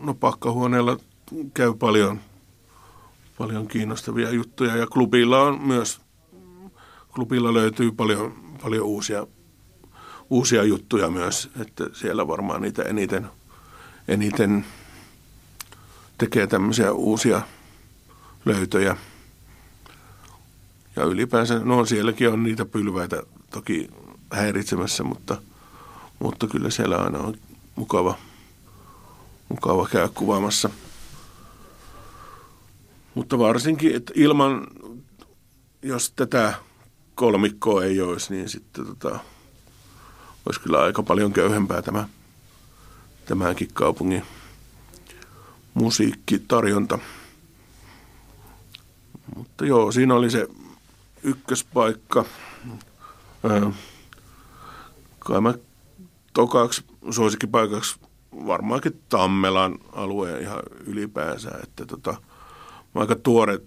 [0.00, 0.96] no pakkahuoneella
[1.54, 2.20] käy paljon,
[3.38, 6.00] paljon kiinnostavia juttuja ja klubilla on myös,
[7.14, 9.26] klubilla löytyy paljon, paljon uusia,
[10.30, 13.26] uusia juttuja myös, että siellä varmaan niitä eniten,
[14.08, 14.64] eniten
[16.18, 17.42] tekee tämmöisiä uusia
[18.44, 18.96] löytöjä.
[20.96, 23.90] Ja ylipäänsä, no sielläkin on niitä pylväitä toki
[24.32, 25.42] häiritsemässä, mutta,
[26.18, 27.34] mutta kyllä siellä aina on
[27.74, 28.18] mukava,
[29.48, 30.70] mukava käydä kuvaamassa.
[33.14, 34.66] Mutta varsinkin, että ilman,
[35.82, 36.54] jos tätä
[37.14, 39.18] kolmikkoa ei olisi, niin sitten tota,
[40.46, 42.08] olisi kyllä aika paljon köyhempää tämä,
[43.26, 44.22] tämänkin kaupungin
[45.74, 46.98] musiikkitarjonta.
[49.36, 50.48] Mutta joo, siinä oli se
[51.22, 52.24] ykköspaikka.
[55.18, 55.54] kai mä
[56.32, 58.00] tokaksi suosikkipaikaksi
[58.46, 62.16] varmaankin Tammelan alueen ihan ylipäänsä, että tota,
[63.00, 63.58] aika tuore,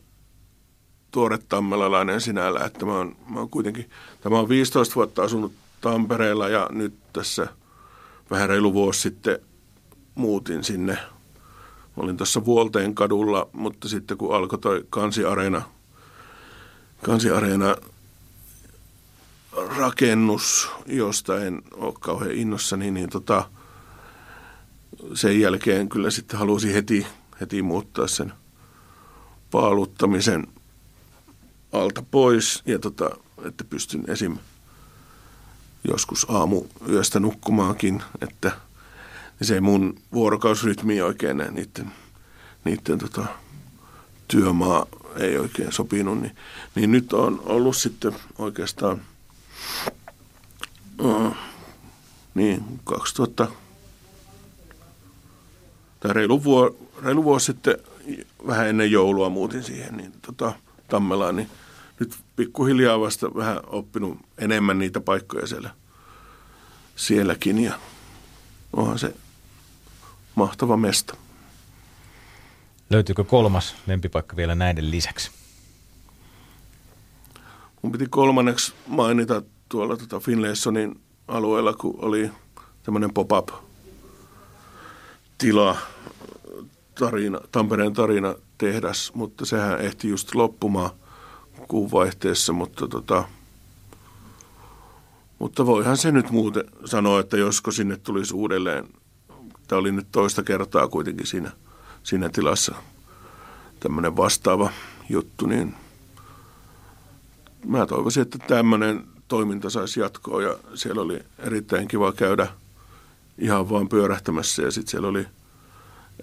[1.11, 3.89] tuore tammelalainen sinällä, että mä oon, mä oon kuitenkin,
[4.21, 7.47] tämä on 15 vuotta asunut Tampereella ja nyt tässä
[8.31, 9.39] vähän reilu vuosi sitten
[10.15, 10.97] muutin sinne–
[11.97, 15.61] Mä olin tuossa Vuolteen kadulla, mutta sitten kun alkoi toi Kansiareena,
[17.03, 17.75] Kansiareena
[19.77, 23.49] rakennus, josta en ole kauhean innossani, niin tota,
[25.13, 27.07] sen jälkeen kyllä sitten halusin heti,
[27.41, 28.33] heti muuttaa sen
[29.51, 30.47] paaluttamisen
[31.73, 33.09] alta pois, ja tota,
[33.45, 34.37] että pystyn esim.
[35.87, 38.51] joskus aamu yöstä nukkumaankin, että–
[39.39, 41.91] niin se ei mun vuorokausrytmi oikein näin niiden,
[42.63, 43.25] niiden tota,
[44.27, 46.21] työmaa ei oikein sopinut.
[46.21, 46.35] Niin,
[46.75, 49.01] niin nyt on ollut sitten oikeastaan
[50.99, 51.35] uh,
[52.35, 53.47] niin 2000
[55.99, 57.77] tai reilu, vuo, reilu vuosi sitten
[58.47, 60.53] vähän ennen joulua muutin siihen niin tota,
[60.87, 61.49] Tammelaan, niin
[61.99, 65.69] nyt pikkuhiljaa vasta vähän oppinut enemmän niitä paikkoja siellä,
[66.95, 67.79] sielläkin ja
[68.73, 69.15] onhan se
[70.35, 71.17] mahtava mesta.
[72.89, 75.31] Löytyykö kolmas lempipaikka vielä näiden lisäksi?
[77.81, 82.31] Mun piti kolmanneksi mainita tuolla tota Finlaysonin alueella, kun oli
[82.83, 83.49] tämmöinen pop-up
[85.37, 85.77] tila,
[86.99, 90.89] tarina, Tampereen tarina tehdas, mutta sehän ehti just loppumaan
[91.67, 93.23] kuun vaihteessa, mutta tota,
[95.39, 98.87] mutta voihan se nyt muuten sanoa, että josko sinne tulisi uudelleen.
[99.67, 101.51] Tämä oli nyt toista kertaa kuitenkin siinä,
[102.03, 102.75] siinä tilassa
[103.79, 104.69] tämmöinen vastaava
[105.09, 105.75] juttu, niin
[107.65, 112.47] mä toivoisin, että tämmöinen toiminta saisi jatkoa ja siellä oli erittäin kiva käydä
[113.37, 115.25] ihan vaan pyörähtämässä ja sitten siellä oli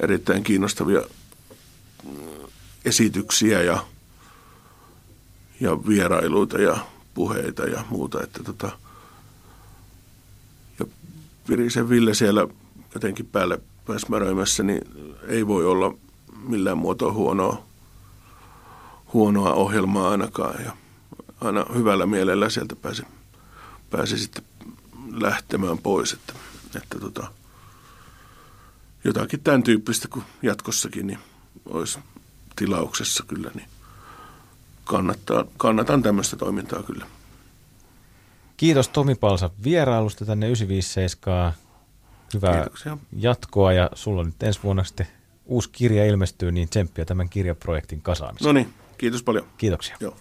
[0.01, 1.03] erittäin kiinnostavia
[2.85, 3.85] esityksiä ja,
[5.61, 6.79] ja vierailuita ja
[7.15, 8.71] puheita ja muuta, että tota,
[10.79, 10.87] ja
[11.49, 12.49] Virisen Ville siellä
[12.95, 14.83] jotenkin päälle pösmäröimässä, niin
[15.29, 15.95] ei voi olla
[16.49, 17.63] millään muotoa huonoa,
[19.13, 20.65] huonoa ohjelmaa ainakaan.
[20.65, 20.73] Ja
[21.41, 23.03] aina hyvällä mielellä sieltä pääsi,
[23.91, 24.45] pääsi sitten
[25.13, 26.33] lähtemään pois, että,
[26.77, 27.33] että tota,
[29.05, 31.19] jotakin tämän tyyppistä kuin jatkossakin niin
[31.67, 31.99] olisi
[32.57, 33.69] tilauksessa kyllä, niin
[34.85, 37.07] kannattaa, kannatan tämmöistä toimintaa kyllä.
[38.57, 41.53] Kiitos Tomi Palsa vierailusta tänne 957.
[42.35, 42.99] Hyvää Kiitoksia.
[43.17, 45.07] jatkoa ja sulla nyt ensi vuonna sitten
[45.45, 48.47] uusi kirja ilmestyy, niin tsemppiä tämän kirjaprojektin kasaamiseen.
[48.47, 49.47] No niin, kiitos paljon.
[49.57, 49.97] Kiitoksia.
[50.01, 50.17] Joo.